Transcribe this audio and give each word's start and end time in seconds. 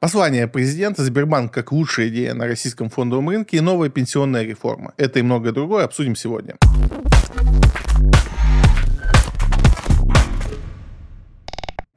Послание 0.00 0.46
президента 0.46 1.02
Сбербанк 1.02 1.52
как 1.52 1.72
лучшая 1.72 2.06
идея 2.06 2.32
на 2.32 2.46
российском 2.46 2.88
фондовом 2.88 3.30
рынке 3.30 3.56
и 3.56 3.60
новая 3.60 3.88
пенсионная 3.88 4.44
реформа. 4.44 4.94
Это 4.96 5.18
и 5.18 5.22
многое 5.22 5.52
другое 5.52 5.84
обсудим 5.84 6.14
сегодня. 6.14 6.54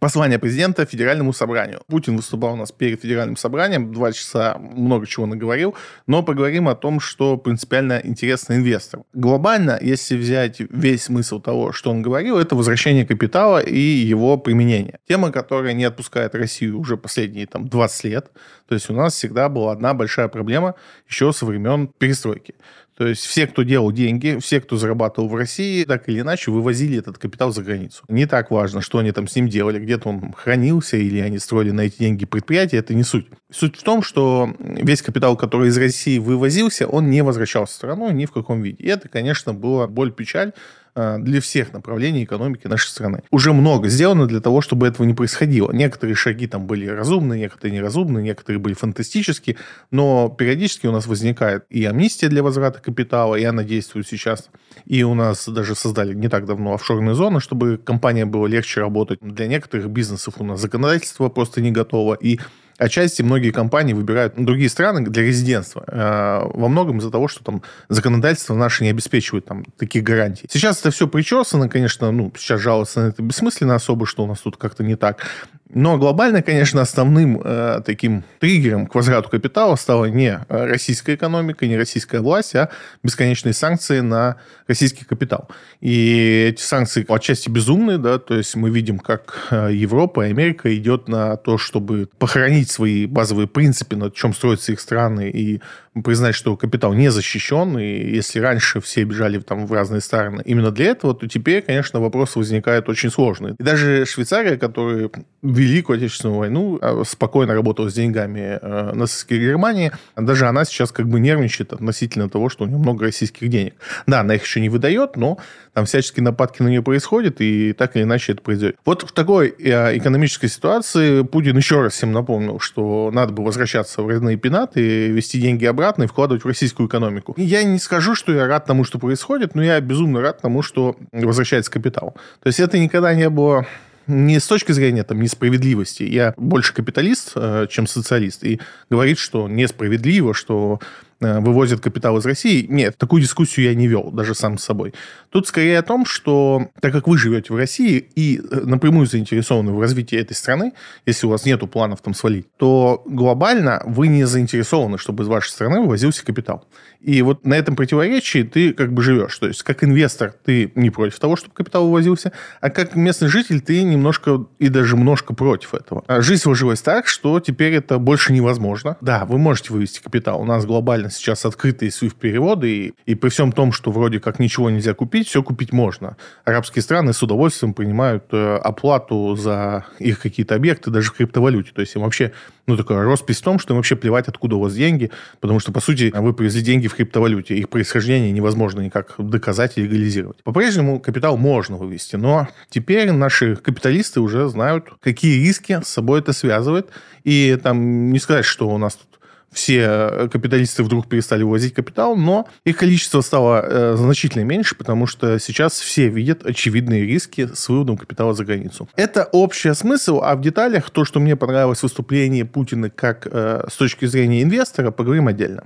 Послание 0.02 0.40
президента 0.40 0.84
Федеральному 0.88 1.32
собранию. 1.32 1.84
Путин 1.86 2.18
выступал 2.18 2.54
у 2.54 2.56
нас 2.56 2.72
перед 2.72 3.00
Федеральным 3.00 3.38
собранием, 3.38 3.94
два 3.94 4.12
часа 4.12 4.58
много 4.58 5.06
чего 5.06 5.28
наговорил, 5.28 5.76
но 6.08 6.24
поговорим 6.24 6.68
о 6.68 6.74
том, 6.74 7.00
что 7.00 7.38
принципиально 7.38 8.02
интересно 8.04 8.56
инвесторам. 8.56 9.06
Глобально, 9.14 9.78
если 9.80 10.18
взять 10.18 10.60
весь 10.60 11.04
смысл 11.04 11.40
того, 11.40 11.72
что 11.72 11.92
он 11.92 12.02
говорил, 12.02 12.40
это 12.40 12.56
возвращение 12.56 13.06
капитала 13.06 13.60
и 13.60 13.80
его 13.80 14.38
применение. 14.38 14.98
Тема, 15.08 15.32
которая 15.32 15.74
не 15.74 15.84
отпускает 15.84 16.34
Россию 16.34 16.80
уже 16.80 16.98
последние 16.98 17.46
там, 17.46 17.68
20 17.68 18.04
лет. 18.06 18.32
То 18.68 18.74
есть 18.74 18.90
у 18.90 18.94
нас 18.94 19.14
всегда 19.14 19.50
была 19.50 19.72
одна 19.72 19.94
большая 19.94 20.30
проблема 20.30 20.74
еще 21.08 21.32
со 21.32 21.46
времен 21.46 21.88
перестройки. 22.00 22.56
То 22.98 23.08
есть 23.08 23.26
все, 23.26 23.48
кто 23.48 23.64
делал 23.64 23.92
деньги, 23.92 24.38
все, 24.42 24.62
кто 24.62 24.78
зарабатывал 24.78 25.30
в 25.30 25.36
России, 25.36 25.84
так 25.86 26.08
или 26.10 26.20
иначе 26.20 26.52
вывозили 26.52 27.00
этот 27.00 27.18
капитал 27.18 27.52
за 27.52 27.64
границу. 27.64 28.04
Не 28.10 28.26
так 28.26 28.52
важно, 28.52 28.82
что 28.82 29.00
они 29.00 29.12
там 29.12 29.28
с 29.28 29.36
ним 29.36 29.48
делали, 29.48 29.80
где-то 29.80 30.10
он 30.10 30.34
хранился 30.34 30.98
или 30.98 31.20
они 31.20 31.40
строили 31.40 31.72
на 31.72 31.82
эти 31.82 31.98
деньги 32.00 32.26
предприятия, 32.26 32.78
это 32.78 32.94
не 32.94 33.04
суть. 33.04 33.28
Суть 33.50 33.78
в 33.78 33.84
том, 33.84 34.04
что 34.04 34.54
весь 34.60 35.02
капитал, 35.02 35.38
который 35.38 35.70
из 35.70 35.78
России 35.78 36.20
вывозился, 36.20 36.86
он 36.86 37.10
не 37.10 37.24
возвращался 37.24 37.74
в 37.74 37.76
страну 37.76 38.12
ни 38.12 38.26
в 38.26 38.32
каком 38.32 38.62
виде. 38.62 38.84
И 38.84 38.88
это, 38.88 39.08
конечно, 39.08 39.54
была 39.54 39.88
боль-печаль 39.88 40.54
для 40.96 41.42
всех 41.42 41.74
направлений 41.74 42.24
экономики 42.24 42.68
нашей 42.68 42.90
страны. 42.90 43.24
Уже 43.32 43.54
много 43.54 43.88
сделано 43.88 44.28
для 44.28 44.42
того, 44.42 44.62
чтобы 44.62 44.88
этого 44.88 45.06
не 45.06 45.14
происходило. 45.14 45.72
Некоторые 45.72 46.16
шаги 46.16 46.48
там 46.48 46.66
были 46.66 46.86
разумны, 46.88 47.38
некоторые 47.38 47.76
неразумны, 47.78 48.22
некоторые 48.22 48.60
были 48.60 48.74
фантастические, 48.74 49.58
но 49.90 50.30
периодически 50.30 50.88
у 50.88 50.92
нас 50.92 51.08
возникает 51.08 51.66
и 51.70 51.86
амнистия 51.86 52.28
для 52.28 52.44
возврата 52.44 52.80
капитала, 52.80 53.36
и 53.36 53.44
она 53.44 53.64
действует 53.64 54.08
сейчас. 54.08 54.50
И 54.86 55.04
у 55.04 55.14
нас 55.14 55.48
даже 55.48 55.76
создали 55.76 56.14
не 56.14 56.28
так 56.28 56.46
давно 56.46 56.74
офшорные 56.74 57.16
зоны, 57.16 57.40
чтобы 57.40 57.78
компания 57.78 58.26
было 58.26 58.48
легче 58.48 58.82
работать. 58.82 59.20
Для 59.22 59.48
некоторых 59.48 59.90
бизнесов 59.90 60.36
у 60.40 60.44
нас 60.44 60.60
законодательство 60.60 61.30
просто 61.30 61.62
не 61.62 61.72
готово, 61.72 62.16
и 62.16 62.40
отчасти 62.78 63.22
многие 63.22 63.52
компании 63.52 63.94
выбирают 63.94 64.34
другие 64.38 64.70
страны 64.70 65.02
для 65.02 65.24
резидентства. 65.24 65.84
Э, 65.88 66.42
во 66.54 66.68
многом 66.68 67.00
из-за 67.00 67.12
того, 67.12 67.28
что 67.28 67.44
там 67.44 67.62
законодательство 67.90 68.56
наше 68.56 68.84
не 68.84 68.90
обеспечивает 68.90 69.46
там 69.46 69.66
таких 69.78 70.04
гарантий. 70.04 70.48
Сейчас 70.50 70.80
это 70.80 70.92
все 70.92 71.08
причесано, 71.08 71.70
конечно, 71.70 72.12
ну, 72.12 72.32
сейчас 72.38 72.62
жаловаться 72.62 73.02
на 73.02 73.08
это 73.08 73.22
бессмысленно 73.22 73.76
особо, 73.76 74.06
что 74.06 74.24
у 74.24 74.28
нас 74.28 74.40
тут 74.40 74.58
как-то 74.58 74.84
не 74.84 74.96
так. 74.96 75.26
Но 75.74 75.98
глобально, 75.98 76.42
конечно, 76.42 76.82
основным 76.82 77.42
э, 77.44 77.82
таким 77.86 78.26
триггером 78.40 78.88
к 78.88 78.96
возврату 78.96 79.30
капитала 79.30 79.76
стала 79.76 80.06
не 80.06 80.40
российская 80.50 81.16
экономика, 81.16 81.66
не 81.66 81.78
российская 81.78 82.20
власть, 82.20 82.56
а 82.56 82.70
бесконечные 83.04 83.54
санкции 83.54 84.02
на 84.02 84.38
российский 84.68 85.06
капитал. 85.06 85.48
И 85.80 86.48
эти 86.50 86.62
санкции 86.62 87.06
отчасти 87.08 87.50
безумные, 87.50 87.98
да, 87.98 88.20
то 88.20 88.36
есть 88.36 88.56
мы 88.56 88.70
видим, 88.70 89.00
как 89.00 89.48
э, 89.52 89.70
Европа 89.74 90.26
и 90.26 90.30
Америка 90.30 90.76
идет 90.76 91.08
на 91.08 91.38
то, 91.38 91.58
чтобы 91.58 92.10
похоронить 92.18 92.71
свои 92.72 93.06
базовые 93.06 93.48
принципы, 93.48 93.96
на 93.96 94.10
чем 94.10 94.34
строятся 94.34 94.72
их 94.72 94.80
страны, 94.80 95.30
и 95.30 95.62
признать, 95.94 96.36
что 96.36 96.56
капитал 96.56 96.94
не 96.94 97.10
защищен, 97.10 97.78
и 97.78 98.16
если 98.16 98.40
раньше 98.40 98.80
все 98.80 99.04
бежали 99.04 99.40
там 99.40 99.68
в 99.68 99.74
разные 99.74 100.00
стороны 100.00 100.42
именно 100.46 100.72
для 100.72 100.88
этого, 100.88 101.14
то 101.14 101.28
теперь, 101.28 101.62
конечно, 101.62 102.00
вопрос 102.00 102.38
возникает 102.38 102.88
очень 102.88 103.10
сложный. 103.10 103.56
И 103.60 103.64
даже 103.64 104.06
Швейцария, 104.06 104.58
которая 104.58 105.10
Великую 105.42 105.98
Отечественную 105.98 106.40
войну 106.40 106.80
а, 106.82 107.04
спокойно 107.06 107.54
работала 107.54 107.90
с 107.90 107.94
деньгами 107.94 108.58
э, 108.62 108.94
нацистской 108.94 109.38
Германии, 109.38 109.92
даже 110.16 110.48
она 110.48 110.64
сейчас 110.64 110.94
как 110.94 111.10
бы 111.10 111.20
нервничает 111.20 111.74
относительно 111.74 112.30
того, 112.30 112.48
что 112.48 112.64
у 112.64 112.68
нее 112.68 112.78
много 112.78 113.06
российских 113.06 113.50
денег. 113.50 113.74
Да, 114.08 114.22
она 114.22 114.36
их 114.36 114.44
еще 114.44 114.62
не 114.62 114.70
выдает, 114.70 115.18
но 115.18 115.40
там 115.74 115.86
всяческие 115.86 116.24
нападки 116.24 116.62
на 116.62 116.70
нее 116.70 116.82
происходят, 116.82 117.42
и 117.42 117.74
так 117.74 117.98
или 117.98 118.04
иначе 118.04 118.32
это 118.32 118.42
произойдет. 118.42 118.78
Вот 118.86 119.04
в 119.04 119.12
такой 119.12 119.54
э, 119.60 119.98
экономической 119.98 120.48
ситуации 120.48 121.24
Путин 121.24 121.58
еще 121.58 121.82
раз 121.82 121.94
всем 121.94 122.14
напомнил, 122.14 122.60
что 122.60 123.12
надо 123.14 123.34
бы 123.34 123.44
возвращаться 123.44 124.04
в 124.04 124.08
родные 124.08 124.38
пенаты, 124.38 125.10
вести 125.10 125.40
деньги 125.40 125.66
обратно 125.66 125.81
и 125.82 126.08
вкладывать 126.08 126.44
в 126.44 126.48
российскую 126.48 126.88
экономику. 126.88 127.34
Я 127.38 127.64
не 127.64 127.80
скажу, 127.80 128.16
что 128.16 128.34
я 128.34 128.48
рад 128.48 128.66
тому, 128.66 128.84
что 128.84 129.00
происходит, 129.00 129.56
но 129.56 129.64
я 129.64 129.80
безумно 129.82 130.22
рад 130.22 130.42
тому, 130.42 130.62
что 130.62 130.96
возвращается 131.12 131.72
капитал. 131.72 132.16
То 132.42 132.48
есть 132.48 132.60
это 132.60 132.78
никогда 132.80 133.14
не 133.14 133.30
было 133.30 133.66
не 134.08 134.40
с 134.40 134.48
точки 134.48 134.72
зрения 134.72 135.04
там, 135.04 135.22
несправедливости. 135.22 136.04
Я 136.04 136.34
больше 136.38 136.74
капиталист, 136.74 137.34
э, 137.36 137.68
чем 137.70 137.88
социалист. 137.88 138.44
И 138.44 138.60
говорит, 138.90 139.18
что 139.20 139.48
несправедливо, 139.48 140.34
что 140.34 140.80
вывозят 141.22 141.80
капитал 141.80 142.18
из 142.18 142.26
России. 142.26 142.66
Нет, 142.68 142.98
такую 142.98 143.22
дискуссию 143.22 143.68
я 143.68 143.76
не 143.76 143.88
вел, 143.88 144.12
даже 144.12 144.36
сам 144.36 144.58
с 144.58 144.64
собой. 144.64 144.94
Тут 145.30 145.48
скорее 145.48 145.80
о 145.80 145.84
том, 145.84 146.06
что 146.06 146.68
так 146.82 146.92
как 146.92 147.08
вы 147.08 147.18
живете 147.18 147.54
в 147.54 147.56
России 147.56 148.10
и 148.16 148.40
э, 148.40 148.62
напрямую 148.66 149.06
заинтересованы 149.06 149.72
в 149.72 149.80
развитии 149.80 150.18
этой 150.18 150.34
страны, 150.34 150.74
если 151.06 151.28
у 151.28 151.30
вас 151.30 151.46
нет 151.46 151.62
планов 151.72 152.02
там 152.02 152.16
свалить, 152.16 152.48
то 152.58 153.04
глобально 153.06 153.84
вы 153.86 154.08
не 154.08 154.24
заинтересованы, 154.24 154.98
чтобы 154.98 155.24
из 155.24 155.28
вашей 155.28 155.50
страны 155.50 155.82
вывозился 155.82 156.26
капитал. 156.26 156.66
И 157.00 157.22
вот 157.22 157.46
на 157.46 157.54
этом 157.54 157.76
противоречии 157.76 158.44
ты 158.44 158.74
как 158.74 158.94
бы 158.94 159.04
живешь. 159.04 159.38
То 159.38 159.48
есть, 159.48 159.62
как 159.64 159.84
инвестор 159.84 160.34
ты 160.44 160.72
не 160.76 160.90
против 160.90 161.20
того, 161.20 161.36
чтобы 161.36 161.54
капитал 161.54 161.86
вывозился, 161.86 162.32
а 162.62 162.70
как 162.70 162.96
местный 162.96 163.28
житель 163.28 163.62
ты 163.62 163.84
немножко 163.84 164.46
и 164.58 164.70
даже 164.70 164.96
немножко 164.96 165.34
против 165.34 165.76
этого. 165.76 166.04
А 166.08 166.22
жизнь 166.22 166.42
сложилась 166.42 166.82
так, 166.82 167.08
что 167.08 167.40
теперь 167.40 167.74
это 167.74 168.00
больше 168.00 168.34
невозможно. 168.34 168.98
Да, 169.02 169.26
вы 169.26 169.38
можете 169.38 169.74
вывести 169.74 170.02
капитал. 170.02 170.42
У 170.42 170.46
нас 170.46 170.66
глобально 170.66 171.11
сейчас 171.12 171.46
открытые 171.46 171.90
SWIFT-переводы, 171.90 172.72
и, 172.72 172.94
и 173.06 173.16
при 173.16 173.30
всем 173.30 173.52
том, 173.52 173.72
что 173.72 173.92
вроде 173.92 174.20
как 174.20 174.40
ничего 174.40 174.70
нельзя 174.70 174.94
купить, 174.94 175.28
все 175.28 175.44
купить 175.44 175.72
можно. 175.74 176.18
Арабские 176.46 176.82
страны 176.82 177.14
с 177.14 177.22
удовольствием 177.22 177.74
принимают 177.74 178.26
э, 178.32 178.56
оплату 178.58 179.36
за 179.36 179.86
их 180.00 180.20
какие-то 180.20 180.56
объекты 180.56 180.90
даже 180.90 181.10
в 181.10 181.14
криптовалюте. 181.14 181.72
То 181.74 181.82
есть 181.82 181.96
им 181.96 182.02
вообще, 182.02 182.32
ну, 182.68 182.78
такая 182.78 183.04
роспись 183.04 183.40
в 183.40 183.44
том, 183.44 183.60
что 183.60 183.74
им 183.74 183.78
вообще 183.78 183.96
плевать, 183.96 184.28
откуда 184.28 184.56
у 184.56 184.62
вас 184.62 184.74
деньги, 184.74 185.12
потому 185.40 185.60
что, 185.60 185.72
по 185.72 185.80
сути, 185.80 186.12
вы 186.16 186.34
привезли 186.34 186.62
деньги 186.62 186.88
в 186.88 186.96
криптовалюте. 186.96 187.56
Их 187.56 187.70
происхождение 187.70 188.32
невозможно 188.32 188.82
никак 188.82 189.16
доказать 189.18 189.78
и 189.78 189.84
легализировать. 189.84 190.44
По-прежнему 190.44 191.00
капитал 191.00 191.38
можно 191.38 191.78
вывести, 191.78 192.16
но 192.16 192.48
теперь 192.70 193.12
наши 193.12 193.56
капиталисты 193.56 194.20
уже 194.22 194.48
знают, 194.48 194.90
какие 195.02 195.40
риски 195.46 195.80
с 195.84 195.88
собой 195.88 196.20
это 196.20 196.34
связывает. 196.34 196.90
И 197.24 197.58
там 197.62 198.12
не 198.12 198.20
сказать, 198.20 198.46
что 198.46 198.70
у 198.70 198.78
нас 198.78 198.96
тут 198.96 199.11
все 199.52 200.30
капиталисты 200.32 200.84
вдруг 200.84 201.08
перестали 201.08 201.44
вывозить 201.44 201.74
капитал, 201.74 202.16
но 202.16 202.48
их 202.64 202.78
количество 202.78 203.22
стало 203.22 203.62
э, 203.64 203.96
значительно 203.98 204.44
меньше, 204.44 204.76
потому 204.76 205.08
что 205.08 205.40
сейчас 205.40 205.80
все 205.80 206.08
видят 206.08 206.46
очевидные 206.46 207.06
риски 207.06 207.50
с 207.54 207.70
выводом 207.70 207.98
капитала 207.98 208.34
за 208.34 208.46
границу. 208.46 208.90
Это 208.96 209.26
общий 209.32 209.74
смысл, 209.74 210.22
а 210.24 210.36
в 210.36 210.42
деталях 210.42 210.90
то, 210.90 211.06
что 211.06 211.20
мне 211.20 211.36
понравилось 211.36 211.80
в 211.80 211.84
выступлении 211.84 212.44
Путина 212.44 212.90
как 212.90 213.28
э, 213.30 213.66
с 213.70 213.76
точки 213.76 214.06
зрения 214.06 214.44
инвестора, 214.44 214.92
поговорим 214.92 215.28
отдельно. 215.28 215.64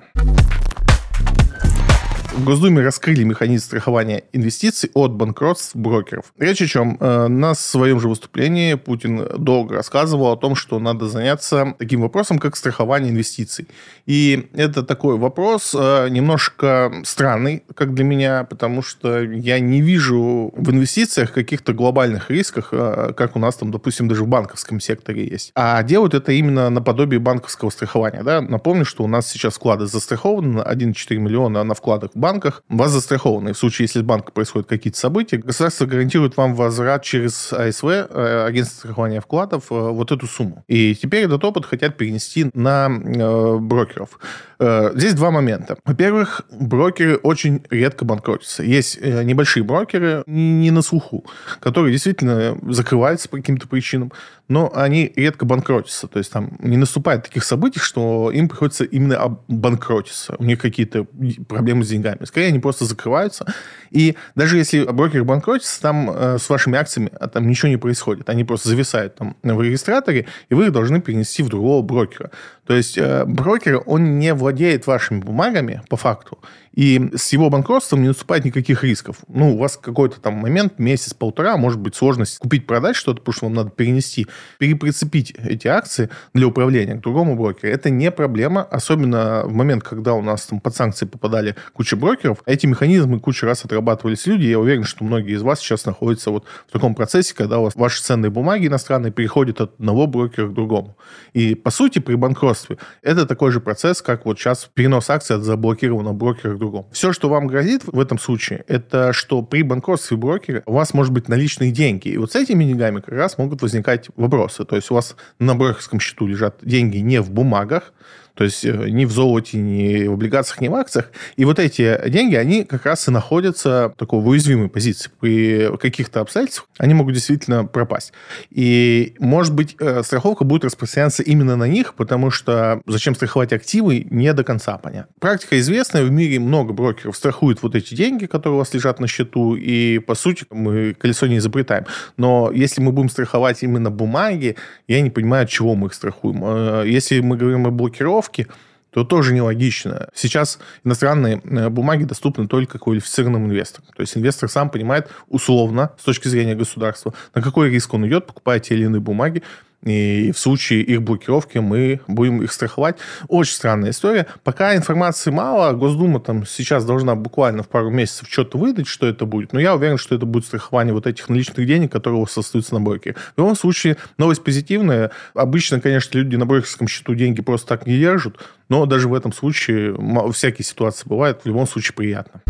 В 2.35 2.43
Госдуме 2.43 2.81
раскрыли 2.81 3.23
механизм 3.23 3.63
страхования 3.63 4.25
инвестиций 4.33 4.91
от 4.93 5.13
банкротств 5.13 5.73
брокеров. 5.73 6.33
Речь 6.37 6.61
о 6.61 6.67
чем? 6.67 6.97
Э, 6.99 7.27
на 7.27 7.55
своем 7.55 8.01
же 8.01 8.09
выступлении 8.09 8.73
Путин 8.73 9.25
долго 9.37 9.75
рассказывал 9.75 10.33
о 10.33 10.35
том, 10.35 10.53
что 10.53 10.77
надо 10.79 11.07
заняться 11.07 11.75
таким 11.79 12.01
вопросом, 12.01 12.37
как 12.37 12.57
страхование 12.57 13.11
инвестиций. 13.11 13.69
И 14.05 14.49
это 14.53 14.83
такой 14.83 15.17
вопрос 15.17 15.73
э, 15.79 16.09
немножко 16.09 16.91
странный, 17.05 17.63
как 17.73 17.93
для 17.93 18.03
меня, 18.03 18.43
потому 18.43 18.81
что 18.81 19.23
я 19.23 19.61
не 19.61 19.81
вижу 19.81 20.53
в 20.57 20.71
инвестициях 20.71 21.31
каких-то 21.31 21.71
глобальных 21.71 22.29
рисков, 22.29 22.67
э, 22.73 23.13
как 23.15 23.37
у 23.37 23.39
нас 23.39 23.55
там, 23.55 23.71
допустим, 23.71 24.09
даже 24.09 24.25
в 24.25 24.27
банковском 24.27 24.81
секторе 24.81 25.25
есть. 25.25 25.51
А 25.55 25.81
делают 25.83 26.13
это 26.13 26.33
именно 26.33 26.69
наподобие 26.69 27.21
банковского 27.21 27.69
страхования. 27.69 28.23
Да? 28.23 28.41
Напомню, 28.41 28.83
что 28.83 29.05
у 29.05 29.07
нас 29.07 29.25
сейчас 29.25 29.53
вклады 29.53 29.85
застрахованы 29.85 30.57
на 30.57 30.61
1,4 30.69 31.15
миллиона 31.15 31.63
на 31.63 31.73
вкладах 31.73 32.11
в 32.13 32.24
банках, 32.25 32.63
вас 32.69 32.89
застрахованы. 32.89 33.53
В 33.53 33.57
случае, 33.57 33.83
если 33.83 33.99
с 33.99 34.01
банка 34.01 34.31
происходят 34.31 34.67
какие-то 34.67 34.97
события, 34.97 35.37
государство 35.37 35.85
гарантирует 35.85 36.37
вам 36.37 36.55
возврат 36.55 37.03
через 37.03 37.53
АСВ, 37.53 37.83
э, 37.85 38.45
агентство 38.47 38.79
страхования 38.79 39.21
вкладов, 39.21 39.65
э, 39.69 39.75
вот 39.75 40.11
эту 40.11 40.25
сумму. 40.25 40.63
И 40.67 40.95
теперь 40.95 41.25
этот 41.25 41.43
опыт 41.43 41.67
хотят 41.67 41.97
перенести 41.97 42.49
на 42.55 42.89
э, 42.89 43.57
брокеров. 43.57 44.19
Здесь 44.57 45.13
два 45.15 45.31
момента. 45.31 45.75
Во-первых, 45.83 46.43
брокеры 46.49 47.17
очень 47.17 47.61
редко 47.69 48.05
банкротятся. 48.05 48.63
Есть 48.63 49.01
небольшие 49.01 49.63
брокеры, 49.63 50.23
не 50.27 50.71
на 50.71 50.81
слуху, 50.81 51.25
которые 51.59 51.91
действительно 51.91 52.57
закрываются 52.69 53.27
по 53.27 53.35
каким-то 53.35 53.67
причинам, 53.67 54.13
но 54.47 54.71
они 54.73 55.11
редко 55.13 55.45
банкротятся. 55.45 56.07
То 56.07 56.19
есть 56.19 56.31
там 56.31 56.57
не 56.59 56.77
наступает 56.77 57.23
таких 57.23 57.43
событий, 57.43 57.81
что 57.81 58.31
им 58.31 58.47
приходится 58.47 58.85
именно 58.85 59.37
банкротиться. 59.49 60.35
У 60.39 60.45
них 60.45 60.61
какие-то 60.61 61.05
проблемы 61.49 61.83
с 61.83 61.89
деньгами 61.89 62.14
деньгами. 62.15 62.25
Скорее, 62.25 62.47
они 62.47 62.59
просто 62.59 62.85
закрываются. 62.85 63.45
И 63.91 64.15
даже 64.35 64.57
если 64.57 64.83
брокер 64.83 65.23
банкротится, 65.23 65.81
там 65.81 66.09
э, 66.09 66.37
с 66.37 66.49
вашими 66.49 66.77
акциями 66.77 67.11
а 67.19 67.27
там 67.27 67.47
ничего 67.47 67.69
не 67.69 67.77
происходит. 67.77 68.29
Они 68.29 68.43
просто 68.43 68.69
зависают 68.69 69.15
там 69.15 69.35
в 69.43 69.61
регистраторе, 69.61 70.27
и 70.49 70.53
вы 70.53 70.65
их 70.65 70.71
должны 70.71 71.01
перенести 71.01 71.43
в 71.43 71.49
другого 71.49 71.81
брокера. 71.81 72.31
То 72.65 72.73
есть 72.73 72.97
э, 72.97 73.25
брокер, 73.25 73.83
он 73.85 74.17
не 74.17 74.33
владеет 74.33 74.87
вашими 74.87 75.19
бумагами 75.19 75.81
по 75.87 75.97
факту, 75.97 76.39
и 76.75 77.11
с 77.15 77.31
его 77.31 77.49
банкротством 77.49 78.01
не 78.01 78.09
наступает 78.09 78.43
никаких 78.43 78.83
рисков. 78.83 79.19
Ну, 79.29 79.55
у 79.55 79.57
вас 79.57 79.77
какой-то 79.77 80.19
там 80.19 80.33
момент, 80.33 80.77
месяц-полтора, 80.77 81.55
может 81.55 81.79
быть 81.79 81.95
сложность 81.95 82.37
купить-продать 82.39 82.95
что-то, 82.95 83.19
потому 83.19 83.33
что 83.33 83.45
вам 83.45 83.53
надо 83.53 83.69
перенести, 83.69 84.27
переприцепить 84.57 85.31
эти 85.31 85.67
акции 85.67 86.09
для 86.33 86.47
управления 86.47 86.95
к 86.95 87.01
другому 87.01 87.35
брокеру. 87.35 87.71
Это 87.71 87.89
не 87.89 88.11
проблема, 88.11 88.63
особенно 88.63 89.43
в 89.45 89.53
момент, 89.53 89.83
когда 89.83 90.13
у 90.13 90.21
нас 90.21 90.47
там 90.47 90.59
под 90.59 90.75
санкции 90.75 91.05
попадали 91.05 91.55
куча 91.73 91.95
брокеров. 91.95 92.39
Эти 92.45 92.65
механизмы 92.65 93.19
кучу 93.21 93.45
раз 93.45 93.63
отрабатывались 93.63 94.25
люди. 94.25 94.47
Я 94.47 94.59
уверен, 94.59 94.83
что 94.83 95.05
многие 95.05 95.35
из 95.35 95.43
вас 95.43 95.59
сейчас 95.59 95.85
находятся 95.85 96.31
вот 96.31 96.45
в 96.67 96.71
таком 96.73 96.93
процессе, 96.93 97.33
когда 97.33 97.59
у 97.59 97.63
вас 97.63 97.75
ваши 97.75 98.01
ценные 98.01 98.31
бумаги 98.31 98.67
иностранные 98.67 99.13
переходят 99.13 99.61
от 99.61 99.75
одного 99.75 100.07
брокера 100.07 100.47
к 100.47 100.53
другому. 100.53 100.97
И, 101.31 101.55
по 101.55 101.71
сути, 101.71 101.99
при 101.99 102.15
банкротстве 102.15 102.54
это 103.01 103.25
такой 103.25 103.51
же 103.51 103.59
процесс, 103.59 104.01
как 104.01 104.25
вот 104.25 104.39
сейчас 104.39 104.69
перенос 104.73 105.09
акций 105.09 105.35
от 105.35 105.43
заблокированного 105.43 106.13
брокера 106.13 106.55
к 106.55 106.57
другому. 106.57 106.87
Все, 106.91 107.13
что 107.13 107.29
вам 107.29 107.47
грозит 107.47 107.83
в 107.85 107.99
этом 107.99 108.19
случае, 108.19 108.63
это 108.67 109.13
что 109.13 109.41
при 109.41 109.63
банкротстве 109.63 110.17
брокера 110.17 110.63
у 110.65 110.73
вас 110.73 110.93
может 110.93 111.13
быть 111.13 111.27
наличные 111.27 111.71
деньги. 111.71 112.09
И 112.09 112.17
вот 112.17 112.31
с 112.31 112.35
этими 112.35 112.63
деньгами 112.63 112.99
как 112.99 113.13
раз 113.13 113.37
могут 113.37 113.61
возникать 113.61 114.09
вопросы. 114.15 114.65
То 114.65 114.75
есть 114.75 114.91
у 114.91 114.95
вас 114.95 115.15
на 115.39 115.55
брокерском 115.55 115.99
счету 115.99 116.27
лежат 116.27 116.57
деньги 116.61 116.97
не 116.97 117.21
в 117.21 117.31
бумагах, 117.31 117.93
то 118.35 118.43
есть 118.43 118.65
э, 118.65 118.89
ни 118.89 119.05
в 119.05 119.11
золоте, 119.11 119.57
ни 119.57 120.07
в 120.07 120.13
облигациях, 120.13 120.61
ни 120.61 120.67
в 120.67 120.75
акциях. 120.75 121.11
И 121.37 121.45
вот 121.45 121.57
эти 121.59 122.09
деньги, 122.09 122.35
они 122.35 122.63
как 122.63 122.85
раз 122.85 123.07
и 123.07 123.11
находятся 123.11 123.93
в 123.95 123.99
такой 123.99 124.19
уязвимой 124.19 124.69
позиции. 124.69 125.09
При 125.19 125.75
каких-то 125.77 126.19
обстоятельствах 126.19 126.67
они 126.77 126.93
могут 126.93 127.13
действительно 127.13 127.65
пропасть. 127.65 128.11
И, 128.49 129.15
может 129.19 129.53
быть, 129.53 129.75
э, 129.79 130.03
страховка 130.03 130.43
будет 130.43 130.65
распространяться 130.65 131.23
именно 131.23 131.55
на 131.55 131.67
них, 131.67 131.93
потому 131.93 132.29
что 132.29 132.81
зачем 132.85 133.15
страховать 133.15 133.53
активы, 133.53 134.05
не 134.09 134.33
до 134.33 134.43
конца 134.43 134.77
понятно. 134.77 135.13
Практика 135.19 135.57
известная, 135.59 136.03
в 136.03 136.11
мире 136.11 136.39
много 136.39 136.73
брокеров 136.73 137.15
страхуют 137.15 137.63
вот 137.63 137.75
эти 137.75 137.95
деньги, 137.95 138.25
которые 138.25 138.55
у 138.55 138.59
вас 138.59 138.73
лежат 138.73 138.99
на 138.99 139.07
счету, 139.07 139.55
и, 139.55 139.99
по 139.99 140.15
сути, 140.15 140.45
мы 140.51 140.93
колесо 140.93 141.27
не 141.27 141.37
изобретаем. 141.37 141.85
Но 142.17 142.51
если 142.53 142.81
мы 142.81 142.91
будем 142.91 143.09
страховать 143.09 143.63
именно 143.63 143.89
бумаги, 143.89 144.57
я 144.87 145.01
не 145.01 145.09
понимаю, 145.09 145.43
от 145.43 145.49
чего 145.49 145.75
мы 145.75 145.87
их 145.87 145.93
страхуем. 145.93 146.43
Э, 146.43 146.83
если 146.85 147.21
мы 147.21 147.37
говорим 147.37 147.65
о 147.65 147.71
блокировке, 147.71 148.24
блокировки, 148.25 148.47
то 148.91 149.03
тоже 149.03 149.33
нелогично. 149.33 150.07
Сейчас 150.13 150.59
иностранные 150.85 151.41
э, 151.43 151.69
бумаги 151.69 152.05
доступны 152.05 152.47
только 152.47 152.79
квалифицированным 152.79 153.47
инвесторам. 153.47 153.89
То 153.95 154.01
есть 154.01 154.15
инвестор 154.15 154.49
сам 154.49 154.69
понимает 154.69 155.09
условно, 155.27 155.91
с 155.99 156.03
точки 156.03 156.29
зрения 156.29 156.55
государства, 156.55 157.13
на 157.33 157.41
какой 157.41 157.69
риск 157.69 157.93
он 157.93 158.07
идет, 158.07 158.25
покупая 158.25 158.59
те 158.59 158.75
или 158.75 158.85
иные 158.85 159.01
бумаги, 159.01 159.43
и 159.85 160.31
в 160.31 160.39
случае 160.39 160.81
их 160.81 161.01
блокировки 161.01 161.59
мы 161.59 162.01
будем 162.07 162.41
их 162.41 162.51
страховать. 162.51 162.97
Очень 163.27 163.53
странная 163.53 163.91
история. 163.91 164.27
Пока 164.43 164.75
информации 164.75 165.31
мало, 165.31 165.71
Госдума 165.73 166.19
там 166.19 166.45
сейчас 166.45 166.85
должна 166.85 167.15
буквально 167.15 167.63
в 167.63 167.69
пару 167.69 167.89
месяцев 167.91 168.27
что-то 168.29 168.57
выдать, 168.57 168.87
что 168.87 169.07
это 169.07 169.25
будет. 169.25 169.53
Но 169.53 169.59
я 169.59 169.75
уверен, 169.75 169.97
что 169.97 170.15
это 170.15 170.25
будет 170.25 170.45
страхование 170.45 170.93
вот 170.93 171.07
этих 171.07 171.29
наличных 171.29 171.65
денег, 171.65 171.91
которые 171.91 172.17
у 172.17 172.21
вас 172.21 172.37
остаются 172.37 172.73
на 172.73 172.81
брокере. 172.81 173.15
В 173.35 173.37
любом 173.37 173.55
случае, 173.55 173.97
новость 174.17 174.43
позитивная. 174.43 175.11
Обычно, 175.33 175.79
конечно, 175.79 176.17
люди 176.17 176.35
на 176.35 176.45
брокерском 176.45 176.87
счету 176.87 177.13
деньги 177.13 177.41
просто 177.41 177.67
так 177.67 177.85
не 177.85 177.97
держат, 177.97 178.37
но 178.69 178.85
даже 178.85 179.07
в 179.07 179.13
этом 179.13 179.31
случае 179.31 179.95
всякие 180.31 180.65
ситуации 180.65 181.07
бывают. 181.07 181.41
В 181.43 181.45
любом 181.45 181.67
случае 181.67 181.93
приятно. 181.93 182.41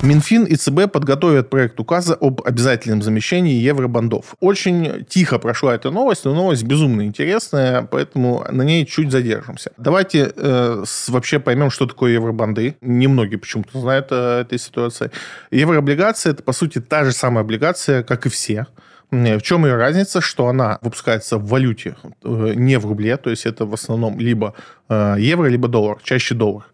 Минфин 0.00 0.44
и 0.44 0.54
ЦБ 0.54 0.92
подготовят 0.92 1.50
проект 1.50 1.80
указа 1.80 2.14
об 2.14 2.40
обязательном 2.44 3.02
замещении 3.02 3.54
евробандов. 3.54 4.36
Очень 4.38 5.04
тихо 5.08 5.40
прошла 5.40 5.74
эта 5.74 5.90
новость, 5.90 6.24
но 6.24 6.34
новость 6.34 6.62
безумно 6.62 7.02
интересная, 7.02 7.82
поэтому 7.82 8.46
на 8.48 8.62
ней 8.62 8.86
чуть 8.86 9.10
задержимся. 9.10 9.72
Давайте 9.76 10.32
э, 10.36 10.84
с, 10.86 11.08
вообще 11.08 11.40
поймем, 11.40 11.70
что 11.70 11.86
такое 11.86 12.12
евробанды. 12.12 12.76
Немногие 12.80 13.38
почему-то 13.38 13.80
знают 13.80 14.12
о 14.12 14.40
этой 14.40 14.60
ситуации. 14.60 15.10
Еврооблигация– 15.50 16.32
это, 16.32 16.44
по 16.44 16.52
сути, 16.52 16.80
та 16.80 17.04
же 17.04 17.10
самая 17.10 17.42
облигация, 17.42 18.04
как 18.04 18.26
и 18.26 18.28
все. 18.28 18.66
В 19.10 19.40
чем 19.40 19.64
ее 19.64 19.76
разница? 19.76 20.20
Что 20.20 20.48
она 20.48 20.78
выпускается 20.82 21.38
в 21.38 21.46
валюте, 21.48 21.96
э, 22.22 22.52
не 22.54 22.78
в 22.78 22.84
рубле, 22.84 23.16
то 23.16 23.30
есть 23.30 23.46
это 23.46 23.64
в 23.64 23.72
основном 23.72 24.20
либо 24.20 24.52
э, 24.90 25.16
евро, 25.18 25.46
либо 25.46 25.66
доллар, 25.66 25.96
чаще 26.02 26.34
доллар. 26.34 26.64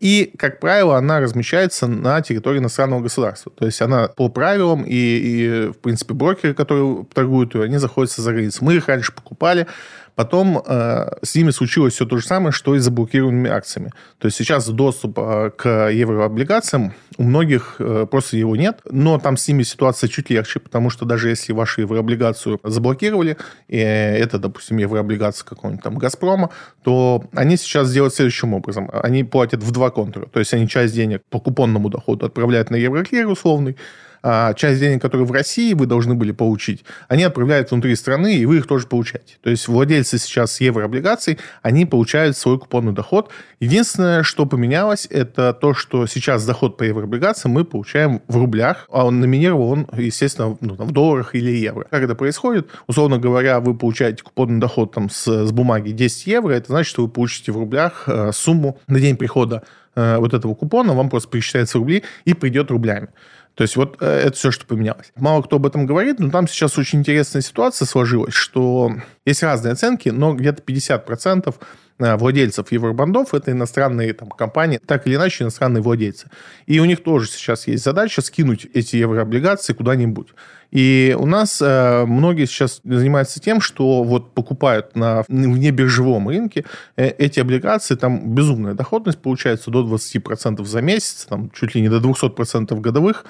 И, 0.00 0.32
как 0.36 0.58
правило, 0.58 0.98
она 0.98 1.20
размещается 1.20 1.86
на 1.86 2.20
территории 2.20 2.58
иностранного 2.58 3.00
государства. 3.00 3.52
То 3.56 3.66
есть 3.66 3.80
она 3.80 4.08
по 4.08 4.28
правилам, 4.28 4.82
и, 4.82 4.92
и 4.92 5.68
в 5.68 5.78
принципе, 5.78 6.14
брокеры, 6.14 6.52
которые 6.52 7.06
торгуют 7.14 7.54
ее, 7.54 7.62
они 7.62 7.78
заходятся 7.78 8.22
за 8.22 8.32
границу. 8.32 8.64
Мы 8.64 8.74
их 8.74 8.88
раньше 8.88 9.12
покупали, 9.12 9.68
Потом 10.14 10.62
э, 10.64 11.10
с 11.22 11.34
ними 11.34 11.50
случилось 11.50 11.94
все 11.94 12.06
то 12.06 12.16
же 12.16 12.26
самое, 12.26 12.52
что 12.52 12.74
и 12.74 12.78
с 12.78 12.84
заблокированными 12.84 13.50
акциями. 13.50 13.92
То 14.18 14.26
есть 14.26 14.36
сейчас 14.36 14.68
доступ 14.68 15.18
э, 15.18 15.50
к 15.56 15.90
еврооблигациям 15.90 16.94
у 17.16 17.24
многих 17.24 17.76
э, 17.78 18.06
просто 18.10 18.36
его 18.36 18.54
нет, 18.56 18.80
но 18.90 19.18
там 19.18 19.36
с 19.36 19.48
ними 19.48 19.62
ситуация 19.62 20.08
чуть 20.08 20.30
легче, 20.30 20.60
потому 20.60 20.90
что 20.90 21.04
даже 21.04 21.28
если 21.28 21.52
вашу 21.52 21.80
еврооблигацию 21.80 22.60
заблокировали, 22.62 23.36
и 23.68 23.76
это, 23.76 24.38
допустим, 24.38 24.78
еврооблигация 24.78 25.44
какого-нибудь 25.44 25.82
там 25.82 25.96
«Газпрома», 25.96 26.50
то 26.82 27.24
они 27.32 27.56
сейчас 27.56 27.92
делают 27.92 28.14
следующим 28.14 28.54
образом. 28.54 28.90
Они 28.92 29.24
платят 29.24 29.62
в 29.62 29.70
два 29.70 29.90
контура. 29.90 30.26
То 30.26 30.38
есть 30.38 30.54
они 30.54 30.68
часть 30.68 30.94
денег 30.94 31.22
по 31.30 31.40
купонному 31.40 31.88
доходу 31.88 32.26
отправляют 32.26 32.70
на 32.70 32.76
евроклир 32.76 33.28
условный, 33.28 33.76
а 34.26 34.54
часть 34.54 34.80
денег, 34.80 35.02
которые 35.02 35.26
в 35.26 35.32
России 35.32 35.74
вы 35.74 35.84
должны 35.84 36.14
были 36.14 36.32
получить, 36.32 36.82
они 37.08 37.24
отправляют 37.24 37.70
внутри 37.70 37.94
страны, 37.94 38.34
и 38.34 38.46
вы 38.46 38.56
их 38.56 38.66
тоже 38.66 38.86
получаете. 38.86 39.34
То 39.42 39.50
есть 39.50 39.68
владельцы 39.68 40.16
сейчас 40.16 40.62
еврооблигаций, 40.62 41.38
они 41.60 41.84
получают 41.84 42.34
свой 42.34 42.58
купонный 42.58 42.94
доход. 42.94 43.30
Единственное, 43.60 44.22
что 44.22 44.46
поменялось, 44.46 45.06
это 45.10 45.52
то, 45.52 45.74
что 45.74 46.06
сейчас 46.06 46.46
доход 46.46 46.78
по 46.78 46.84
еврооблигациям 46.84 47.52
мы 47.52 47.66
получаем 47.66 48.22
в 48.26 48.38
рублях, 48.38 48.86
а 48.90 49.04
он 49.04 49.20
номинирован 49.20 49.86
естественно, 49.94 50.56
ну, 50.58 50.74
в 50.74 50.90
долларах 50.90 51.34
или 51.34 51.50
евро. 51.50 51.86
Как 51.90 52.02
это 52.02 52.14
происходит? 52.14 52.70
Условно 52.86 53.18
говоря, 53.18 53.60
вы 53.60 53.76
получаете 53.76 54.22
купонный 54.22 54.58
доход 54.58 54.92
там, 54.92 55.10
с, 55.10 55.26
с 55.26 55.52
бумаги 55.52 55.90
10 55.90 56.26
евро, 56.28 56.52
это 56.52 56.68
значит, 56.68 56.88
что 56.88 57.02
вы 57.02 57.10
получите 57.10 57.52
в 57.52 57.58
рублях 57.58 58.04
э, 58.06 58.30
сумму 58.32 58.78
на 58.86 59.00
день 59.00 59.18
прихода 59.18 59.64
э, 59.94 60.16
вот 60.16 60.32
этого 60.32 60.54
купона, 60.54 60.94
вам 60.94 61.10
просто 61.10 61.28
пересчитается 61.28 61.76
рубли 61.76 62.04
и 62.24 62.32
придет 62.32 62.70
рублями. 62.70 63.08
То 63.54 63.62
есть 63.62 63.76
вот 63.76 63.98
э, 64.00 64.06
это 64.06 64.36
все, 64.36 64.50
что 64.50 64.66
поменялось. 64.66 65.12
Мало 65.16 65.42
кто 65.42 65.56
об 65.56 65.66
этом 65.66 65.86
говорит, 65.86 66.18
но 66.18 66.30
там 66.30 66.48
сейчас 66.48 66.76
очень 66.76 67.00
интересная 67.00 67.42
ситуация 67.42 67.86
сложилась, 67.86 68.34
что 68.34 68.92
есть 69.24 69.42
разные 69.42 69.72
оценки, 69.72 70.08
но 70.08 70.34
где-то 70.34 70.62
50% 70.62 71.54
э, 71.98 72.16
владельцев 72.16 72.72
евробандов 72.72 73.32
это 73.32 73.52
иностранные 73.52 74.12
там, 74.12 74.28
компании, 74.30 74.80
так 74.84 75.06
или 75.06 75.14
иначе 75.14 75.44
иностранные 75.44 75.82
владельцы. 75.82 76.30
И 76.66 76.80
у 76.80 76.84
них 76.84 77.02
тоже 77.04 77.28
сейчас 77.28 77.68
есть 77.68 77.84
задача 77.84 78.22
скинуть 78.22 78.66
эти 78.74 78.96
еврооблигации 78.96 79.72
куда-нибудь. 79.72 80.28
И 80.74 81.16
у 81.16 81.24
нас 81.24 81.62
э, 81.62 82.04
многие 82.04 82.46
сейчас 82.46 82.80
занимаются 82.82 83.40
тем, 83.40 83.60
что 83.60 84.02
вот 84.02 84.34
покупают 84.34 84.96
на 84.96 85.22
внебиржевом 85.28 86.28
рынке 86.28 86.64
э, 86.96 87.06
эти 87.10 87.38
облигации, 87.38 87.94
там 87.94 88.34
безумная 88.34 88.74
доходность 88.74 89.20
получается 89.20 89.70
до 89.70 89.86
20% 89.86 90.64
за 90.64 90.82
месяц, 90.82 91.26
там 91.28 91.50
чуть 91.50 91.76
ли 91.76 91.80
не 91.80 91.88
до 91.88 91.98
200% 91.98 92.80
годовых. 92.80 93.24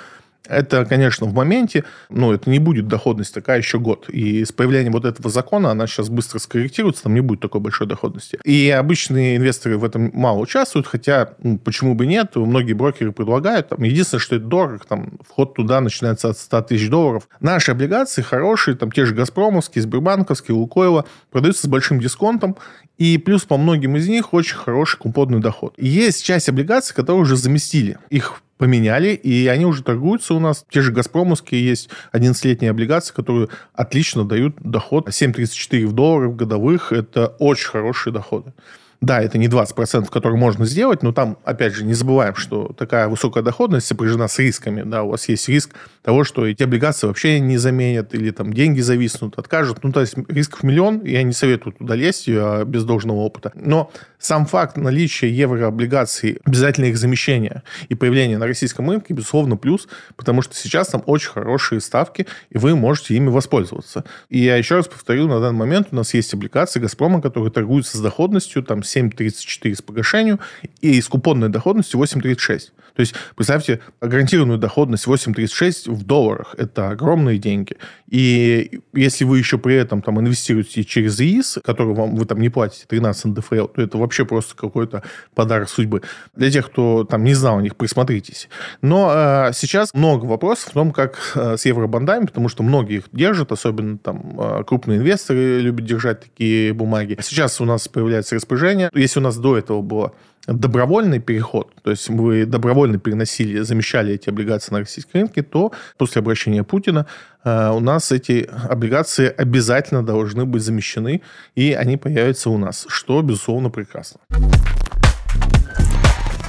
Это, 0.49 0.85
конечно, 0.85 1.27
в 1.27 1.35
моменте, 1.35 1.85
но 2.11 2.35
это 2.35 2.51
не 2.51 2.59
будет 2.59 2.87
доходность 2.87 3.33
такая 3.33 3.59
еще 3.59 3.79
год. 3.79 4.09
И 4.11 4.45
с 4.45 4.53
появлением 4.53 4.93
вот 4.93 5.05
этого 5.05 5.31
закона 5.31 5.71
она 5.71 5.87
сейчас 5.87 6.09
быстро 6.09 6.39
скорректируется, 6.39 7.05
там 7.05 7.15
не 7.15 7.21
будет 7.21 7.41
такой 7.41 7.61
большой 7.61 7.87
доходности. 7.87 8.39
И 8.45 8.71
обычные 8.71 9.37
инвесторы 9.37 9.79
в 9.79 9.85
этом 9.85 10.11
мало 10.13 10.39
участвуют, 10.41 10.87
хотя 10.87 11.35
ну, 11.43 11.59
почему 11.59 11.95
бы 11.95 12.07
нет, 12.07 12.37
многие 12.37 12.75
брокеры 12.75 13.13
предлагают. 13.13 13.71
Там, 13.71 13.83
единственное, 13.83 14.21
что 14.21 14.37
это 14.37 14.45
дорого, 14.45 14.81
там, 14.87 15.19
вход 15.27 15.55
туда 15.55 15.81
начинается 15.81 16.29
от 16.29 16.39
100 16.39 16.63
тысяч 16.63 16.91
долларов. 16.91 17.29
Наши 17.41 17.73
облигации 17.73 18.23
хорошие, 18.23 18.77
там 18.77 18.93
те 18.93 19.07
же 19.07 19.15
Газпромовские, 19.15 19.83
Сбербанковские, 19.83 20.55
Лукойло, 20.57 21.07
продаются 21.31 21.67
с 21.67 21.71
большим 21.71 22.01
дисконтом, 22.01 22.57
и 22.99 23.19
плюс 23.19 23.43
по 23.45 23.57
многим 23.57 23.97
из 23.97 24.09
них 24.09 24.35
очень 24.35 24.57
хороший 24.57 24.99
купонный 24.99 25.41
доход. 25.41 25.75
Есть 25.79 26.25
часть 26.25 26.49
облигаций, 26.49 26.95
которые 26.95 27.23
уже 27.23 27.37
заместили. 27.37 27.99
Их 28.11 28.41
поменяли, 28.56 29.08
и 29.08 29.46
они 29.46 29.66
уже 29.66 29.82
торгуются 29.82 30.34
у 30.34 30.40
нас. 30.40 30.64
Те 30.70 30.80
же 30.80 30.92
«Газпромовские» 30.92 31.64
есть 31.64 31.88
11-летние 32.12 32.70
облигации, 32.70 33.12
которые 33.12 33.49
отлично 33.73 34.25
дают 34.25 34.56
доход. 34.61 35.08
7,34 35.08 35.87
в 35.87 35.92
долларах 35.92 36.37
годовых– 36.37 36.92
это 36.92 37.28
очень 37.38 37.68
хорошие 37.68 38.12
доходы. 38.12 38.52
Да, 39.01 39.21
это 39.21 39.39
не 39.39 39.49
20%, 39.49 40.11
которые 40.11 40.39
можно 40.39 40.65
сделать, 40.65 41.03
но 41.03 41.13
там, 41.13 41.39
опять 41.45 41.75
же, 41.75 41.85
не 41.85 41.95
забываем, 41.95 42.35
что 42.37 42.73
такая 42.77 43.09
высокая 43.09 43.43
доходность 43.43 43.87
сопряжена 43.87 44.29
с 44.29 44.39
рисками. 44.39 44.83
Да, 44.83 45.03
у 45.03 45.11
вас 45.11 45.29
есть 45.29 45.49
риск 45.49 45.75
того, 46.03 46.25
что 46.25 46.47
эти 46.47 46.63
облигации 46.63 47.07
вообще 47.07 47.41
не 47.41 47.59
заменят, 47.59 48.15
или 48.15 48.31
там 48.31 48.53
деньги 48.53 48.81
зависнут, 48.81 49.39
откажут. 49.39 49.83
Ну, 49.83 49.93
то 49.93 50.01
есть 50.01 50.15
рисков 50.29 50.63
миллион, 50.63 51.05
я 51.05 51.23
не 51.23 51.33
советую 51.33 51.75
туда 51.75 51.95
лезть 51.95 52.29
а, 52.29 52.65
без 52.65 52.85
должного 52.85 53.21
опыта. 53.21 53.53
Но 53.55 53.91
сам 54.19 54.47
факт 54.47 54.77
наличия 54.77 55.31
еврооблигаций, 55.31 56.39
обязательно 56.45 56.87
их 56.87 56.97
замещения 56.97 57.63
и 57.89 57.95
появления 57.95 58.39
на 58.39 58.47
российском 58.47 58.89
рынке, 58.89 59.13
безусловно, 59.13 59.57
плюс, 59.57 59.89
потому 60.17 60.43
что 60.43 60.55
сейчас 60.55 60.89
там 60.89 61.03
очень 61.07 61.31
хорошие 61.31 61.81
ставки, 61.81 62.27
и 62.51 62.59
вы 62.59 62.77
можете 62.77 63.15
ими 63.15 63.29
воспользоваться. 63.29 64.05
И 64.29 64.41
я 64.41 64.57
еще 64.57 64.77
раз 64.77 64.89
повторю, 64.89 65.27
на 65.27 65.41
данный 65.41 65.59
момент 65.59 65.89
у 65.91 65.97
нас 65.97 66.15
есть 66.15 66.33
облигации 66.33 66.81
«Газпрома», 66.81 67.21
которые 67.21 67.51
торгуются 67.51 67.99
с 67.99 68.01
доходностью 68.01 68.63
там 68.63 68.83
7,34 68.85 69.75
с 69.75 69.83
погашению 69.83 70.41
и 70.81 71.00
с 71.00 71.09
купонной 71.09 71.49
доходностью 71.49 72.00
8,36. 72.00 72.71
То 72.95 73.01
есть, 73.01 73.15
представьте, 73.37 73.81
гарантированную 74.01 74.59
доходность 74.59 75.07
8,36 75.07 75.91
в 75.91 76.05
долларах. 76.05 76.55
Это 76.57 76.91
огромные 76.91 77.39
деньги. 77.39 77.77
И 78.09 78.81
если 78.93 79.25
вы 79.25 79.39
еще 79.39 79.59
при 79.59 79.75
этом 79.75 80.01
там 80.03 80.21
инвестируете 80.21 80.85
через 80.85 81.21
ИИС, 81.21 81.59
который 81.65 81.95
вам 81.95 82.15
вы 82.15 82.25
там 82.25 82.41
не 82.41 82.49
платите 82.49 82.85
13 82.89 83.25
НДФЛ, 83.27 83.67
то 83.67 83.83
это 83.83 83.99
вообще 83.99 84.25
просто 84.25 84.55
какой-то 84.55 85.03
подарок 85.35 85.69
судьбы. 85.69 86.03
Для 86.35 86.51
тех, 86.51 86.67
кто 86.71 87.05
там 87.05 87.25
не 87.25 87.35
знал 87.35 87.59
о 87.59 87.63
них, 87.63 87.77
присмотритесь. 87.77 88.49
Но 88.83 89.13
э, 89.13 89.53
сейчас 89.55 89.93
много 89.95 90.27
вопросов 90.27 90.71
в 90.71 90.73
том, 90.73 90.93
как 90.93 91.33
э, 91.35 91.57
с 91.57 91.65
евробандами, 91.67 92.27
потому 92.27 92.49
что 92.49 92.63
многие 92.63 92.99
их 92.99 93.05
держат, 93.13 93.51
особенно 93.51 93.99
там 93.99 94.39
э, 94.39 94.65
крупные 94.65 94.99
инвесторы 94.99 95.61
любят 95.61 95.85
держать 95.85 96.21
такие 96.21 96.73
бумаги. 96.73 97.19
Сейчас 97.21 97.61
у 97.61 97.65
нас 97.65 97.89
появляется 97.89 98.37
распоряжение. 98.37 98.91
Если 98.95 99.19
у 99.19 99.23
нас 99.23 99.37
до 99.37 99.59
этого 99.59 99.83
было 99.83 100.13
добровольный 100.47 101.21
переход, 101.21 101.73
то 101.83 101.91
есть 101.91 102.09
вы 102.09 102.47
добровольно 102.47 102.99
переносили, 102.99 103.61
замещали 103.61 104.15
эти 104.15 104.29
облигации 104.29 104.73
на 104.73 104.81
российские 104.81 105.23
рынки, 105.23 105.43
то 105.43 105.73
после 105.97 106.21
обращения 106.21 106.65
Путина 106.65 107.07
э, 107.45 107.71
у 107.71 107.81
нас 107.81 108.13
эти 108.13 108.49
облигации 108.69 109.33
обязательно 109.35 110.05
должны 110.05 110.45
быть 110.45 110.63
замещены, 110.63 111.23
и 111.55 111.73
они 111.73 111.97
появятся 111.97 112.51
у 112.51 112.59
нас, 112.59 112.87
что, 112.89 113.23
безусловно, 113.23 113.71
прекрасно. 113.71 114.21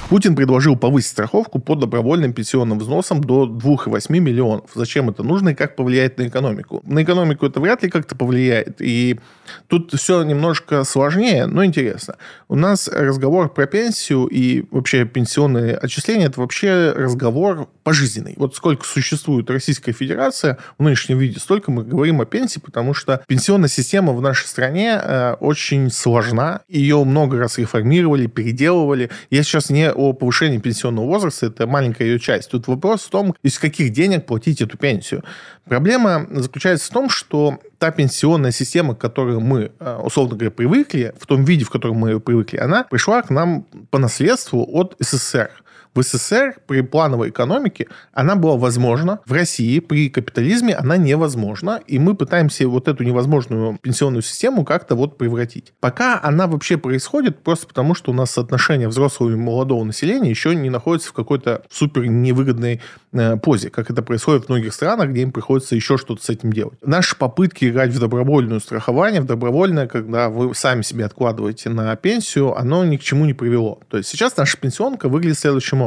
Путин 0.08 0.36
предложил 0.36 0.76
повысить 0.76 1.10
страховку 1.10 1.58
по 1.58 1.74
добровольным 1.74 2.32
пенсионным 2.32 2.78
взносам 2.78 3.24
до 3.24 3.44
2,8 3.44 4.20
миллионов. 4.20 4.70
Зачем 4.72 5.10
это 5.10 5.24
нужно 5.24 5.48
и 5.48 5.54
как 5.54 5.74
повлияет 5.74 6.18
на 6.18 6.28
экономику? 6.28 6.80
На 6.86 7.02
экономику 7.02 7.44
это 7.44 7.58
вряд 7.58 7.82
ли 7.82 7.90
как-то 7.90 8.14
повлияет. 8.14 8.76
И 8.80 9.18
тут 9.66 9.92
все 9.94 10.22
немножко 10.22 10.84
сложнее, 10.84 11.46
но 11.46 11.64
интересно. 11.64 12.16
У 12.48 12.54
нас 12.54 12.86
разговор 12.86 13.52
про 13.52 13.66
пенсию 13.66 14.26
и 14.26 14.64
вообще 14.70 15.06
пенсионные 15.06 15.76
отчисления– 15.76 16.26
это 16.28 16.40
вообще 16.40 16.92
разговор 16.92 17.68
пожизненный. 17.82 18.34
Вот 18.36 18.54
сколько 18.54 18.86
существует 18.86 19.50
Российская 19.50 19.92
Федерация 19.92 20.58
в 20.78 20.84
нынешнем 20.84 21.18
виде, 21.18 21.40
столько 21.40 21.72
мы 21.72 21.82
говорим 21.82 22.20
о 22.20 22.26
пенсии, 22.26 22.60
потому 22.60 22.94
что 22.94 23.22
пенсионная 23.26 23.68
система 23.68 24.12
в 24.12 24.20
нашей 24.20 24.46
стране 24.46 25.00
э, 25.02 25.34
очень 25.40 25.90
сложна. 25.90 26.60
Ее 26.68 27.02
много 27.02 27.38
раз 27.38 27.58
реформировали, 27.58 28.28
переделывали. 28.28 29.10
Я 29.30 29.42
сейчас 29.42 29.68
не 29.70 29.95
о 29.96 30.12
повышении 30.12 30.58
пенсионного 30.58 31.06
возраста, 31.06 31.46
это 31.46 31.66
маленькая 31.66 32.04
ее 32.04 32.18
часть. 32.18 32.50
Тут 32.50 32.68
вопрос 32.68 33.02
в 33.02 33.10
том, 33.10 33.34
из 33.42 33.58
каких 33.58 33.92
денег 33.92 34.26
платить 34.26 34.60
эту 34.60 34.76
пенсию. 34.76 35.24
Проблема 35.64 36.26
заключается 36.30 36.90
в 36.90 36.94
том, 36.94 37.08
что 37.08 37.58
та 37.78 37.90
пенсионная 37.90 38.52
система, 38.52 38.94
к 38.94 38.98
которой 38.98 39.38
мы, 39.38 39.72
э, 39.78 40.00
условно 40.02 40.36
говоря, 40.36 40.50
привыкли, 40.50 41.14
в 41.18 41.26
том 41.26 41.44
виде, 41.44 41.64
в 41.64 41.70
котором 41.70 41.96
мы 41.96 42.20
привыкли, 42.20 42.58
она 42.58 42.84
пришла 42.84 43.22
к 43.22 43.30
нам 43.30 43.66
по 43.90 43.98
наследству 43.98 44.66
от 44.68 44.96
СССР 45.00 45.50
в 45.96 46.02
СССР 46.02 46.58
при 46.66 46.82
плановой 46.82 47.30
экономике 47.30 47.88
она 48.12 48.36
была 48.36 48.56
возможна, 48.56 49.20
в 49.24 49.32
России 49.32 49.80
при 49.80 50.10
капитализме 50.10 50.74
она 50.74 50.96
невозможна, 50.96 51.80
и 51.86 51.98
мы 51.98 52.14
пытаемся 52.14 52.68
вот 52.68 52.88
эту 52.88 53.02
невозможную 53.02 53.78
пенсионную 53.80 54.22
систему 54.22 54.64
как-то 54.64 54.94
вот 54.94 55.16
превратить. 55.18 55.72
Пока 55.80 56.20
она 56.22 56.46
вообще 56.46 56.76
происходит 56.76 57.42
просто 57.42 57.66
потому, 57.66 57.94
что 57.94 58.12
у 58.12 58.14
нас 58.14 58.30
соотношение 58.30 58.88
взрослого 58.88 59.30
и 59.30 59.36
молодого 59.36 59.82
населения 59.84 60.30
еще 60.30 60.54
не 60.54 60.70
находится 60.70 61.08
в 61.08 61.12
какой-то 61.14 61.62
супер 61.70 62.06
невыгодной 62.06 62.80
э, 63.12 63.36
позе, 63.38 63.70
как 63.70 63.90
это 63.90 64.02
происходит 64.02 64.44
в 64.44 64.48
многих 64.50 64.74
странах, 64.74 65.10
где 65.10 65.22
им 65.22 65.32
приходится 65.32 65.74
еще 65.74 65.96
что-то 65.96 66.22
с 66.22 66.28
этим 66.28 66.52
делать. 66.52 66.78
Наши 66.82 67.16
попытки 67.16 67.64
играть 67.68 67.90
в 67.90 67.98
добровольное 67.98 68.60
страхование, 68.60 69.20
в 69.22 69.26
добровольное, 69.26 69.86
когда 69.86 70.28
вы 70.28 70.54
сами 70.54 70.82
себе 70.82 71.06
откладываете 71.06 71.70
на 71.70 71.96
пенсию, 71.96 72.56
оно 72.56 72.84
ни 72.84 72.96
к 72.98 73.02
чему 73.02 73.24
не 73.24 73.34
привело. 73.34 73.80
То 73.88 73.96
есть 73.96 74.10
сейчас 74.10 74.36
наша 74.36 74.58
пенсионка 74.58 75.08
выглядит 75.08 75.38
следующим 75.38 75.78
образом. 75.78 75.85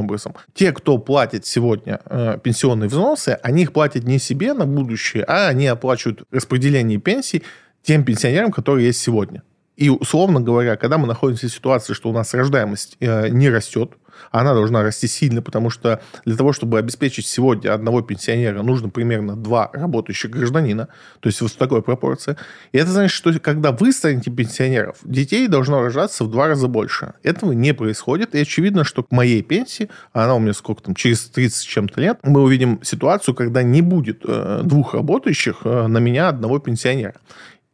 Те, 0.54 0.72
кто 0.72 0.98
платит 0.98 1.46
сегодня 1.46 2.00
э, 2.06 2.38
пенсионные 2.42 2.90
взносы, 2.90 3.38
они 3.44 3.64
их 3.64 3.74
платят 3.74 4.04
не 4.04 4.20
себе 4.20 4.54
на 4.54 4.66
будущее, 4.66 5.24
а 5.24 5.48
они 5.48 5.68
оплачивают 5.68 6.24
распределение 6.32 7.00
пенсий 7.00 7.44
тем 7.82 8.04
пенсионерам, 8.04 8.52
которые 8.52 8.88
есть 8.88 9.02
сегодня. 9.02 9.44
И, 9.76 9.90
условно 9.90 10.42
говоря, 10.42 10.76
когда 10.76 10.98
мы 10.98 11.08
находимся 11.08 11.48
в 11.48 11.52
ситуации, 11.52 11.94
что 11.94 12.10
у 12.10 12.14
нас 12.14 12.34
рождаемость 12.34 12.98
э, 13.00 13.30
не 13.30 13.50
растет, 13.50 13.94
она 14.32 14.54
должна 14.54 14.84
расти 14.84 15.08
сильно, 15.08 15.42
потому 15.42 15.70
что 15.70 16.02
для 16.26 16.36
того, 16.36 16.54
чтобы 16.54 16.80
обеспечить 16.80 17.26
сегодня 17.26 17.74
одного 17.74 18.02
пенсионера, 18.02 18.62
нужно 18.62 18.90
примерно 18.90 19.36
два 19.36 19.70
работающих 19.74 20.32
гражданина, 20.32 20.88
то 21.20 21.28
есть 21.28 21.42
вот 21.42 21.52
в 21.52 21.56
такой 21.56 21.82
пропорции. 21.82 22.36
И 22.72 22.78
это 22.78 22.92
значит, 22.92 23.16
что 23.16 23.38
когда 23.40 23.72
вы 23.72 23.92
станете 23.92 24.32
пенсионеров, 24.32 24.98
детей 25.04 25.48
должно 25.48 25.82
рождаться 25.82 26.24
в 26.24 26.32
два 26.32 26.48
раза 26.48 26.68
больше. 26.68 27.14
Этого 27.24 27.52
не 27.52 27.74
происходит, 27.74 28.36
и 28.36 28.40
очевидно, 28.40 28.84
что 28.84 29.04
к 29.04 29.12
моей 29.12 29.42
пенсии, 29.42 29.90
она 30.14 30.36
у 30.36 30.40
меня 30.40 30.54
сколько 30.54 30.84
там, 30.84 30.96
через 30.96 31.26
30 31.30 31.68
чем-то 31.68 32.02
лет, 32.02 32.20
мы 32.24 32.42
увидим 32.42 32.80
ситуацию, 32.84 33.36
когда 33.36 33.64
не 33.64 33.82
будет 33.82 34.22
э, 34.26 34.62
двух 34.64 34.94
работающих 34.94 35.62
э, 35.64 35.88
на 35.88 35.98
меня 36.00 36.30
одного 36.30 36.60
пенсионера. 36.60 37.16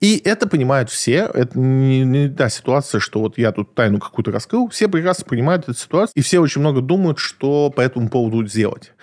И 0.05 0.21
это 0.23 0.47
понимают 0.47 0.91
все. 0.91 1.31
Это 1.33 1.57
не, 1.57 2.03
не 2.03 2.29
та 2.29 2.47
ситуация, 2.49 3.01
что 3.01 3.21
вот 3.21 3.39
я 3.39 3.51
тут 3.51 3.73
тайну 3.73 3.99
какую-то 3.99 4.31
раскрыл. 4.31 4.69
Все 4.69 4.87
прекрасно 4.87 5.25
понимают 5.25 5.63
эту 5.63 5.73
ситуацию. 5.73 6.13
И 6.15 6.21
все 6.21 6.37
очень 6.37 6.61
много 6.61 6.81
думают, 6.81 7.17
что 7.17 7.71
по 7.71 7.81
этому 7.81 8.09
поводу 8.09 8.45
сделать. 8.45 8.93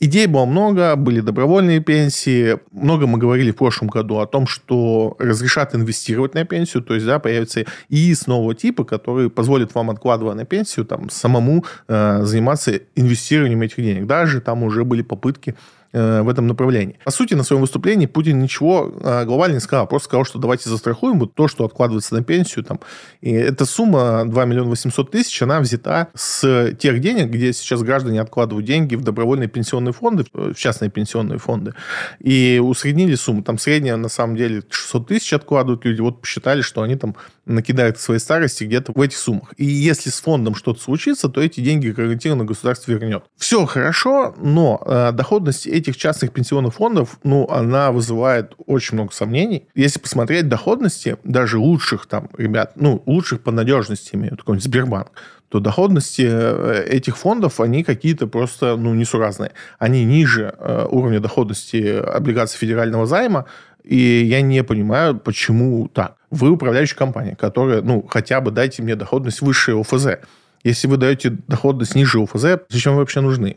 Идей 0.00 0.26
было 0.26 0.46
много, 0.46 0.96
были 0.96 1.20
добровольные 1.20 1.78
пенсии. 1.78 2.58
Много 2.72 3.06
мы 3.06 3.18
говорили 3.18 3.52
в 3.52 3.56
прошлом 3.56 3.86
году 3.86 4.18
о 4.18 4.26
том, 4.26 4.48
что 4.48 5.14
разрешат 5.20 5.76
инвестировать 5.76 6.34
на 6.34 6.44
пенсию. 6.44 6.82
То 6.82 6.94
есть, 6.94 7.06
да, 7.06 7.20
появится 7.20 7.64
ИИС 7.88 8.26
нового 8.26 8.56
типа, 8.56 8.82
который 8.82 9.30
позволит 9.30 9.76
вам, 9.76 9.90
откладывая 9.90 10.34
на 10.34 10.44
пенсию, 10.44 10.86
там, 10.86 11.08
самому 11.08 11.64
э, 11.86 12.24
заниматься 12.24 12.80
инвестированием 12.96 13.62
этих 13.62 13.76
денег. 13.76 14.08
Даже 14.08 14.40
там 14.40 14.64
уже 14.64 14.84
были 14.84 15.02
попытки 15.02 15.54
в 15.92 16.28
этом 16.28 16.46
направлении. 16.46 16.98
По 17.04 17.10
сути, 17.10 17.34
на 17.34 17.42
своем 17.42 17.62
выступлении 17.62 18.06
Путин 18.06 18.40
ничего 18.40 18.92
э, 19.00 19.24
глобально 19.24 19.54
не 19.54 19.60
сказал, 19.60 19.86
просто 19.86 20.08
сказал, 20.08 20.24
что 20.24 20.38
давайте 20.38 20.68
застрахуем 20.68 21.18
вот 21.18 21.34
то, 21.34 21.48
что 21.48 21.64
откладывается 21.64 22.14
на 22.14 22.22
пенсию. 22.22 22.64
Там. 22.64 22.80
И 23.20 23.32
эта 23.32 23.64
сумма 23.64 24.24
2 24.26 24.44
миллиона 24.44 24.70
800 24.70 25.10
тысяч, 25.10 25.40
она 25.42 25.60
взята 25.60 26.08
с 26.14 26.72
тех 26.78 27.00
денег, 27.00 27.30
где 27.30 27.52
сейчас 27.52 27.82
граждане 27.82 28.20
откладывают 28.20 28.66
деньги 28.66 28.94
в 28.96 29.02
добровольные 29.02 29.48
пенсионные 29.48 29.92
фонды, 29.92 30.24
в 30.32 30.54
частные 30.54 30.90
пенсионные 30.90 31.38
фонды, 31.38 31.74
и 32.20 32.60
усреднили 32.62 33.14
сумму. 33.14 33.42
Там 33.42 33.58
средняя, 33.58 33.96
на 33.96 34.08
самом 34.08 34.36
деле, 34.36 34.62
600 34.68 35.08
тысяч 35.08 35.32
откладывают 35.32 35.84
люди. 35.84 36.00
Вот 36.00 36.20
посчитали, 36.20 36.62
что 36.62 36.82
они 36.82 36.96
там 36.96 37.16
накидают 37.46 37.98
своей 37.98 38.20
старости 38.20 38.64
где-то 38.64 38.92
в 38.94 39.00
этих 39.00 39.16
суммах. 39.16 39.54
И 39.56 39.64
если 39.64 40.10
с 40.10 40.20
фондом 40.20 40.54
что-то 40.54 40.80
случится, 40.80 41.28
то 41.28 41.40
эти 41.40 41.60
деньги 41.60 41.88
гарантированно 41.88 42.44
государство 42.44 42.92
вернет. 42.92 43.24
Все 43.36 43.64
хорошо, 43.64 44.34
но 44.38 44.82
э, 44.84 45.12
доходность 45.12 45.66
этих 45.78 45.96
частных 45.96 46.32
пенсионных 46.32 46.74
фондов, 46.74 47.18
ну, 47.22 47.46
она 47.48 47.90
вызывает 47.92 48.54
очень 48.66 48.94
много 48.94 49.12
сомнений. 49.12 49.68
Если 49.74 49.98
посмотреть 49.98 50.48
доходности 50.48 51.16
даже 51.24 51.58
лучших 51.58 52.06
там 52.06 52.28
ребят, 52.36 52.72
ну, 52.76 53.02
лучших 53.06 53.42
по 53.42 53.50
надежности, 53.50 54.14
имею 54.14 54.36
какой-нибудь 54.36 54.64
Сбербанк, 54.64 55.12
то 55.48 55.60
доходности 55.60 56.26
э, 56.28 56.84
этих 56.88 57.16
фондов, 57.16 57.60
они 57.60 57.82
какие-то 57.82 58.26
просто, 58.26 58.76
ну, 58.76 58.94
несуразные. 58.94 59.52
Они 59.78 60.04
ниже 60.04 60.54
э, 60.58 60.86
уровня 60.90 61.20
доходности 61.20 61.98
облигаций 61.98 62.58
федерального 62.58 63.06
займа, 63.06 63.46
и 63.82 63.96
я 63.96 64.42
не 64.42 64.62
понимаю, 64.62 65.18
почему 65.18 65.88
так. 65.88 66.16
Вы 66.30 66.50
управляющая 66.50 66.96
компания, 66.96 67.34
которая, 67.34 67.80
ну, 67.80 68.06
хотя 68.06 68.40
бы 68.40 68.50
дайте 68.50 68.82
мне 68.82 68.96
доходность 68.96 69.40
выше 69.40 69.72
ОФЗ. 69.72 70.18
Если 70.62 70.86
вы 70.88 70.98
даете 70.98 71.30
доходность 71.48 71.94
ниже 71.94 72.22
ОФЗ, 72.22 72.60
зачем 72.68 72.92
вы 72.92 72.98
вообще 72.98 73.20
нужны? 73.20 73.56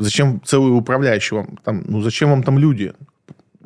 Зачем 0.00 0.40
целый 0.44 0.76
управляющий 0.76 1.34
вам? 1.34 1.58
Там, 1.62 1.82
ну, 1.86 2.00
зачем 2.00 2.30
вам 2.30 2.42
там 2.42 2.58
люди? 2.58 2.94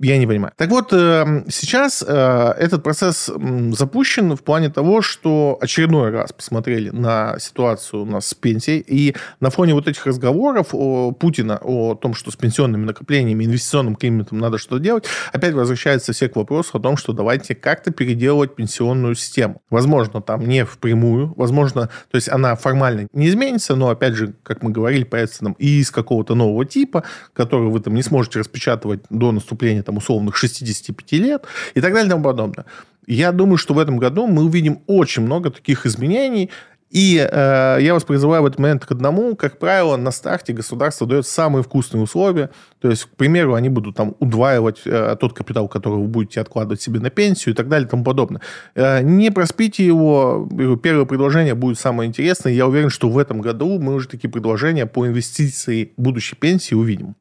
Я 0.00 0.18
не 0.18 0.26
понимаю. 0.26 0.52
Так 0.56 0.70
вот, 0.70 0.92
э, 0.92 1.44
сейчас 1.48 2.04
э, 2.06 2.54
этот 2.58 2.82
процесс 2.82 3.30
запущен 3.72 4.34
в 4.34 4.42
плане 4.42 4.68
того, 4.68 5.02
что 5.02 5.56
очередной 5.60 6.10
раз 6.10 6.32
посмотрели 6.32 6.90
на 6.90 7.38
ситуацию 7.38 8.02
у 8.02 8.04
нас 8.04 8.26
с 8.26 8.34
пенсией, 8.34 8.80
и 8.80 9.14
на 9.38 9.50
фоне 9.50 9.74
вот 9.74 9.86
этих 9.86 10.04
разговоров 10.06 10.68
о 10.72 11.12
Путина 11.12 11.60
о 11.62 11.94
том, 11.94 12.14
что 12.14 12.32
с 12.32 12.36
пенсионными 12.36 12.84
накоплениями, 12.84 13.44
инвестиционным 13.44 13.94
климатом 13.94 14.38
надо 14.38 14.58
что-то 14.58 14.82
делать, 14.82 15.04
опять 15.32 15.54
возвращается 15.54 16.12
все 16.12 16.28
к 16.28 16.34
вопросу 16.34 16.78
о 16.78 16.80
том, 16.80 16.96
что 16.96 17.12
давайте 17.12 17.54
как-то 17.54 17.92
переделывать 17.92 18.56
пенсионную 18.56 19.14
систему. 19.14 19.62
Возможно, 19.70 20.20
там 20.20 20.40
не 20.40 20.64
впрямую, 20.64 21.34
возможно, 21.36 21.88
то 22.10 22.16
есть 22.16 22.28
она 22.28 22.56
формально 22.56 23.06
не 23.12 23.28
изменится, 23.28 23.76
но, 23.76 23.90
опять 23.90 24.14
же, 24.14 24.34
как 24.42 24.62
мы 24.64 24.70
говорили, 24.70 25.04
появится 25.04 25.40
там 25.44 25.52
и 25.52 25.80
из 25.80 25.92
какого-то 25.92 26.34
нового 26.34 26.64
типа, 26.64 27.04
который 27.32 27.68
вы 27.68 27.78
там 27.78 27.94
не 27.94 28.02
сможете 28.02 28.40
распечатывать 28.40 29.02
до 29.08 29.30
наступления 29.30 29.83
там 29.84 29.98
условных 29.98 30.36
65 30.36 31.12
лет 31.12 31.44
и 31.74 31.80
так 31.80 31.92
далее 31.92 32.06
и 32.06 32.10
тому 32.10 32.24
подобное. 32.24 32.66
Я 33.06 33.32
думаю, 33.32 33.58
что 33.58 33.74
в 33.74 33.78
этом 33.78 33.98
году 33.98 34.26
мы 34.26 34.44
увидим 34.44 34.80
очень 34.86 35.22
много 35.22 35.50
таких 35.50 35.84
изменений, 35.86 36.50
и 36.94 37.16
э, 37.18 37.78
я 37.80 37.92
вас 37.92 38.04
призываю 38.04 38.44
в 38.44 38.46
этот 38.46 38.60
момент 38.60 38.86
к 38.86 38.92
одному. 38.92 39.34
Как 39.34 39.58
правило, 39.58 39.96
на 39.96 40.12
старте 40.12 40.52
государство 40.52 41.08
дает 41.08 41.26
самые 41.26 41.64
вкусные 41.64 42.00
условия. 42.00 42.50
То 42.80 42.88
есть, 42.88 43.06
к 43.06 43.08
примеру, 43.16 43.54
они 43.54 43.68
будут 43.68 43.96
там 43.96 44.14
удваивать 44.20 44.82
э, 44.84 45.16
тот 45.18 45.32
капитал, 45.32 45.66
который 45.66 45.98
вы 45.98 46.06
будете 46.06 46.40
откладывать 46.40 46.80
себе 46.80 47.00
на 47.00 47.10
пенсию 47.10 47.52
и 47.52 47.56
так 47.56 47.68
далее 47.68 47.88
и 47.88 47.90
тому 47.90 48.04
подобное. 48.04 48.42
Э, 48.76 49.02
не 49.02 49.32
проспите 49.32 49.84
его. 49.84 50.48
Первое 50.84 51.04
предложение 51.04 51.56
будет 51.56 51.80
самое 51.80 52.06
интересное. 52.06 52.52
Я 52.52 52.68
уверен, 52.68 52.90
что 52.90 53.08
в 53.08 53.18
этом 53.18 53.40
году 53.40 53.80
мы 53.80 53.94
уже 53.94 54.06
такие 54.06 54.30
предложения 54.30 54.86
по 54.86 55.04
инвестиции 55.04 55.92
будущей 55.96 56.36
пенсии 56.36 56.76
увидим. 56.76 57.16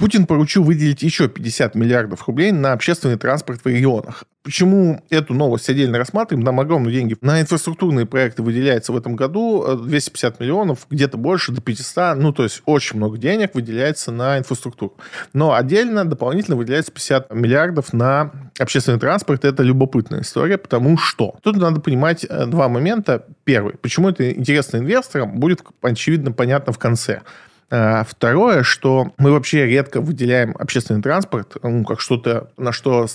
Путин 0.00 0.26
поручил 0.26 0.64
выделить 0.64 1.02
еще 1.02 1.28
50 1.28 1.76
миллиардов 1.76 2.26
рублей 2.26 2.50
на 2.50 2.72
общественный 2.72 3.16
транспорт 3.16 3.60
в 3.62 3.68
регионах. 3.68 4.24
Почему 4.42 5.00
эту 5.08 5.34
новость 5.34 5.70
отдельно 5.70 5.98
рассматриваем? 5.98 6.44
Нам 6.44 6.58
огромные 6.58 6.92
деньги. 6.92 7.16
На 7.20 7.40
инфраструктурные 7.40 8.04
проекты 8.04 8.42
выделяется 8.42 8.92
в 8.92 8.96
этом 8.96 9.14
году 9.14 9.64
250 9.86 10.34
э, 10.40 10.42
миллионов, 10.42 10.86
где-то 10.90 11.16
больше, 11.16 11.52
до 11.52 11.62
500. 11.62 12.18
Ну, 12.18 12.32
то 12.32 12.42
есть 12.42 12.60
очень 12.66 12.96
много 12.96 13.18
денег 13.18 13.54
выделяется 13.54 14.10
на 14.10 14.36
инфраструктуру. 14.36 14.94
Но 15.32 15.54
отдельно 15.54 16.04
дополнительно 16.04 16.56
выделяется 16.56 16.90
50 16.90 17.32
миллиардов 17.32 17.92
на 17.92 18.32
общественный 18.58 18.98
транспорт. 18.98 19.44
Это 19.44 19.62
любопытная 19.62 20.22
история, 20.22 20.58
потому 20.58 20.98
что 20.98 21.36
тут 21.42 21.56
надо 21.56 21.80
понимать 21.80 22.26
э, 22.28 22.46
два 22.46 22.68
момента. 22.68 23.24
Первый. 23.44 23.76
Почему 23.76 24.08
это 24.08 24.30
интересно 24.30 24.78
инвесторам, 24.78 25.38
будет, 25.38 25.62
очевидно, 25.80 26.32
понятно 26.32 26.72
в 26.72 26.78
конце. 26.78 27.22
А, 27.70 28.04
второе, 28.04 28.62
что 28.62 29.12
мы 29.18 29.32
вообще 29.32 29.66
редко 29.66 30.00
выделяем 30.00 30.54
общественный 30.58 31.02
транспорт 31.02 31.56
ну, 31.62 31.84
как 31.84 32.00
что-то, 32.00 32.50
на 32.56 32.72
что 32.72 33.06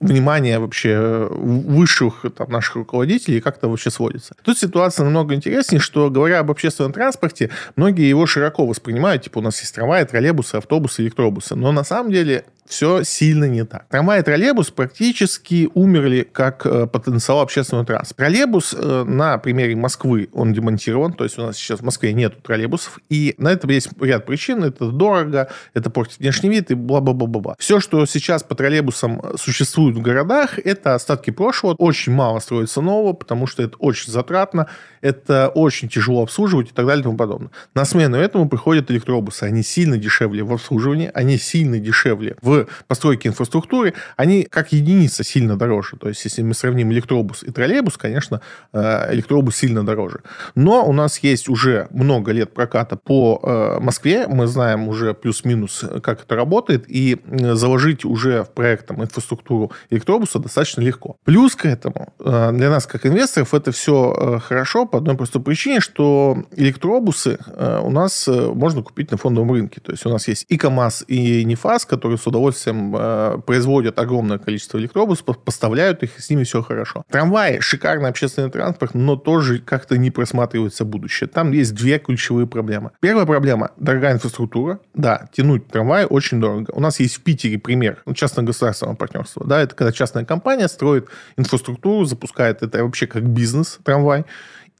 внимание 0.00 0.58
вообще 0.58 1.28
высших 1.30 2.24
там, 2.36 2.50
наших 2.50 2.76
руководителей 2.76 3.40
как-то 3.40 3.68
вообще 3.68 3.90
сводится. 3.90 4.34
Тут 4.42 4.58
ситуация 4.58 5.04
намного 5.04 5.34
интереснее, 5.34 5.80
что 5.80 6.10
говоря 6.10 6.40
об 6.40 6.50
общественном 6.50 6.92
транспорте, 6.92 7.50
многие 7.76 8.08
его 8.08 8.26
широко 8.26 8.66
воспринимают, 8.66 9.22
типа 9.22 9.38
у 9.38 9.42
нас 9.42 9.60
есть 9.60 9.74
трамваи, 9.74 10.04
троллейбусы, 10.04 10.56
автобусы, 10.56 11.02
электробусы. 11.02 11.54
Но 11.54 11.72
на 11.72 11.84
самом 11.84 12.12
деле 12.12 12.44
все 12.66 13.02
сильно 13.04 13.44
не 13.44 13.64
так. 13.64 13.86
Трамвай 13.88 14.20
и 14.20 14.22
троллейбус 14.22 14.70
практически 14.70 15.68
умерли 15.74 16.26
как 16.30 16.64
э, 16.64 16.86
потенциал 16.86 17.40
общественного 17.40 17.86
транспорта. 17.86 18.24
Троллейбус 18.24 18.74
э, 18.78 19.04
на 19.06 19.38
примере 19.38 19.76
Москвы, 19.76 20.28
он 20.32 20.52
демонтирован, 20.52 21.12
то 21.12 21.24
есть 21.24 21.38
у 21.38 21.42
нас 21.42 21.56
сейчас 21.56 21.80
в 21.80 21.84
Москве 21.84 22.12
нет 22.12 22.42
троллейбусов, 22.42 22.98
и 23.10 23.34
на 23.38 23.52
это 23.52 23.70
есть 23.70 23.90
ряд 24.00 24.24
причин. 24.24 24.64
Это 24.64 24.90
дорого, 24.90 25.50
это 25.74 25.90
портит 25.90 26.18
внешний 26.18 26.48
вид 26.48 26.70
и 26.70 26.74
бла-бла-бла-бла. 26.74 27.56
Все, 27.58 27.80
что 27.80 28.06
сейчас 28.06 28.42
по 28.42 28.54
троллейбусам 28.54 29.20
существует 29.36 29.96
в 29.96 30.00
городах, 30.00 30.58
это 30.58 30.94
остатки 30.94 31.30
прошлого. 31.30 31.74
Очень 31.74 32.12
мало 32.12 32.38
строится 32.38 32.80
нового, 32.80 33.12
потому 33.12 33.46
что 33.46 33.62
это 33.62 33.76
очень 33.78 34.10
затратно, 34.10 34.68
это 35.02 35.48
очень 35.48 35.88
тяжело 35.88 36.22
обслуживать 36.22 36.70
и 36.70 36.72
так 36.72 36.86
далее 36.86 37.00
и 37.00 37.04
тому 37.04 37.16
подобное. 37.16 37.50
На 37.74 37.84
смену 37.84 38.16
этому 38.16 38.48
приходят 38.48 38.90
электробусы. 38.90 39.44
Они 39.44 39.62
сильно 39.62 39.98
дешевле 39.98 40.42
в 40.42 40.52
обслуживании, 40.52 41.10
они 41.12 41.36
сильно 41.36 41.78
дешевле 41.78 42.36
в 42.40 42.53
постройке 42.88 43.28
инфраструктуры, 43.28 43.94
они 44.16 44.44
как 44.44 44.72
единица 44.72 45.24
сильно 45.24 45.56
дороже. 45.56 45.96
То 45.96 46.08
есть, 46.08 46.24
если 46.24 46.42
мы 46.42 46.54
сравним 46.54 46.92
электробус 46.92 47.42
и 47.42 47.50
троллейбус, 47.50 47.96
конечно, 47.96 48.40
э, 48.72 49.14
электробус 49.14 49.56
сильно 49.56 49.84
дороже. 49.84 50.20
Но 50.54 50.86
у 50.86 50.92
нас 50.92 51.18
есть 51.18 51.48
уже 51.48 51.86
много 51.90 52.32
лет 52.32 52.52
проката 52.54 52.96
по 52.96 53.40
э, 53.42 53.80
Москве. 53.80 54.26
Мы 54.26 54.46
знаем 54.46 54.88
уже 54.88 55.14
плюс-минус, 55.14 55.84
как 56.02 56.22
это 56.22 56.36
работает. 56.36 56.84
И 56.88 57.20
заложить 57.30 58.04
уже 58.04 58.42
в 58.42 58.50
проект 58.50 58.86
там, 58.86 59.02
инфраструктуру 59.02 59.72
электробуса 59.90 60.38
достаточно 60.38 60.80
легко. 60.82 61.16
Плюс 61.24 61.56
к 61.56 61.66
этому, 61.66 62.12
э, 62.18 62.50
для 62.52 62.70
нас, 62.70 62.86
как 62.86 63.06
инвесторов, 63.06 63.54
это 63.54 63.72
все 63.72 64.40
хорошо, 64.44 64.86
по 64.86 64.98
одной 64.98 65.16
простой 65.16 65.42
причине, 65.42 65.80
что 65.80 66.44
электробусы 66.56 67.38
э, 67.46 67.80
у 67.82 67.90
нас 67.90 68.28
э, 68.28 68.52
можно 68.54 68.82
купить 68.82 69.10
на 69.10 69.16
фондовом 69.16 69.52
рынке. 69.52 69.80
То 69.80 69.92
есть 69.92 70.06
у 70.06 70.10
нас 70.10 70.28
есть 70.28 70.46
и 70.48 70.56
КАМАЗ, 70.56 71.04
и 71.08 71.44
НИФАС, 71.44 71.86
которые 71.86 72.18
с 72.18 72.26
удовольствием 72.26 72.43
э, 72.52 73.38
производят 73.46 73.98
огромное 73.98 74.38
количество 74.38 74.78
электробусов, 74.78 75.38
поставляют 75.38 76.02
их, 76.02 76.18
с 76.18 76.30
ними 76.30 76.44
все 76.44 76.62
хорошо. 76.62 77.04
Трамваи– 77.10 77.58
шикарный 77.60 78.08
общественный 78.08 78.50
транспорт, 78.50 78.94
но 78.94 79.16
тоже 79.16 79.58
как-то 79.58 79.96
не 79.96 80.10
просматривается 80.10 80.84
будущее. 80.84 81.28
Там 81.28 81.52
есть 81.52 81.74
две 81.74 81.98
ключевые 81.98 82.46
проблемы. 82.46 82.90
Первая 83.00 83.26
проблема– 83.26 83.70
дорогая 83.76 84.14
инфраструктура. 84.14 84.80
Да, 84.94 85.28
тянуть 85.32 85.68
трамваи 85.68 86.04
очень 86.04 86.40
дорого. 86.40 86.70
У 86.72 86.80
нас 86.80 87.00
есть 87.00 87.16
в 87.16 87.22
Питере 87.22 87.58
пример 87.58 88.02
частно-государственного 88.14 88.96
партнерства. 88.96 89.44
Да, 89.46 89.60
это 89.60 89.74
когда 89.74 89.92
частная 89.92 90.24
компания 90.24 90.68
строит 90.68 91.08
инфраструктуру, 91.36 92.04
запускает 92.04 92.62
это 92.62 92.84
вообще 92.84 93.06
как 93.06 93.24
бизнес 93.24 93.78
трамвай, 93.84 94.24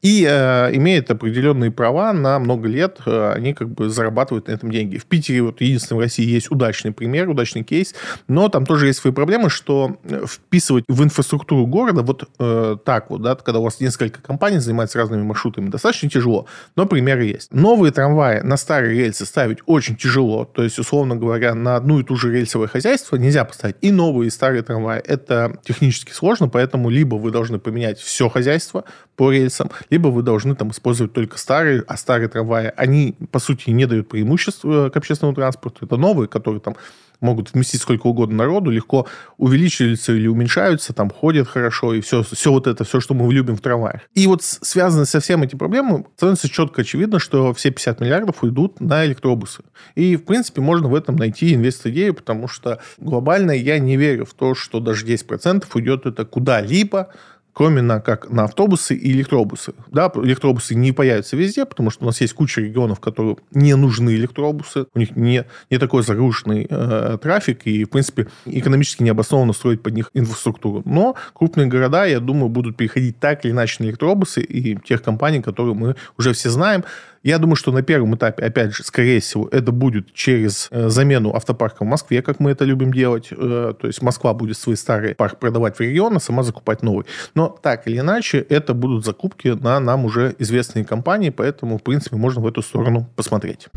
и 0.05 0.27
э, 0.29 0.77
имеет 0.77 1.11
определенные 1.11 1.71
права 1.71 2.13
на 2.13 2.39
много 2.39 2.69
лет, 2.69 2.99
э, 3.07 3.33
они 3.35 3.55
как 3.55 3.71
бы 3.71 3.89
зарабатывают 3.89 4.49
на 4.49 4.53
этом 4.53 4.71
деньги. 4.71 4.99
В 4.99 5.07
Питере 5.07 5.41
вот 5.41 5.63
единственный 5.63 5.97
в 5.97 6.01
России 6.01 6.27
есть 6.27 6.51
удачный 6.51 6.93
пример, 6.93 7.31
удачный 7.31 7.65
кейс, 7.65 7.95
но 8.29 8.51
там 8.51 8.67
тоже 8.67 8.89
есть 8.89 8.99
свои 8.99 9.15
проблемы, 9.15 9.49
что 9.49 9.97
э, 10.05 10.27
вписывать 10.29 10.85
в 10.89 11.03
инфраструктуру 11.03 11.67
города 11.67 12.03
вот 12.03 12.29
э, 12.39 12.77
так 12.85 13.09
вот, 13.09 13.23
да, 13.23 13.35
когда 13.35 13.61
у 13.61 13.63
вас 13.65 13.81
несколько 13.81 14.21
компаний 14.21 14.59
занимаются 14.59 14.99
разными 14.99 15.23
маршрутами, 15.23 15.71
достаточно 15.71 16.11
тяжело, 16.11 16.47
но 16.77 16.85
примеры 16.85 17.25
есть. 17.25 17.51
Новые 17.55 17.91
трамваи 17.91 18.41
на 18.41 18.59
старые 18.59 18.99
рельсы 18.99 19.25
ставить 19.25 19.61
очень 19.65 19.97
тяжело, 19.97 20.45
то 20.45 20.63
есть, 20.63 20.79
условно 20.79 21.17
говоря, 21.17 21.55
на 21.55 21.77
одну 21.77 22.01
и 22.01 22.05
ту 22.05 22.17
же 22.17 22.31
рельсовое 22.31 22.69
хозяйство 22.69 23.17
нельзя 23.17 23.47
поставить 23.47 23.77
и 23.81 23.91
новые, 23.91 24.29
и 24.29 24.31
старые 24.31 24.63
трамваи. 24.63 25.01
Это 25.01 25.59
технически 25.65 26.13
сложно, 26.13 26.51
поэтому 26.51 26.91
либо 26.91 27.15
вы 27.15 27.31
должны 27.31 27.59
поменять 27.59 27.99
все 27.99 28.29
хозяйство 28.29 28.85
по 29.17 29.33
рельсам, 29.33 29.71
либо 29.95 30.09
вы 30.09 30.23
должны 30.23 30.57
там 30.57 30.73
использовать 30.73 31.13
только 31.13 31.39
старые, 31.39 31.85
а 31.87 31.97
старые 31.97 32.29
трамваи, 32.29 32.73
они, 32.77 33.15
по 33.31 33.39
сути, 33.39 33.71
не 33.71 33.87
дают 33.87 34.09
преимуществ 34.09 34.65
э, 34.65 34.91
к 34.91 34.97
общественному 34.97 35.37
транспорту. 35.37 35.87
Это 35.87 35.97
новые, 35.97 36.27
которые 36.27 36.61
там 36.61 36.75
могут 37.21 37.55
вместить 37.55 37.81
сколько 37.81 38.09
угодно 38.09 38.39
народу, 38.39 38.73
легко 38.73 39.07
увеличиваются 39.39 40.13
или 40.13 40.27
уменьшаются, 40.27 40.93
там 40.93 41.11
ходят 41.11 41.47
хорошо, 41.47 41.95
и 41.95 42.01
все, 42.01 42.25
все 42.25 42.51
вот 42.51 42.67
это, 42.67 42.83
все, 42.83 42.99
что 42.99 43.15
мы 43.15 43.33
любим 43.33 43.57
в 43.57 43.61
трамваях. 43.61 44.01
И 44.15 44.27
вот 44.27 44.43
связано 44.43 45.05
со 45.05 45.21
всем 45.21 45.45
этим 45.45 45.59
проблемами, 45.59 46.05
становится 46.17 46.49
четко 46.49 46.83
очевидно, 46.83 47.21
что 47.21 47.55
все 47.55 47.71
50 47.71 48.01
миллиардов 48.01 48.43
уйдут 48.43 48.81
на 48.81 49.07
электробусы. 49.07 49.63
И, 49.95 50.17
в 50.17 50.25
принципе, 50.25 50.61
можно 50.61 50.89
в 50.89 50.95
этом 50.95 51.15
найти 51.15 51.55
инвест-идею, 51.55 52.15
потому 52.15 52.49
что 52.49 52.81
глобально 52.99 53.53
я 53.53 53.79
не 53.79 53.97
верю 53.97 54.25
в 54.25 54.35
то, 54.35 54.57
что 54.57 54.81
даже 54.81 55.07
10% 55.07 55.65
уйдет 55.73 56.07
это 56.07 56.25
куда-либо, 56.25 57.11
кроме 57.55 57.81
на, 57.81 58.01
как 58.01 58.31
на 58.31 58.45
автобусы 58.45 58.95
и 58.95 59.13
электробусы. 59.13 59.75
Да, 59.91 60.11
электробусы 60.17 60.75
не 60.75 60.93
появятся 60.93 61.37
везде, 61.37 61.65
потому 61.65 61.91
что 61.91 62.05
у 62.05 62.07
нас 62.07 62.21
есть 62.21 62.35
куча 62.35 62.61
регионов, 62.61 63.01
которые 63.01 63.37
не 63.53 63.75
нужны 63.77 64.11
электробусы, 64.11 64.87
у 64.93 64.99
них 64.99 65.17
не, 65.17 65.45
не 65.71 65.79
такой 65.79 66.03
загруженный 66.03 66.67
э, 66.69 67.19
трафик, 67.23 67.63
и, 67.65 67.85
в 67.85 67.91
принципе, 67.91 68.27
экономически 68.45 69.03
необоснованно 69.05 69.53
строить 69.53 69.83
под 69.83 69.95
них 69.95 70.11
инфраструктуру. 70.15 70.83
Но 70.85 71.15
крупные 71.33 71.69
города, 71.69 72.05
я 72.05 72.21
думаю, 72.21 72.49
будут 72.49 72.77
переходить 72.77 73.19
так 73.21 73.45
или 73.45 73.53
иначе 73.53 73.83
на 73.83 73.87
электробусы 73.87 74.43
и 74.43 74.77
тех 74.77 75.03
компаний, 75.03 75.41
которые 75.41 75.75
мы 75.75 75.97
уже 76.19 76.33
все 76.33 76.51
знаем. 76.51 76.85
Я 77.25 77.39
думаю, 77.39 77.57
что 77.57 77.73
на 77.73 77.81
первом 77.83 78.15
этапе, 78.17 78.45
опять 78.45 78.75
же, 78.75 78.85
скорее 78.85 79.19
всего, 79.19 79.49
это 79.51 79.73
будет 79.73 80.13
через 80.13 80.69
э, 80.71 80.91
замену 80.91 81.35
автопарка 81.35 81.83
в 81.83 81.87
Москве, 81.87 82.21
как 82.21 82.39
мы 82.39 82.51
это 82.51 82.67
любим 82.67 82.93
делать. 82.93 83.29
Э, 83.31 83.73
то 83.81 83.87
есть 83.87 84.03
Москва 84.03 84.35
будет 84.35 84.59
свой 84.59 84.77
старый 84.77 85.15
парк 85.15 85.39
продавать 85.39 85.75
в 85.75 85.81
регион, 85.81 86.19
а 86.19 86.21
сама 86.21 86.43
закупать 86.43 86.83
новый. 86.83 87.07
Но 87.35 87.49
так 87.49 87.89
или 87.89 87.99
иначе, 87.99 88.41
это 88.41 88.75
будут 88.75 89.07
закупки 89.07 89.49
на 89.49 89.81
нам 89.81 90.05
уже 90.05 90.37
известные 90.39 90.85
компании, 90.85 91.31
поэтому, 91.31 91.79
в 91.79 91.83
принципе, 91.83 92.17
можно 92.17 92.43
в 92.43 92.47
эту 92.47 92.61
сторону 92.61 93.09
посмотреть. 93.17 93.69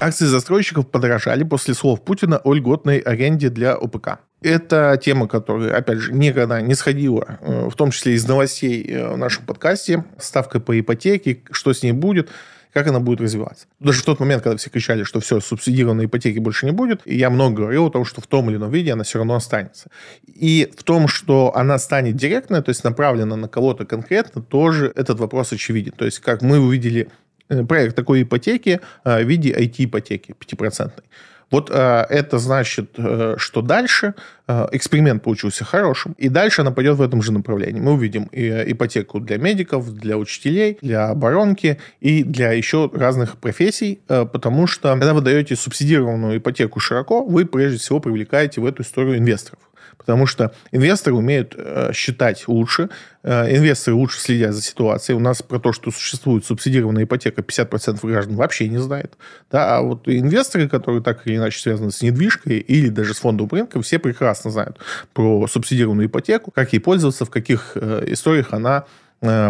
Акции 0.00 0.26
застройщиков 0.26 0.86
подорожали 0.90 1.42
после 1.44 1.72
слов 1.72 2.04
Путина 2.04 2.36
о 2.36 2.52
льготной 2.52 2.98
аренде 2.98 3.48
для 3.48 3.74
ОПК. 3.74 4.18
Это 4.44 5.00
тема, 5.02 5.26
которая, 5.26 5.74
опять 5.74 5.98
же, 5.98 6.12
никогда 6.12 6.60
не 6.60 6.74
сходила, 6.74 7.38
э, 7.40 7.68
в 7.70 7.74
том 7.76 7.90
числе 7.90 8.12
из 8.12 8.28
новостей 8.28 8.84
в 8.94 9.16
нашем 9.16 9.46
подкасте. 9.46 10.04
Ставка 10.18 10.60
по 10.60 10.78
ипотеке, 10.78 11.40
что 11.50 11.72
с 11.72 11.82
ней 11.82 11.92
будет. 11.92 12.28
как 12.74 12.88
она 12.88 12.98
будет 13.00 13.20
развиваться. 13.20 13.66
Даже 13.78 14.02
в 14.02 14.04
тот 14.04 14.20
момент, 14.20 14.42
когда 14.42 14.56
все 14.58 14.68
кричали, 14.68 15.04
что 15.04 15.20
все, 15.20 15.40
субсидированной 15.40 16.06
ипотеки 16.06 16.40
больше 16.40 16.66
не 16.66 16.72
будет, 16.72 17.00
я 17.06 17.30
много 17.30 17.54
говорил 17.54 17.86
о 17.86 17.90
том, 17.90 18.04
что 18.04 18.20
в 18.20 18.26
том 18.26 18.50
или 18.50 18.56
ином 18.56 18.70
виде 18.70 18.92
она 18.92 19.04
все 19.04 19.18
равно 19.18 19.36
останется. 19.36 19.90
И 20.26 20.70
в 20.76 20.82
том, 20.82 21.06
что 21.08 21.56
она 21.56 21.78
станет 21.78 22.16
директной, 22.16 22.62
то 22.62 22.70
есть 22.70 22.84
направлена 22.84 23.36
на 23.36 23.48
кого-то 23.48 23.86
конкретно, 23.86 24.42
тоже 24.42 24.92
этот 24.94 25.20
вопрос 25.20 25.52
очевиден. 25.52 25.92
То 25.92 26.04
есть 26.04 26.18
как 26.18 26.42
мы 26.42 26.58
увидели 26.58 27.08
э, 27.48 27.64
проект 27.64 27.94
такой 27.94 28.24
ипотеки 28.24 28.80
э, 29.04 29.24
в 29.24 29.26
виде 29.26 29.52
IT-ипотеки 29.52 30.34
5%. 30.38 30.90
Вот 31.50 31.70
э, 31.70 32.06
это 32.08 32.38
значит, 32.38 32.90
э, 32.96 33.34
что 33.38 33.62
дальше 33.62 34.14
э, 34.46 34.66
эксперимент 34.72 35.22
получился 35.22 35.64
хорошим, 35.64 36.14
и 36.18 36.28
дальше 36.28 36.62
она 36.62 36.70
пойдет 36.70 36.96
в 36.96 37.02
этом 37.02 37.22
же 37.22 37.32
направлении. 37.32 37.80
Мы 37.80 37.92
увидим 37.92 38.24
и, 38.32 38.72
ипотеку 38.72 39.20
для 39.20 39.38
медиков, 39.38 39.92
для 39.92 40.16
учителей, 40.16 40.78
для 40.80 41.08
оборонки 41.08 41.78
и 42.00 42.24
для 42.24 42.52
еще 42.52 42.90
разных 42.92 43.36
профессий, 43.38 44.00
потому 44.06 44.66
что 44.66 44.92
когда 44.92 45.14
вы 45.14 45.20
даете 45.20 45.56
субсидированную 45.56 46.38
ипотеку 46.38 46.80
широко, 46.80 47.24
вы 47.24 47.44
прежде 47.44 47.78
всего 47.78 48.00
привлекаете 48.00 48.60
в 48.60 48.66
эту 48.66 48.82
историю 48.82 49.18
инвесторов. 49.18 49.58
Потому 49.96 50.26
что 50.26 50.52
инвесторы 50.72 51.16
умеют 51.16 51.54
э, 51.56 51.90
считать 51.92 52.46
лучше, 52.48 52.90
э, 53.22 53.56
инвесторы 53.56 53.96
лучше 53.96 54.20
следят 54.20 54.54
за 54.54 54.62
ситуацией. 54.62 55.16
У 55.16 55.20
нас 55.20 55.42
про 55.42 55.58
то, 55.58 55.72
что 55.72 55.90
существует 55.90 56.44
субсидированная 56.44 57.04
ипотека, 57.04 57.42
50% 57.42 57.98
граждан 58.02 58.36
вообще 58.36 58.68
не 58.68 58.78
знает. 58.78 59.14
Да? 59.50 59.76
А 59.76 59.82
вот 59.82 60.08
инвесторы, 60.08 60.68
которые 60.68 61.02
так 61.02 61.26
или 61.26 61.36
иначе 61.36 61.58
связаны 61.58 61.90
с 61.90 62.02
недвижкой 62.02 62.58
или 62.58 62.88
даже 62.88 63.14
с 63.14 63.18
фондовым 63.18 63.50
рынком, 63.52 63.82
все 63.82 63.98
прекрасно 63.98 64.50
знают 64.50 64.78
про 65.12 65.46
субсидированную 65.46 66.08
ипотеку, 66.08 66.50
как 66.50 66.72
ей 66.72 66.80
пользоваться, 66.80 67.24
в 67.24 67.30
каких 67.30 67.72
э, 67.76 68.04
историях 68.08 68.52
она 68.52 68.84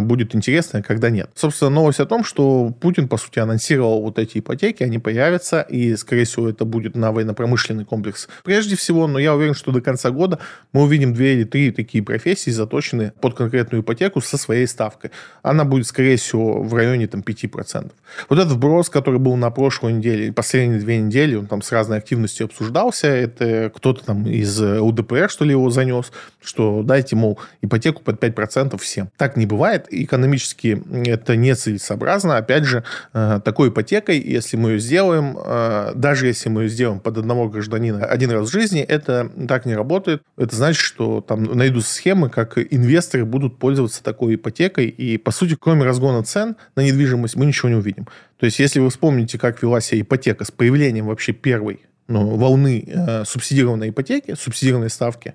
будет 0.02 0.34
интересно, 0.34 0.82
когда 0.82 1.10
нет. 1.10 1.30
Собственно, 1.34 1.70
новость 1.70 2.00
о 2.00 2.06
том, 2.06 2.24
что 2.24 2.72
Путин, 2.80 3.08
по 3.08 3.16
сути, 3.16 3.38
анонсировал 3.38 4.02
вот 4.02 4.18
эти 4.18 4.38
ипотеки, 4.38 4.82
они 4.82 4.98
появятся, 4.98 5.62
и, 5.62 5.96
скорее 5.96 6.24
всего, 6.24 6.48
это 6.48 6.64
будет 6.64 6.94
на 6.94 7.12
военно-промышленный 7.12 7.84
комплекс 7.84 8.28
прежде 8.44 8.76
всего, 8.76 9.06
но 9.06 9.18
я 9.18 9.34
уверен, 9.34 9.54
что 9.54 9.72
до 9.72 9.80
конца 9.80 10.10
года 10.10 10.38
мы 10.72 10.82
увидим 10.82 11.12
две 11.12 11.34
или 11.34 11.44
три 11.44 11.72
такие 11.72 12.04
профессии, 12.04 12.50
заточенные 12.50 13.12
под 13.20 13.34
конкретную 13.34 13.82
ипотеку 13.82 14.20
со 14.20 14.38
своей 14.38 14.66
ставкой. 14.66 15.10
Она 15.42 15.64
будет, 15.64 15.86
скорее 15.86 16.16
всего, 16.16 16.62
в 16.62 16.72
районе 16.74 17.06
там, 17.08 17.20
5%. 17.20 17.90
Вот 18.28 18.38
этот 18.38 18.52
вброс, 18.52 18.90
который 18.90 19.18
был 19.18 19.36
на 19.36 19.50
прошлой 19.50 19.94
неделе, 19.94 20.32
последние 20.32 20.80
две 20.80 20.98
недели, 20.98 21.34
он 21.34 21.46
там 21.46 21.62
с 21.62 21.72
разной 21.72 21.98
активностью 21.98 22.46
обсуждался, 22.46 23.08
это 23.08 23.72
кто-то 23.74 24.04
там 24.04 24.26
из 24.26 24.60
УДПР, 24.60 25.28
что 25.28 25.44
ли, 25.44 25.50
его 25.50 25.70
занес, 25.70 26.12
что 26.42 26.82
дайте, 26.82 27.16
мол, 27.16 27.38
ипотеку 27.60 28.02
под 28.02 28.22
5% 28.22 28.78
всем. 28.78 29.08
Так 29.16 29.36
не 29.36 29.46
бывает 29.46 29.63
бывает. 29.64 29.86
Экономически 29.90 30.82
это 31.06 31.36
нецелесообразно. 31.36 32.36
Опять 32.36 32.64
же, 32.64 32.84
э, 33.14 33.40
такой 33.42 33.70
ипотекой, 33.70 34.20
если 34.20 34.58
мы 34.58 34.72
ее 34.72 34.78
сделаем, 34.78 35.38
э, 35.42 35.92
даже 35.94 36.26
если 36.26 36.50
мы 36.50 36.64
ее 36.64 36.68
сделаем 36.68 37.00
под 37.00 37.16
одного 37.16 37.48
гражданина 37.48 38.04
один 38.04 38.30
раз 38.30 38.48
в 38.48 38.52
жизни, 38.52 38.82
это 38.82 39.30
так 39.48 39.64
не 39.64 39.74
работает. 39.74 40.22
Это 40.36 40.54
значит, 40.54 40.82
что 40.82 41.22
там 41.22 41.44
найдутся 41.44 41.94
схемы, 41.94 42.28
как 42.28 42.58
инвесторы 42.58 43.24
будут 43.24 43.58
пользоваться 43.58 44.02
такой 44.02 44.34
ипотекой. 44.34 44.88
И, 44.88 45.16
по 45.16 45.30
сути, 45.30 45.56
кроме 45.58 45.84
разгона 45.84 46.22
цен 46.22 46.56
на 46.76 46.82
недвижимость, 46.82 47.36
мы 47.36 47.46
ничего 47.46 47.70
не 47.70 47.76
увидим. 47.76 48.06
То 48.36 48.44
есть, 48.46 48.58
если 48.58 48.80
вы 48.80 48.90
вспомните, 48.90 49.38
как 49.38 49.62
вела 49.62 49.80
себя 49.80 50.02
ипотека 50.02 50.44
с 50.44 50.50
появлением 50.50 51.06
вообще 51.06 51.32
первой 51.32 51.80
ну, 52.06 52.36
волны 52.36 52.84
э, 52.86 53.24
субсидированной 53.24 53.88
ипотеки, 53.88 54.34
субсидированной 54.34 54.90
ставки, 54.90 55.32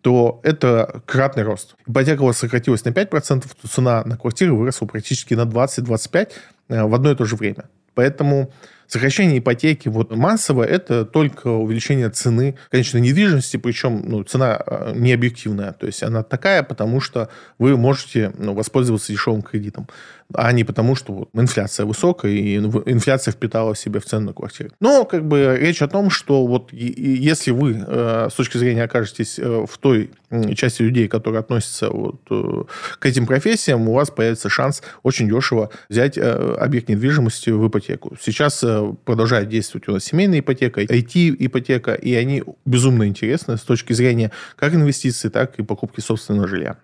то 0.00 0.40
это 0.42 1.02
кратный 1.06 1.42
рост. 1.42 1.74
Ипотека 1.86 2.22
у 2.22 2.26
вас 2.26 2.38
сократилась 2.38 2.84
на 2.84 2.90
5%, 2.90 3.44
то 3.60 3.68
цена 3.68 4.02
на 4.04 4.16
квартиру 4.16 4.56
выросла 4.56 4.86
практически 4.86 5.34
на 5.34 5.42
20-25% 5.42 6.32
э, 6.68 6.82
в 6.84 6.94
одно 6.94 7.10
и 7.10 7.14
то 7.14 7.24
же 7.24 7.36
время. 7.36 7.64
Поэтому 7.94 8.52
Сокращение 8.90 9.38
ипотеки 9.38 9.86
вот 9.86 10.10
массово– 10.10 10.64
это 10.64 11.04
только 11.04 11.46
увеличение 11.46 12.10
цены 12.10 12.56
конечной 12.72 13.00
недвижимости, 13.00 13.56
причем 13.56 14.02
ну, 14.04 14.24
цена 14.24 14.60
э, 14.66 14.94
не 14.96 15.12
объективная. 15.12 15.72
То 15.74 15.86
есть 15.86 16.02
она 16.02 16.24
такая, 16.24 16.64
потому 16.64 17.00
что 17.00 17.28
вы 17.56 17.76
можете 17.76 18.32
ну, 18.36 18.52
воспользоваться 18.52 19.12
дешевым 19.12 19.42
кредитом, 19.42 19.86
а 20.34 20.52
не 20.52 20.64
потому, 20.64 20.94
что 20.94 21.12
вот, 21.12 21.28
инфляция 21.32 21.86
высокая, 21.86 22.32
и 22.32 22.56
инфляция 22.56 23.32
впитала 23.32 23.74
в 23.74 23.78
себя 23.78 24.00
в 24.00 24.04
цену 24.04 24.26
на 24.26 24.32
квартиру. 24.32 24.70
Но 24.80 25.04
как 25.04 25.26
бы 25.26 25.56
речь 25.60 25.82
о 25.82 25.88
том, 25.88 26.10
что 26.10 26.46
вот 26.46 26.72
если 26.72 27.50
вы 27.50 27.84
э, 27.86 28.28
с 28.30 28.34
точки 28.34 28.58
зрения 28.58 28.84
окажетесь 28.84 29.38
э, 29.38 29.66
в 29.68 29.78
той 29.78 30.10
части 30.54 30.82
людей, 30.82 31.08
которые 31.08 31.40
относятся 31.40 31.90
вот 31.90 32.20
к 32.28 33.06
этим 33.06 33.26
профессиям, 33.26 33.88
у 33.88 33.94
вас 33.94 34.10
появится 34.10 34.48
шанс 34.48 34.82
очень 35.02 35.28
дешево 35.28 35.70
взять 35.88 36.16
объект 36.16 36.88
недвижимости 36.88 37.50
в 37.50 37.66
ипотеку. 37.66 38.16
Сейчас 38.20 38.64
продолжает 39.04 39.48
действовать 39.48 39.88
у 39.88 39.92
нас 39.92 40.04
семейная 40.04 40.38
ипотека, 40.38 40.82
IT-ипотека, 40.82 41.94
и 41.94 42.14
они 42.14 42.44
безумно 42.64 43.08
интересны 43.08 43.56
с 43.56 43.62
точки 43.62 43.92
зрения 43.92 44.30
как 44.56 44.74
инвестиций, 44.74 45.30
так 45.30 45.58
и 45.58 45.62
покупки 45.62 46.00
собственного 46.00 46.46
жилья. 46.46 46.76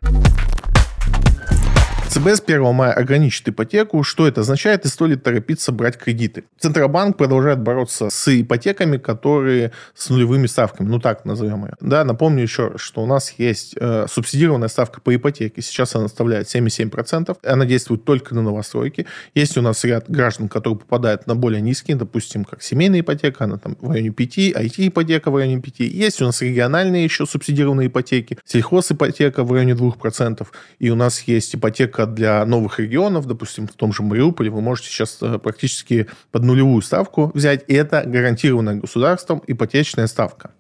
ЦБ 2.17 2.29
с 2.29 2.41
1 2.41 2.73
мая 2.73 2.95
ограничит 2.95 3.47
ипотеку. 3.47 4.03
Что 4.03 4.27
это 4.27 4.41
означает 4.41 4.87
и 4.87 4.89
стоит 4.89 5.11
ли 5.11 5.17
торопиться 5.17 5.71
брать 5.71 5.99
кредиты? 5.99 6.45
Центробанк 6.59 7.19
продолжает 7.19 7.61
бороться 7.61 8.09
с 8.09 8.41
ипотеками, 8.41 8.97
которые 8.97 9.73
с 9.95 10.09
нулевыми 10.09 10.47
ставками, 10.47 10.89
ну 10.89 10.99
так 10.99 11.27
назовем 11.27 11.67
ее. 11.67 11.75
Да, 11.79 12.05
напомню 12.05 12.41
еще, 12.41 12.73
что 12.77 13.03
у 13.03 13.07
нас 13.07 13.35
есть 13.37 13.75
э, 13.79 14.07
субсидированная 14.09 14.69
ставка 14.69 15.03
по 15.03 15.15
ипотеке. 15.15 15.61
Сейчас 15.61 15.95
она 15.95 16.09
составляет 16.09 16.47
7,7%. 16.47 17.37
Она 17.45 17.67
действует 17.67 18.07
только 18.07 18.35
на 18.35 18.41
новостройки. 18.41 19.07
Есть 19.35 19.59
у 19.59 19.61
нас 19.61 19.85
ряд 19.85 20.09
граждан, 20.09 20.49
которые 20.49 20.79
попадают 20.79 21.27
на 21.27 21.35
более 21.35 21.61
низкие, 21.61 21.99
допустим, 21.99 22.47
как 22.47 22.63
семейная 22.63 23.01
ипотека, 23.01 23.45
она 23.45 23.59
там 23.59 23.77
в 23.79 23.91
районе 23.91 24.09
5, 24.09 24.39
IT-ипотека 24.39 25.31
в 25.31 25.37
районе 25.37 25.61
5. 25.61 25.81
Есть 25.81 26.23
у 26.23 26.25
нас 26.25 26.41
региональные 26.41 27.05
еще 27.05 27.27
субсидированные 27.27 27.89
ипотеки, 27.89 28.39
сельхозипотека 28.47 29.45
в 29.45 29.53
районе 29.53 29.75
2%. 29.75 30.47
И 30.79 30.89
у 30.89 30.95
нас 30.95 31.21
есть 31.25 31.55
ипотека 31.55 32.06
для 32.07 32.45
новых 32.45 32.79
регионов, 32.79 33.27
допустим, 33.27 33.67
в 33.67 33.73
том 33.73 33.93
же 33.93 34.03
Мариуполе, 34.03 34.51
вы 34.51 34.61
можете 34.61 34.89
сейчас 34.89 35.19
э, 35.21 35.39
практически 35.39 36.07
под 36.31 36.45
нулевую 36.45 36.83
ставку 36.83 37.31
взять, 37.35 37.65
и 37.69 37.75
это 37.75 38.03
гарантированная 38.07 38.77
государством 38.77 39.43
ипотечная 39.47 40.07
ставка. 40.07 40.51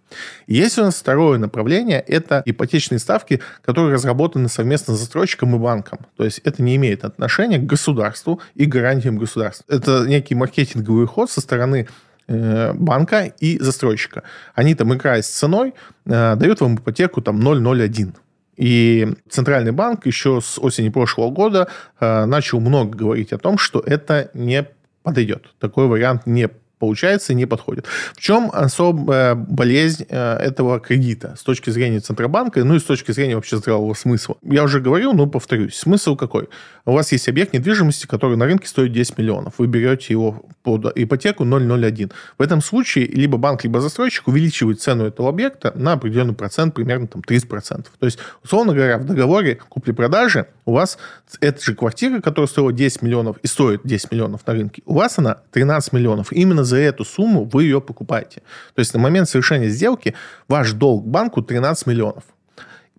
Есть 0.46 0.78
у 0.78 0.82
нас 0.82 0.94
второе 0.94 1.38
направление, 1.38 2.00
это 2.00 2.42
ипотечные 2.44 2.98
ставки, 2.98 3.40
которые 3.64 3.94
разработаны 3.94 4.48
совместно 4.48 4.94
с 4.94 5.00
застройщиком 5.00 5.56
и 5.56 5.58
банком. 5.58 6.00
То 6.16 6.24
есть 6.24 6.40
это 6.44 6.62
не 6.62 6.76
имеет 6.76 7.04
отношения 7.04 7.58
к 7.58 7.66
государству 7.66 8.40
и 8.54 8.66
гарантиям 8.66 9.18
государства. 9.18 9.64
Это 9.68 10.04
некий 10.06 10.34
маркетинговый 10.34 11.06
ход 11.06 11.30
со 11.30 11.40
стороны 11.40 11.88
э, 12.28 12.72
банка 12.72 13.32
и 13.40 13.58
застройщика. 13.58 14.22
Они 14.54 14.74
там, 14.74 14.94
играя 14.94 15.22
с 15.22 15.28
ценой, 15.28 15.74
э, 16.04 16.36
дают 16.36 16.60
вам 16.60 16.76
ипотеку 16.76 17.20
там 17.20 17.40
0,01. 17.40 18.14
И 18.56 19.14
Центральный 19.28 19.72
банк 19.72 20.06
еще 20.06 20.40
с 20.40 20.58
осени 20.58 20.88
прошлого 20.88 21.30
года 21.30 21.68
э, 22.00 22.24
начал 22.24 22.60
много 22.60 22.96
говорить 22.96 23.32
о 23.32 23.38
том, 23.38 23.58
что 23.58 23.80
это 23.80 24.30
не 24.34 24.66
подойдет. 25.02 25.54
Такой 25.58 25.86
вариант 25.86 26.26
не 26.26 26.48
получается, 26.78 27.34
не 27.34 27.46
подходит. 27.46 27.86
В 28.14 28.20
чем 28.20 28.50
особая 28.52 29.34
болезнь 29.34 30.06
э, 30.08 30.36
этого 30.36 30.80
кредита 30.80 31.34
с 31.36 31.42
точки 31.42 31.70
зрения 31.70 32.00
Центробанка, 32.00 32.64
ну 32.64 32.74
и 32.74 32.78
с 32.78 32.84
точки 32.84 33.12
зрения 33.12 33.34
вообще 33.34 33.56
здравого 33.56 33.94
смысла? 33.94 34.36
Я 34.42 34.64
уже 34.64 34.80
говорил, 34.80 35.12
но 35.12 35.26
повторюсь. 35.26 35.76
Смысл 35.76 36.16
какой? 36.16 36.48
У 36.84 36.92
вас 36.92 37.12
есть 37.12 37.28
объект 37.28 37.52
недвижимости, 37.52 38.06
который 38.06 38.36
на 38.36 38.44
рынке 38.44 38.68
стоит 38.68 38.92
10 38.92 39.18
миллионов. 39.18 39.54
Вы 39.58 39.66
берете 39.66 40.12
его 40.12 40.44
под 40.62 40.92
ипотеку 40.96 41.44
0,01. 41.44 42.12
В 42.38 42.42
этом 42.42 42.60
случае 42.60 43.06
либо 43.06 43.38
банк, 43.38 43.64
либо 43.64 43.80
застройщик 43.80 44.28
увеличивает 44.28 44.80
цену 44.80 45.04
этого 45.04 45.28
объекта 45.28 45.72
на 45.74 45.92
определенный 45.92 46.34
процент, 46.34 46.74
примерно 46.74 47.06
там 47.06 47.22
30%. 47.26 47.86
То 47.98 48.06
есть, 48.06 48.18
условно 48.44 48.74
говоря, 48.74 48.98
в 48.98 49.04
договоре 49.04 49.58
купли-продажи 49.68 50.46
у 50.66 50.72
вас 50.72 50.98
эта 51.40 51.62
же 51.62 51.74
квартира, 51.74 52.20
которая 52.20 52.48
стоила 52.48 52.72
10 52.72 53.02
миллионов 53.02 53.38
и 53.42 53.46
стоит 53.46 53.80
10 53.84 54.10
миллионов 54.10 54.46
на 54.46 54.52
рынке, 54.52 54.82
у 54.84 54.94
вас 54.94 55.18
она 55.18 55.38
13 55.52 55.92
миллионов. 55.92 56.32
Именно 56.32 56.64
за 56.64 56.76
эту 56.76 57.04
сумму 57.04 57.44
вы 57.44 57.64
ее 57.64 57.80
покупаете. 57.80 58.42
То 58.74 58.80
есть 58.80 58.92
на 58.92 59.00
момент 59.00 59.28
совершения 59.28 59.68
сделки 59.68 60.14
ваш 60.48 60.72
долг 60.72 61.06
банку 61.06 61.40
13 61.40 61.86
миллионов. 61.86 62.24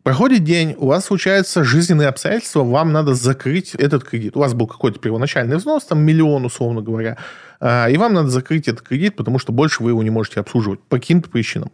Проходит 0.01 0.45
день, 0.45 0.73
у 0.77 0.87
вас 0.87 1.03
случаются 1.03 1.65
жизненные 1.65 2.07
обстоятельства, 2.07 2.63
вам 2.63 2.93
надо 2.93 3.13
закрыть 3.13 3.75
этот 3.75 4.05
кредит. 4.05 4.37
У 4.37 4.39
вас 4.39 4.53
был 4.53 4.65
какой-то 4.65 4.99
первоначальный 4.99 5.57
взнос, 5.57 5.83
там 5.83 5.99
миллион, 5.99 6.45
условно 6.45 6.81
говоря, 6.81 7.17
а, 7.59 7.89
и 7.89 7.97
вам 7.97 8.13
надо 8.13 8.29
закрыть 8.29 8.69
этот 8.69 8.87
кредит, 8.87 9.17
потому 9.17 9.37
что 9.37 9.51
больше 9.51 9.83
вы 9.83 9.89
его 9.89 10.01
не 10.03 10.09
можете 10.09 10.39
обслуживать 10.39 10.79
по 10.79 10.97
каким-то 10.97 11.29
причинам. 11.29 11.71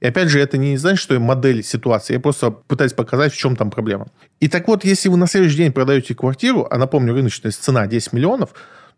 И 0.00 0.06
опять 0.06 0.28
же, 0.28 0.40
это 0.40 0.58
не 0.58 0.76
значит, 0.76 1.00
что 1.00 1.18
модель 1.18 1.62
ситуации. 1.62 2.14
Я 2.14 2.20
просто 2.20 2.50
пытаюсь 2.50 2.92
показать, 2.92 3.32
в 3.32 3.36
чем 3.36 3.56
там 3.56 3.70
проблема. 3.70 4.08
И 4.40 4.48
так 4.48 4.68
вот, 4.68 4.84
если 4.84 5.08
вы 5.08 5.16
на 5.16 5.26
следующий 5.26 5.56
день 5.56 5.72
продаете 5.72 6.14
квартиру, 6.14 6.66
а 6.70 6.78
напомню, 6.78 7.14
рыночная 7.14 7.50
цена 7.52 7.86
10 7.86 8.12
миллионов, 8.12 8.50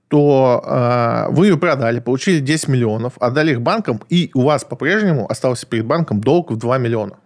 то 0.09 0.63
э, 0.67 1.33
вы 1.33 1.47
ее 1.47 1.57
продали, 1.57 2.01
получили 2.01 2.41
10 2.41 2.69
миллионов, 2.69 3.13
отдали 3.21 3.53
их 3.53 3.63
банкам, 3.63 4.01
и 4.09 4.31
у 4.35 4.43
вас 4.43 4.65
по-прежнему 4.65 5.31
остался 5.31 5.67
перед 5.67 5.87
банком 5.87 6.21
долг 6.21 6.51
в 6.51 6.57
2 6.57 6.79
миллиона. 6.79 7.17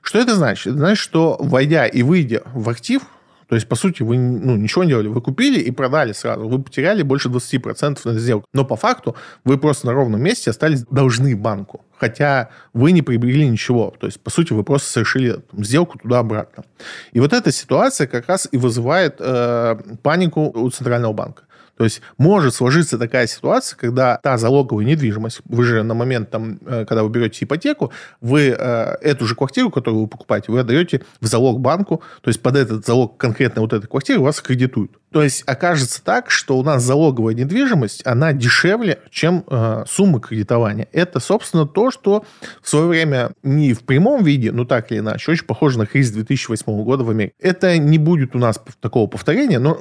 Что 0.00 0.20
это 0.20 0.34
значит? 0.34 0.68
Это 0.68 0.78
значит, 0.78 0.98
что 0.98 1.36
войдя 1.38 1.86
и 1.86 2.02
выйдя 2.02 2.42
в 2.54 2.68
актив, 2.70 3.02
То 3.50 3.56
есть, 3.56 3.66
по 3.66 3.74
сути, 3.74 4.04
вы 4.04 4.16
ну, 4.16 4.54
ничего 4.54 4.84
не 4.84 4.90
делали. 4.90 5.08
Вы 5.08 5.20
купили 5.20 5.58
и 5.58 5.72
продали 5.72 6.12
сразу. 6.12 6.48
Вы 6.48 6.62
потеряли 6.62 7.02
больше 7.02 7.28
20% 7.28 7.98
на 8.04 8.16
сделку. 8.16 8.46
Но 8.54 8.64
по 8.64 8.76
факту 8.76 9.16
вы 9.44 9.58
просто 9.58 9.88
на 9.88 9.92
ровном 9.92 10.22
месте 10.22 10.50
остались 10.50 10.84
должны 10.84 11.34
банку. 11.34 11.84
Хотя 11.98 12.50
вы 12.72 12.92
не 12.92 13.02
приобрели 13.02 13.48
ничего. 13.48 13.92
То 13.98 14.06
есть, 14.06 14.20
по 14.20 14.30
сути, 14.30 14.52
вы 14.52 14.62
просто 14.62 14.92
совершили 14.92 15.32
там, 15.32 15.64
сделку 15.64 15.98
туда-обратно. 15.98 16.62
И 17.10 17.18
вот 17.18 17.32
эта 17.32 17.50
ситуация 17.50 18.06
как 18.06 18.28
раз 18.28 18.46
и 18.52 18.56
вызывает 18.56 19.16
э, 19.18 19.76
панику 20.00 20.52
у 20.54 20.70
Центрального 20.70 21.12
банка. 21.12 21.42
То 21.80 21.84
есть 21.84 22.02
может 22.18 22.54
сложиться 22.54 22.98
такая 22.98 23.26
ситуация, 23.26 23.74
когда 23.74 24.18
та 24.22 24.36
залоговая 24.36 24.84
недвижимость, 24.84 25.40
вы 25.46 25.64
же 25.64 25.82
на 25.82 25.94
момент, 25.94 26.28
там, 26.28 26.58
э, 26.66 26.84
когда 26.84 27.02
вы 27.02 27.08
берете 27.08 27.46
ипотеку, 27.46 27.90
вы 28.20 28.54
э, 28.54 28.96
эту 29.00 29.24
же 29.24 29.34
квартиру, 29.34 29.70
которую 29.70 30.02
вы 30.02 30.06
покупаете, 30.06 30.52
вы 30.52 30.60
отдаете 30.60 31.00
в 31.22 31.26
залог 31.26 31.58
банку, 31.58 32.02
то 32.20 32.28
есть 32.28 32.42
под 32.42 32.56
этот 32.56 32.84
залог 32.84 33.16
конкретно 33.16 33.62
вот 33.62 33.72
этой 33.72 33.86
квартиры 33.86 34.20
вас 34.20 34.42
кредитуют. 34.42 34.90
То 35.10 35.22
есть 35.22 35.42
окажется 35.46 36.04
так, 36.04 36.30
что 36.30 36.58
у 36.58 36.62
нас 36.62 36.82
залоговая 36.82 37.32
недвижимость, 37.32 38.06
она 38.06 38.34
дешевле, 38.34 39.00
чем 39.08 39.42
э, 39.48 39.84
сумма 39.88 40.20
кредитования. 40.20 40.86
Это, 40.92 41.18
собственно, 41.18 41.66
то, 41.66 41.90
что 41.90 42.26
в 42.60 42.68
свое 42.68 42.88
время 42.88 43.30
не 43.42 43.72
в 43.72 43.84
прямом 43.84 44.22
виде, 44.22 44.52
но 44.52 44.66
так 44.66 44.92
или 44.92 44.98
иначе, 44.98 45.32
очень 45.32 45.46
похоже 45.46 45.78
на 45.78 45.86
кризис 45.86 46.12
2008 46.12 46.84
года 46.84 47.04
в 47.04 47.08
Америке. 47.08 47.32
Это 47.40 47.78
не 47.78 47.96
будет 47.96 48.36
у 48.36 48.38
нас 48.38 48.60
такого 48.82 49.06
повторения, 49.06 49.58
но 49.58 49.80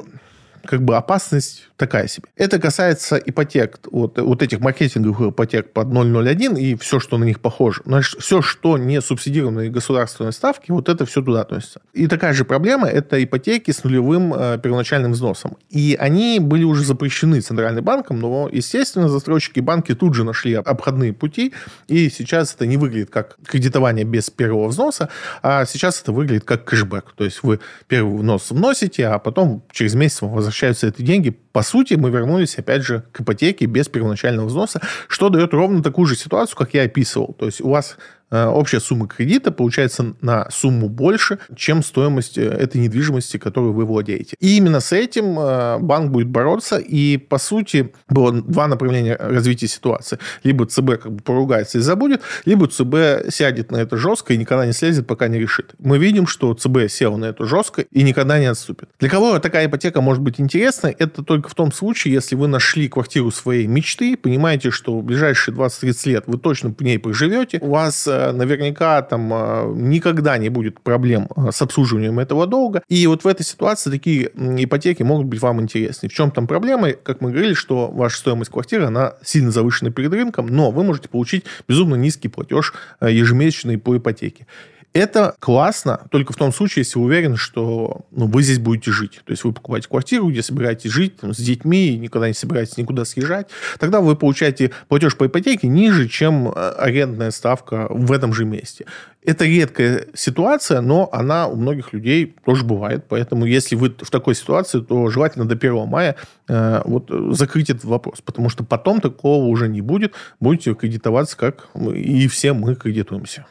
как 0.65 0.83
бы 0.83 0.95
опасность 0.95 1.69
такая 1.77 2.07
себе. 2.07 2.27
Это 2.35 2.59
касается 2.59 3.17
ипотек, 3.17 3.79
вот, 3.91 4.19
вот 4.19 4.43
этих 4.43 4.59
маркетинговых 4.59 5.33
ипотек 5.33 5.71
под 5.73 5.87
001 5.87 6.57
и 6.57 6.75
все, 6.75 6.99
что 6.99 7.17
на 7.17 7.23
них 7.23 7.39
похоже. 7.39 7.81
Значит, 7.85 8.19
все, 8.21 8.41
что 8.41 8.77
не 8.77 9.01
субсидированные 9.01 9.69
государственные 9.69 10.33
ставки, 10.33 10.71
вот 10.71 10.89
это 10.89 11.05
все 11.05 11.21
туда 11.21 11.41
относится. 11.41 11.81
И 11.93 12.07
такая 12.07 12.33
же 12.33 12.45
проблема– 12.45 12.87
это 12.89 13.23
ипотеки 13.23 13.71
с 13.71 13.83
нулевым 13.83 14.33
э, 14.33 14.59
первоначальным 14.61 15.13
взносом. 15.13 15.57
И 15.69 15.97
они 15.99 16.39
были 16.39 16.63
уже 16.63 16.83
запрещены 16.83 17.41
Центральным 17.41 17.83
банком, 17.83 18.19
но, 18.19 18.49
естественно, 18.51 19.09
застройщики 19.09 19.59
банки 19.59 19.95
тут 19.95 20.15
же 20.15 20.23
нашли 20.23 20.53
обходные 20.53 21.13
пути, 21.13 21.53
и 21.87 22.09
сейчас 22.09 22.53
это 22.53 22.65
не 22.65 22.77
выглядит 22.77 23.09
как 23.09 23.37
кредитование 23.45 24.05
без 24.05 24.29
первого 24.29 24.67
взноса, 24.67 25.09
а 25.41 25.65
сейчас 25.65 26.01
это 26.01 26.11
выглядит 26.11 26.43
как 26.43 26.65
кэшбэк. 26.65 27.13
То 27.15 27.23
есть 27.23 27.43
вы 27.43 27.59
первый 27.87 28.17
взнос 28.17 28.51
вносите, 28.51 29.07
а 29.07 29.19
потом 29.19 29.63
через 29.71 29.95
месяц 29.95 30.21
вам 30.21 30.33
возвращаются 30.59 30.87
эти 30.87 31.01
деньги 31.01 31.29
по 31.51 31.63
сути, 31.63 31.95
мы 31.95 32.09
вернулись, 32.11 32.57
опять 32.57 32.83
же, 32.83 33.03
к 33.11 33.21
ипотеке 33.21 33.65
без 33.65 33.87
первоначального 33.87 34.45
взноса, 34.45 34.81
что 35.07 35.29
дает 35.29 35.53
ровно 35.53 35.81
такую 35.81 36.05
же 36.05 36.15
ситуацию, 36.15 36.55
как 36.55 36.73
я 36.73 36.83
описывал. 36.83 37.35
То 37.37 37.47
есть 37.47 37.59
у 37.59 37.69
вас 37.69 37.97
общая 38.31 38.79
сумма 38.79 39.07
кредита 39.07 39.51
получается 39.51 40.13
на 40.21 40.49
сумму 40.51 40.89
больше, 40.89 41.39
чем 41.55 41.83
стоимость 41.83 42.37
э, 42.37 42.43
этой 42.43 42.81
недвижимости, 42.81 43.37
которую 43.37 43.73
вы 43.73 43.85
владеете. 43.85 44.35
И 44.39 44.57
именно 44.57 44.79
с 44.79 44.91
этим 44.91 45.39
э, 45.39 45.79
банк 45.79 46.11
будет 46.11 46.27
бороться. 46.27 46.77
И, 46.77 47.17
по 47.17 47.37
сути, 47.37 47.91
было 48.07 48.31
два 48.31 48.67
направления 48.67 49.15
развития 49.15 49.67
ситуации. 49.67 50.19
Либо 50.43 50.65
ЦБ 50.65 51.01
как 51.01 51.11
бы 51.11 51.23
поругается 51.23 51.79
и 51.79 51.81
забудет, 51.81 52.21
либо 52.45 52.67
ЦБ 52.67 53.31
сядет 53.33 53.71
на 53.71 53.77
это 53.77 53.97
жестко 53.97 54.33
и 54.33 54.37
никогда 54.37 54.65
не 54.65 54.73
слезет, 54.73 55.07
пока 55.07 55.27
не 55.27 55.39
решит. 55.39 55.73
Мы 55.79 55.97
видим, 55.97 56.27
что 56.27 56.53
ЦБ 56.53 56.89
сел 56.89 57.17
на 57.17 57.25
это 57.25 57.45
жестко 57.45 57.81
и 57.81 58.03
никогда 58.03 58.39
не 58.39 58.45
отступит. 58.45 58.89
Для 58.99 59.09
кого 59.09 59.39
такая 59.39 59.67
ипотека 59.67 60.01
может 60.01 60.21
быть 60.21 60.39
интересной, 60.39 60.95
это 60.97 61.23
только 61.23 61.49
в 61.49 61.55
том 61.55 61.71
случае, 61.71 62.13
если 62.13 62.35
вы 62.35 62.47
нашли 62.47 62.87
квартиру 62.87 63.31
своей 63.31 63.67
мечты, 63.67 64.17
понимаете, 64.17 64.71
что 64.71 64.99
в 64.99 65.03
ближайшие 65.03 65.55
20-30 65.55 66.09
лет 66.09 66.23
вы 66.27 66.37
точно 66.37 66.71
по 66.71 66.83
ней 66.83 66.99
проживете, 66.99 67.59
у 67.61 67.71
вас 67.71 68.07
наверняка 68.31 69.01
там 69.01 69.29
а, 69.33 69.71
никогда 69.73 70.37
не 70.37 70.49
будет 70.49 70.79
проблем 70.81 71.27
а, 71.35 71.51
с 71.51 71.61
обслуживанием 71.61 72.19
этого 72.19 72.47
долга. 72.47 72.83
И 72.87 73.05
вот 73.07 73.23
в 73.23 73.27
этой 73.27 73.43
ситуации 73.43 73.89
такие 73.89 74.31
ипотеки 74.35 75.03
могут 75.03 75.27
быть 75.27 75.41
вам 75.41 75.61
интересны. 75.61 76.09
В 76.09 76.13
чем 76.13 76.31
там 76.31 76.47
проблема? 76.47 76.91
Как 76.91 77.21
мы 77.21 77.31
говорили, 77.31 77.53
что 77.53 77.87
ваша 77.87 78.17
стоимость 78.17 78.51
квартиры, 78.51 78.85
она 78.85 79.13
сильно 79.23 79.51
завышена 79.51 79.91
перед 79.91 80.13
рынком, 80.13 80.47
но 80.47 80.71
вы 80.71 80.83
можете 80.83 81.09
получить 81.09 81.45
безумно 81.67 81.95
низкий 81.95 82.27
платеж 82.27 82.73
ежемесячный 83.01 83.77
по 83.77 83.97
ипотеке. 83.97 84.47
Это 84.93 85.35
классно 85.39 86.07
только 86.09 86.33
в 86.33 86.35
том 86.35 86.51
случае, 86.51 86.81
если 86.81 86.97
вы 86.97 87.05
уверены, 87.05 87.37
что 87.37 88.05
ну, 88.11 88.25
вы 88.25 88.41
здесь 88.41 88.57
будете 88.57 88.91
жить. 88.91 89.21
То 89.23 89.31
есть 89.31 89.43
вы 89.43 89.53
покупаете 89.53 89.87
квартиру, 89.87 90.29
где 90.29 90.41
собираетесь 90.41 90.89
жить 90.89 91.17
там, 91.17 91.33
с 91.33 91.37
детьми 91.37 91.89
и 91.89 91.97
никогда 91.97 92.27
не 92.27 92.33
собираетесь 92.33 92.77
никуда 92.77 93.05
съезжать. 93.05 93.49
Тогда 93.77 94.01
вы 94.01 94.15
получаете 94.15 94.71
платеж 94.87 95.15
по 95.15 95.27
ипотеке 95.27 95.67
ниже, 95.67 96.07
чем 96.07 96.47
э, 96.49 96.51
арендная 96.51 97.29
ставка 97.29 97.87
в 97.91 98.11
этом 98.11 98.33
же 98.33 98.45
месте. 98.45 98.85
Это 99.23 99.45
редкая 99.45 100.07
ситуация, 100.15 100.81
но 100.81 101.07
она 101.11 101.47
у 101.47 101.55
многих 101.55 101.93
людей 101.93 102.35
тоже 102.43 102.65
бывает. 102.65 103.05
Поэтому 103.07 103.45
если 103.45 103.75
вы 103.75 103.89
в 103.95 104.09
такой 104.09 104.33
ситуации, 104.33 104.79
то 104.79 105.09
желательно 105.11 105.45
до 105.45 105.53
1 105.53 105.87
мая 105.87 106.15
э, 106.47 106.81
вот, 106.85 107.11
закрыть 107.37 107.69
этот 107.69 107.83
вопрос. 107.83 108.21
Потому 108.21 108.49
что 108.49 108.63
потом 108.63 109.01
такого 109.01 109.45
уже 109.45 109.67
не 109.67 109.81
будет. 109.81 110.15
Будете 110.39 110.73
кредитоваться, 110.73 111.37
как 111.37 111.67
и 111.93 112.27
все 112.27 112.53
мы 112.53 112.75
кредитуемся. 112.75 113.45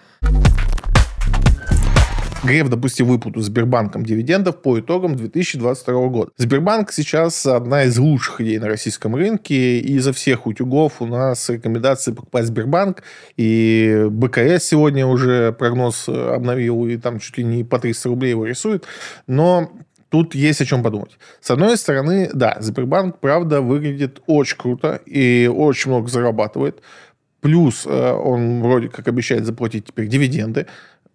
Греф 2.45 2.69
допустил 2.69 3.07
выплату 3.07 3.41
Сбербанком 3.41 4.05
дивидендов 4.05 4.63
по 4.63 4.79
итогам 4.79 5.17
2022 5.17 6.09
года. 6.09 6.31
Сбербанк 6.37 6.93
сейчас 6.93 7.45
одна 7.47 7.85
из 7.85 7.99
лучших 7.99 8.41
идей 8.41 8.59
на 8.59 8.69
российском 8.69 9.17
рынке. 9.17 9.81
И 9.81 9.95
изо 9.95 10.13
всех 10.13 10.47
утюгов 10.47 11.03
у 11.03 11.07
нас 11.07 11.51
рекомендации 11.51 12.13
покупать 12.13 12.47
Сбербанк. 12.47 13.03
И 13.37 14.07
БКС 14.09 14.65
сегодня 14.65 15.05
уже 15.05 15.53
прогноз 15.53 16.09
обновил, 16.09 16.87
и 16.87 16.97
там 16.97 17.19
чуть 17.19 17.39
ли 17.39 17.45
не 17.45 17.65
по 17.65 17.81
300 17.81 18.09
рублей 18.09 18.31
его 18.31 18.47
рисует. 18.47 18.85
Но 19.27 19.73
тут 20.09 20.37
есть 20.37 20.61
о 20.61 20.65
чем 20.65 20.85
подумать. 20.85 21.19
С 21.41 21.51
одной 21.51 21.77
стороны, 21.77 22.31
да, 22.33 22.57
Сбербанк, 22.61 23.19
правда, 23.19 23.61
выглядит 23.63 24.23
очень 24.27 24.57
круто 24.57 25.01
и 25.07 25.51
очень 25.53 25.91
много 25.91 26.07
зарабатывает. 26.07 26.83
Плюс 27.41 27.85
э, 27.87 28.13
он 28.13 28.63
вроде 28.63 28.89
как 28.89 29.07
обещает 29.07 29.45
заплатить 29.45 29.87
теперь 29.87 30.09
дивиденды. 30.09 30.67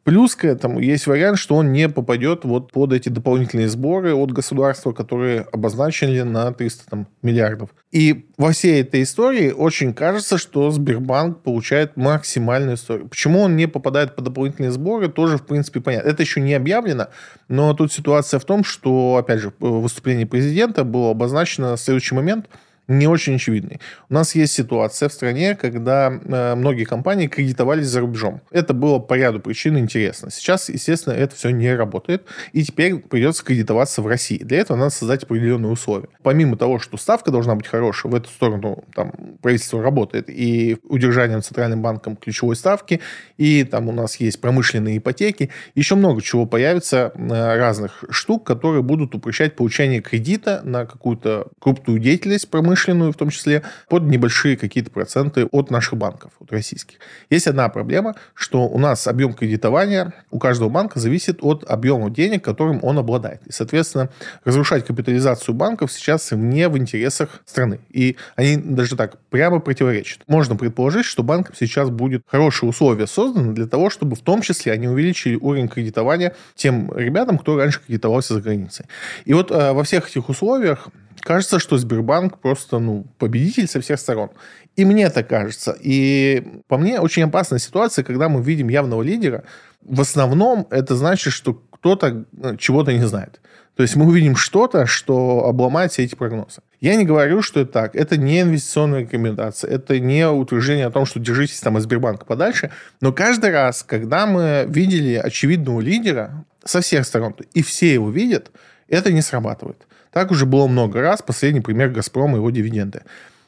Плюс 0.03 0.35
к 0.35 0.43
этому 0.43 0.79
есть 0.79 1.07
вариант, 1.07 1.39
что 1.39 1.55
он 1.55 1.71
не 1.71 1.87
попадет 1.87 2.43
вот 2.43 2.73
под 2.73 2.91
эти 2.91 3.07
дополнительные 3.07 3.69
сборы 3.69 4.13
от 4.13 4.33
государства, 4.33 4.91
которые 4.91 5.41
обозначили 5.53 6.21
на 6.21 6.51
300 6.51 6.89
там, 6.89 7.07
миллиардов. 7.21 7.69
И 7.91 8.25
во 8.37 8.51
всей 8.51 8.81
этой 8.81 9.03
истории 9.03 9.51
очень 9.51 9.93
кажется, 9.93 10.37
что 10.37 10.71
Сбербанк 10.71 11.41
получает 11.41 11.95
максимальную 11.95 12.75
историю. 12.75 13.07
Почему 13.07 13.39
он 13.39 13.55
не 13.55 13.65
попадает 13.65 14.15
под 14.15 14.25
дополнительные 14.25 14.71
сборы, 14.71 15.07
тоже, 15.07 15.37
в 15.37 15.45
принципе, 15.45 15.79
понятно. 15.79 16.09
Это 16.09 16.21
еще 16.23 16.41
не 16.41 16.53
объявлено, 16.53 17.07
но 17.47 17.73
тут 17.73 17.93
ситуация 17.93 18.41
в 18.41 18.45
том, 18.45 18.65
что, 18.65 19.15
опять 19.15 19.39
же, 19.39 19.53
в 19.59 19.81
выступлении 19.81 20.25
президента 20.25 20.83
было 20.83 21.11
обозначено 21.11 21.77
следующий 21.77 22.15
момент– 22.15 22.49
не 22.87 23.07
очень 23.07 23.35
очевидный. 23.35 23.79
У 24.09 24.13
нас 24.13 24.35
есть 24.35 24.53
ситуация 24.53 25.07
в 25.09 25.13
стране, 25.13 25.55
когда 25.55 26.11
э, 26.11 26.55
многие 26.55 26.83
компании 26.83 27.27
кредитовались 27.27 27.87
за 27.87 28.01
рубежом. 28.01 28.41
Это 28.51 28.73
было 28.73 28.99
по 28.99 29.13
ряду 29.13 29.39
причин 29.39 29.77
интересно. 29.77 30.29
Сейчас, 30.29 30.69
естественно, 30.69 31.13
это 31.13 31.35
все 31.35 31.49
не 31.49 31.73
работает, 31.73 32.23
и 32.51 32.63
теперь 32.63 32.97
придется 32.97 33.43
кредитоваться 33.43 34.01
в 34.01 34.07
России. 34.07 34.37
Для 34.37 34.59
этого 34.59 34.77
надо 34.77 34.89
создать 34.89 35.23
определенные 35.23 35.71
условия. 35.71 36.09
Помимо 36.23 36.57
того, 36.57 36.79
что 36.79 36.97
ставка 36.97 37.31
должна 37.31 37.55
быть 37.55 37.67
хорошая, 37.67 38.11
в 38.11 38.15
эту 38.15 38.29
сторону 38.29 38.83
там, 38.93 39.13
правительство 39.41 39.81
работает, 39.81 40.29
и 40.29 40.77
удержание 40.83 41.39
Центральным 41.39 41.81
банком 41.81 42.17
ключевой 42.17 42.55
ставки, 42.55 42.99
и 43.37 43.63
там 43.63 43.87
у 43.87 43.91
нас 43.91 44.17
есть 44.17 44.41
промышленные 44.41 44.97
ипотеки, 44.97 45.49
еще 45.75 45.95
много 45.95 46.21
чего 46.21 46.45
появится 46.45 47.11
э, 47.15 47.57
разных 47.57 48.03
штук, 48.09 48.45
которые 48.45 48.83
будут 48.83 49.15
упрощать 49.15 49.55
получение 49.55 50.01
кредита 50.01 50.61
на 50.63 50.85
какую-то 50.85 51.47
крупную 51.59 51.99
деятельность 51.99 52.49
промышленную, 52.49 52.72
промышленную 52.73 53.11
в 53.11 53.15
том 53.15 53.29
числе, 53.29 53.61
под 53.87 54.03
небольшие 54.03 54.57
какие-то 54.57 54.89
проценты 54.89 55.45
от 55.45 55.69
наших 55.69 55.97
банков, 55.97 56.31
от 56.39 56.51
российских. 56.51 56.97
Есть 57.29 57.47
одна 57.47 57.69
проблема, 57.69 58.15
что 58.33 58.67
у 58.67 58.79
нас 58.79 59.07
объем 59.07 59.33
кредитования 59.33 60.13
у 60.31 60.39
каждого 60.39 60.69
банка 60.69 60.99
зависит 60.99 61.37
от 61.41 61.63
объема 61.69 62.09
денег, 62.09 62.43
которым 62.43 62.79
он 62.81 62.97
обладает. 62.97 63.41
И, 63.45 63.51
соответственно, 63.51 64.09
разрушать 64.43 64.85
капитализацию 64.85 65.53
банков 65.53 65.91
сейчас 65.91 66.31
не 66.31 66.67
в 66.67 66.77
интересах 66.77 67.41
страны. 67.45 67.79
И 67.89 68.15
они 68.35 68.57
даже 68.57 68.95
так 68.95 69.17
прямо 69.29 69.59
противоречат. 69.59 70.21
Можно 70.27 70.55
предположить, 70.55 71.05
что 71.05 71.23
банкам 71.23 71.55
сейчас 71.59 71.89
будет 71.89 72.23
хорошие 72.25 72.69
условия 72.69 73.07
созданы 73.07 73.53
для 73.53 73.67
того, 73.67 73.89
чтобы 73.89 74.15
в 74.15 74.21
том 74.21 74.41
числе 74.41 74.71
они 74.71 74.87
увеличили 74.87 75.35
уровень 75.35 75.67
кредитования 75.67 76.33
тем 76.55 76.91
ребятам, 76.95 77.37
кто 77.37 77.57
раньше 77.57 77.81
кредитовался 77.85 78.33
за 78.33 78.41
границей. 78.41 78.85
И 79.25 79.33
вот 79.33 79.51
э, 79.51 79.73
во 79.73 79.83
всех 79.83 80.09
этих 80.09 80.29
условиях 80.29 80.87
кажется, 81.21 81.59
что 81.59 81.77
Сбербанк 81.77 82.39
просто 82.39 82.79
ну, 82.79 83.05
победитель 83.17 83.67
со 83.67 83.81
всех 83.81 83.99
сторон. 83.99 84.29
И 84.75 84.85
мне 84.85 85.03
это 85.03 85.23
кажется. 85.23 85.77
И 85.79 86.61
по 86.67 86.77
мне 86.77 86.99
очень 86.99 87.23
опасная 87.23 87.59
ситуация, 87.59 88.03
когда 88.03 88.29
мы 88.29 88.41
видим 88.41 88.69
явного 88.69 89.01
лидера. 89.01 89.43
В 89.81 90.01
основном 90.01 90.67
это 90.71 90.95
значит, 90.95 91.33
что 91.33 91.53
кто-то 91.53 92.25
ну, 92.31 92.55
чего-то 92.57 92.93
не 92.93 93.05
знает. 93.05 93.39
То 93.75 93.81
есть 93.81 93.95
мы 93.95 94.05
увидим 94.05 94.35
что-то, 94.35 94.85
что 94.85 95.45
обломает 95.47 95.91
все 95.91 96.03
эти 96.03 96.13
прогнозы. 96.13 96.61
Я 96.79 96.95
не 96.95 97.05
говорю, 97.05 97.41
что 97.41 97.61
это 97.61 97.71
так. 97.71 97.95
Это 97.95 98.17
не 98.17 98.41
инвестиционная 98.41 99.01
рекомендация. 99.01 99.71
Это 99.71 99.99
не 99.99 100.27
утверждение 100.27 100.85
о 100.85 100.91
том, 100.91 101.05
что 101.05 101.19
держитесь 101.19 101.59
там 101.59 101.77
от 101.77 101.83
Сбербанка 101.83 102.25
подальше. 102.25 102.71
Но 103.01 103.11
каждый 103.11 103.51
раз, 103.51 103.83
когда 103.83 104.27
мы 104.27 104.65
видели 104.67 105.15
очевидного 105.15 105.81
лидера 105.81 106.45
со 106.63 106.81
всех 106.81 107.05
сторон, 107.05 107.35
и 107.53 107.63
все 107.63 107.93
его 107.93 108.09
видят, 108.09 108.51
Это 108.87 109.11
не 109.11 109.21
срабатывает. 109.21 109.87
Так 110.13 110.31
уже 110.31 110.45
было 110.45 110.67
много 110.67 111.01
раз. 111.01 111.21
Последний 111.21 111.61
пример 111.61 111.89
«Газпрома» 111.89 112.33
и 112.33 112.35
его 112.37 112.49
дивиденды. 112.51 113.01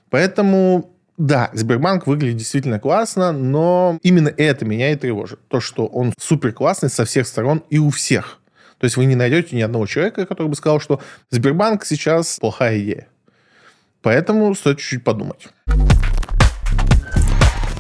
Поэтому 0.10 0.91
да, 1.17 1.49
Сбербанк 1.54 2.08
выглядит 2.08 2.38
действительно 2.38 2.80
классно, 2.80 3.32
но 3.32 3.99
именно 4.04 4.28
это 4.28 4.65
меня 4.65 4.91
и 4.91 4.95
тревожит. 4.95 5.39
То, 5.47 5.62
что 5.62 5.86
он 5.86 6.13
супер 6.19 6.51
классный 6.51 6.89
со 6.89 7.06
всех 7.06 7.25
сторон 7.28 7.63
и 7.69 7.78
у 7.78 7.89
всех. 7.89 8.39
То 8.80 8.86
есть 8.86 8.97
вы 8.97 9.06
не 9.06 9.15
найдете 9.15 9.56
ни 9.56 9.62
одного 9.62 9.86
человека, 9.86 10.25
который 10.25 10.47
бы 10.47 10.56
сказал, 10.56 10.82
что 10.82 10.99
Сбербанк 11.30 11.86
сейчас 11.86 12.38
плохая 12.39 12.80
идея. 12.80 13.08
Поэтому 14.01 14.54
стоит 14.56 14.80
чуть-чуть 14.80 15.04
подумать. 15.06 15.47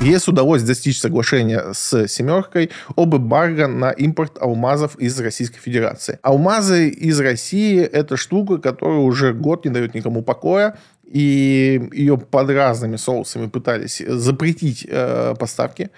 Если 0.01 0.31
удалось 0.31 0.61
достичь 0.61 0.99
соглашения 0.99 1.73
с 1.73 2.07
«семеркой» 2.07 2.69
об 2.95 3.15
эмбарго 3.15 3.67
на 3.67 3.91
импорт 3.91 4.37
алмазов 4.39 4.97
из 4.97 5.19
Российской 5.19 5.59
Федерации. 5.59 6.19
Алмазы 6.21 6.89
из 6.89 7.19
России– 7.19 7.79
это 7.81 8.17
штука, 8.17 8.57
которая 8.57 8.99
уже 8.99 9.33
год 9.33 9.65
не 9.65 9.71
дает 9.71 9.95
никому 9.95 10.21
покоя 10.21 10.77
и 11.05 11.89
ее 11.93 12.17
под 12.17 12.49
разными 12.49 12.97
соусами 12.97 13.47
пытались 13.47 14.01
запретить 14.05 14.85
э, 14.87 15.33
поставки, 15.39 15.89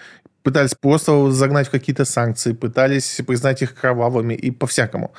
пытались 0.42 0.74
просто 0.74 1.30
загнать 1.30 1.66
в 1.68 1.70
какие-то 1.70 2.04
санкции, 2.04 2.52
пытались 2.52 3.20
признать 3.26 3.62
их 3.62 3.74
кровавыми 3.74 4.34
и 4.34 4.50
по-всякому. 4.50 5.12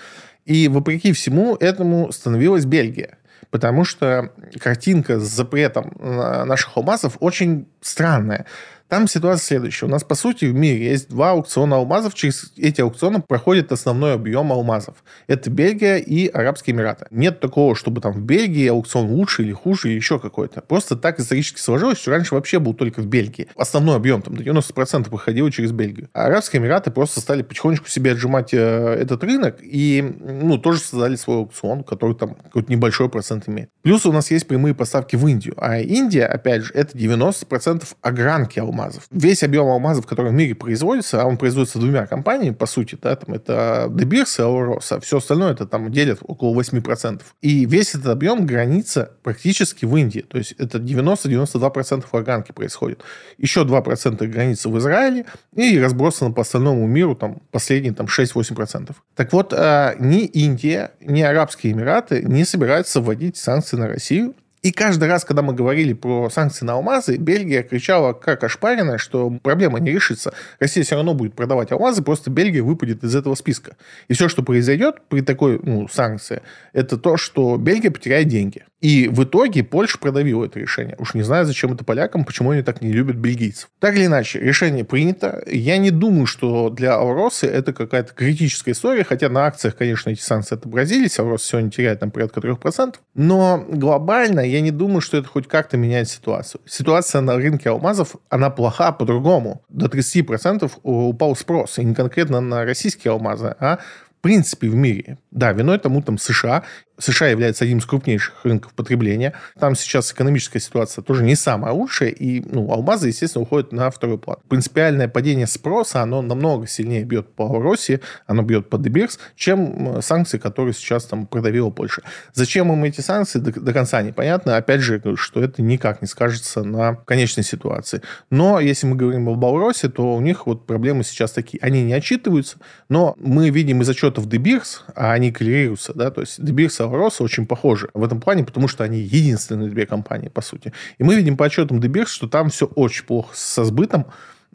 И 0.45 0.67
вопреки 0.67 1.11
всему 1.11 1.55
этому 1.55 2.11
становилась 2.11 2.65
Бельгия. 2.65 3.18
Потому 3.51 3.83
что 3.83 4.31
картинка 4.59 5.19
с 5.19 5.23
запретом 5.23 5.93
наших 5.99 6.77
алмазов 6.77 7.17
очень 7.19 7.67
странная. 7.81 8.45
Там 8.89 9.07
ситуация 9.07 9.45
следующая. 9.45 9.85
У 9.85 9.89
нас, 9.89 10.03
по 10.03 10.15
сути, 10.15 10.45
в 10.45 10.55
мире 10.55 10.89
есть 10.89 11.09
два 11.09 11.31
аукциона 11.31 11.75
алмазов. 11.75 12.15
Через 12.15 12.51
эти 12.57 12.81
аукционы 12.81 13.21
проходит 13.21 13.71
основной 13.71 14.15
объем 14.15 14.51
алмазов. 14.51 15.03
Это 15.27 15.51
Бельгия 15.51 15.97
и 15.97 16.27
Арабские 16.27 16.75
Эмираты. 16.75 17.05
Нет 17.11 17.39
такого, 17.39 17.75
чтобы 17.75 18.01
там 18.01 18.13
в 18.13 18.21
Бельгии 18.21 18.67
аукцион 18.67 19.05
лучше 19.05 19.43
или 19.43 19.53
хуже, 19.53 19.89
или 19.89 19.95
еще 19.95 20.17
какой-то. 20.17 20.61
Просто 20.61 20.95
так 20.95 21.19
исторически 21.19 21.59
сложилось, 21.59 21.99
что 21.99 22.09
раньше 22.09 22.33
вообще 22.33 22.57
был 22.57 22.73
только 22.73 23.01
в 23.01 23.05
Бельгии. 23.05 23.47
Основной 23.55 23.95
объем, 23.95 24.23
там, 24.23 24.35
до 24.35 24.43
90% 24.43 25.07
проходил 25.07 25.51
через 25.51 25.71
Бельгию. 25.71 26.09
А 26.13 26.25
Арабские 26.25 26.59
Эмираты 26.59 26.89
просто 26.89 27.19
стали 27.19 27.43
потихонечку 27.43 27.87
себе 27.89 28.13
отжимать 28.13 28.55
э, 28.55 28.57
этот 28.57 29.23
рынок 29.23 29.57
и, 29.61 30.01
ну, 30.19 30.57
тоже 30.57 30.79
создали 30.79 31.15
свой 31.15 31.37
аукцион, 31.37 31.83
который 31.83 32.15
там 32.15 32.33
какой-то 32.33 32.71
небольшой 32.71 33.07
процент 33.07 33.47
имеет. 33.47 33.69
Плюс 33.83 34.07
у 34.07 34.11
нас 34.11 34.31
есть 34.31 34.47
прямые 34.47 34.73
поставки 34.73 35.15
в 35.15 35.27
Индию. 35.27 35.53
А 35.57 35.77
Индия, 35.77 36.25
опять 36.25 36.63
же, 36.63 36.73
это 36.73 36.97
90% 36.97 37.83
огранки 38.01 38.57
алмазов 38.57 38.78
алмазов. 38.79 39.07
Весь 39.11 39.43
объем 39.43 39.67
алмазов, 39.67 40.05
который 40.05 40.31
в 40.31 40.33
мире 40.33 40.55
производится, 40.55 41.21
а 41.21 41.25
он 41.25 41.37
производится 41.37 41.79
двумя 41.79 42.05
компаниями, 42.07 42.53
по 42.53 42.65
сути, 42.65 42.97
да, 43.01 43.15
там 43.15 43.35
это 43.35 43.87
De 43.89 44.05
Beers 44.05 44.39
и 44.39 44.41
Auros, 44.41 44.85
а 44.89 44.99
все 44.99 45.17
остальное 45.17 45.51
это 45.51 45.65
там 45.65 45.91
делят 45.91 46.19
около 46.21 46.59
8%. 46.59 47.21
И 47.41 47.65
весь 47.65 47.95
этот 47.95 48.07
объем 48.07 48.45
граница 48.45 49.11
практически 49.23 49.85
в 49.85 49.95
Индии. 49.95 50.21
То 50.21 50.37
есть 50.37 50.53
это 50.53 50.77
90-92% 50.77 52.05
органки 52.11 52.51
происходит. 52.51 53.01
Еще 53.37 53.61
2% 53.61 54.27
границы 54.27 54.69
в 54.69 54.77
Израиле 54.77 55.25
и 55.55 55.79
разбросано 55.79 56.31
по 56.31 56.41
остальному 56.41 56.85
миру 56.87 57.15
там 57.15 57.41
последние 57.51 57.93
там 57.93 58.07
6-8%. 58.07 58.95
Так 59.15 59.33
вот, 59.33 59.53
а, 59.53 59.95
ни 59.99 60.25
Индия, 60.25 60.91
ни 61.01 61.21
Арабские 61.21 61.73
Эмираты 61.73 62.23
не 62.23 62.45
собираются 62.45 63.01
вводить 63.01 63.37
санкции 63.37 63.77
на 63.77 63.87
Россию 63.87 64.35
и 64.61 64.71
каждый 64.71 65.07
раз, 65.07 65.23
когда 65.23 65.41
мы 65.41 65.53
говорили 65.53 65.93
про 65.93 66.29
санкции 66.29 66.65
на 66.65 66.73
алмазы, 66.73 67.15
Бельгия 67.15 67.63
кричала 67.63 68.11
как 68.13 68.43
ошпаренная, 68.43 68.97
что 68.97 69.29
проблема 69.41 69.79
не 69.79 69.91
решится. 69.91 70.33
Россия 70.59 70.83
все 70.83 70.95
равно 70.95 71.13
будет 71.13 71.33
продавать 71.33 71.71
алмазы, 71.71 72.01
просто 72.01 72.29
Бельгия 72.29 72.61
выпадет 72.61 73.03
из 73.03 73.15
этого 73.15 73.35
списка. 73.35 73.77
И 74.09 74.13
все, 74.13 74.27
что 74.27 74.43
произойдет 74.43 74.97
при 75.07 75.21
такой 75.21 75.59
ну, 75.63 75.87
санкции, 75.87 76.41
это 76.73 76.97
то, 76.97 77.15
что 77.15 77.55
Бельгия 77.57 77.91
потеряет 77.91 78.27
деньги. 78.27 78.65
И 78.81 79.09
в 79.09 79.23
итоге 79.23 79.63
Польша 79.63 79.97
продавила 79.97 80.45
это 80.45 80.59
решение. 80.59 80.95
Уж 80.99 81.13
не 81.13 81.21
знаю, 81.21 81.45
зачем 81.45 81.73
это 81.73 81.83
полякам, 81.83 82.23
почему 82.23 82.51
они 82.51 82.61
так 82.61 82.81
не 82.81 82.91
любят 82.93 83.17
бельгийцев. 83.17 83.69
Так 83.79 83.95
или 83.95 84.05
иначе, 84.05 84.39
решение 84.39 84.85
принято. 84.85 85.43
Я 85.47 85.77
не 85.77 85.91
думаю, 85.91 86.25
что 86.25 86.69
для 86.69 86.95
Ауросы 86.95 87.47
это 87.47 87.73
какая-то 87.73 88.13
критическая 88.13 88.71
история, 88.71 89.03
хотя 89.03 89.29
на 89.29 89.45
акциях, 89.45 89.75
конечно, 89.75 90.09
эти 90.09 90.21
санкции 90.21 90.55
отобразились. 90.55 91.19
Аурос 91.19 91.43
сегодня 91.43 91.71
теряет 91.71 91.99
там 91.99 92.11
порядка 92.11 92.39
3%. 92.39 92.95
Но 93.15 93.65
глобально 93.69 94.39
я 94.39 94.61
не 94.61 94.71
думаю, 94.71 95.01
что 95.01 95.17
это 95.17 95.27
хоть 95.27 95.47
как-то 95.47 95.75
меняет 95.75 96.09
ситуацию. 96.09 96.61
Ситуация 96.65 97.21
на 97.21 97.35
рынке 97.35 97.69
алмазов, 97.69 98.15
она 98.29 98.49
плоха 98.49 98.91
по-другому. 98.93 99.61
До 99.67 99.87
30% 99.87 100.71
упал 100.83 101.35
спрос. 101.35 101.79
И 101.79 101.83
не 101.83 101.93
конкретно 101.93 102.39
на 102.39 102.63
российские 102.63 103.11
алмазы, 103.11 103.55
а 103.59 103.79
в 104.19 104.21
принципе 104.21 104.67
в 104.67 104.75
мире. 104.75 105.17
Да, 105.31 105.53
виной 105.53 105.79
тому 105.79 106.01
там 106.01 106.17
США. 106.17 106.63
США 106.99 107.27
является 107.27 107.63
одним 107.63 107.79
из 107.79 107.85
крупнейших 107.85 108.45
рынков 108.45 108.73
потребления. 108.73 109.33
Там 109.59 109.75
сейчас 109.75 110.11
экономическая 110.11 110.59
ситуация 110.59 111.01
тоже 111.01 111.23
не 111.23 111.35
самая 111.35 111.73
лучшая, 111.73 112.09
и 112.09 112.41
ну, 112.41 112.71
алмазы, 112.71 113.07
естественно, 113.07 113.43
уходят 113.43 113.71
на 113.71 113.89
второй 113.89 114.17
план. 114.17 114.37
Принципиальное 114.47 115.07
падение 115.07 115.47
спроса, 115.47 116.01
оно 116.01 116.21
намного 116.21 116.67
сильнее 116.67 117.03
бьет 117.03 117.33
по 117.33 117.61
России, 117.61 118.01
оно 118.27 118.43
бьет 118.43 118.69
по 118.69 118.77
Дебирс, 118.77 119.19
чем 119.35 120.01
санкции, 120.01 120.37
которые 120.37 120.73
сейчас 120.73 121.05
там 121.05 121.25
продавила 121.25 121.69
Польша. 121.69 122.01
Зачем 122.33 122.71
им 122.71 122.83
эти 122.83 123.01
санкции, 123.01 123.39
до, 123.39 123.51
до 123.59 123.73
конца 123.73 124.01
непонятно. 124.01 124.57
Опять 124.57 124.81
же, 124.81 125.01
что 125.15 125.41
это 125.41 125.61
никак 125.61 126.01
не 126.01 126.07
скажется 126.07 126.63
на 126.63 126.95
конечной 126.95 127.43
ситуации. 127.43 128.01
Но 128.29 128.59
если 128.59 128.87
мы 128.87 128.95
говорим 128.95 129.29
об 129.29 129.39
Беларуси, 129.39 129.87
то 129.89 130.15
у 130.15 130.21
них 130.21 130.45
вот 130.45 130.65
проблемы 130.65 131.03
сейчас 131.03 131.31
такие. 131.31 131.59
Они 131.61 131.83
не 131.83 131.93
отчитываются, 131.93 132.57
но 132.89 133.15
мы 133.19 133.49
видим 133.49 133.81
из 133.81 133.89
отчетов 133.89 134.27
Дебирс, 134.27 134.83
а 134.95 135.13
они 135.13 135.31
коррелируются, 135.31 135.93
да, 135.93 136.11
то 136.11 136.21
есть 136.21 136.43
Дебирс 136.43 136.79
Ross 136.93 137.23
очень 137.23 137.45
похожи 137.45 137.89
в 137.93 138.03
этом 138.03 138.19
плане, 138.21 138.43
потому 138.43 138.67
что 138.67 138.83
они 138.83 138.99
единственные 138.99 139.69
две 139.69 139.85
компании, 139.85 140.29
по 140.29 140.41
сути. 140.41 140.73
И 140.97 141.03
мы 141.03 141.15
видим 141.15 141.37
по 141.37 141.45
отчетам 141.45 141.79
DBX, 141.79 142.07
что 142.07 142.27
там 142.27 142.49
все 142.49 142.65
очень 142.65 143.05
плохо 143.05 143.29
со 143.33 143.63
сбытом, 143.63 144.05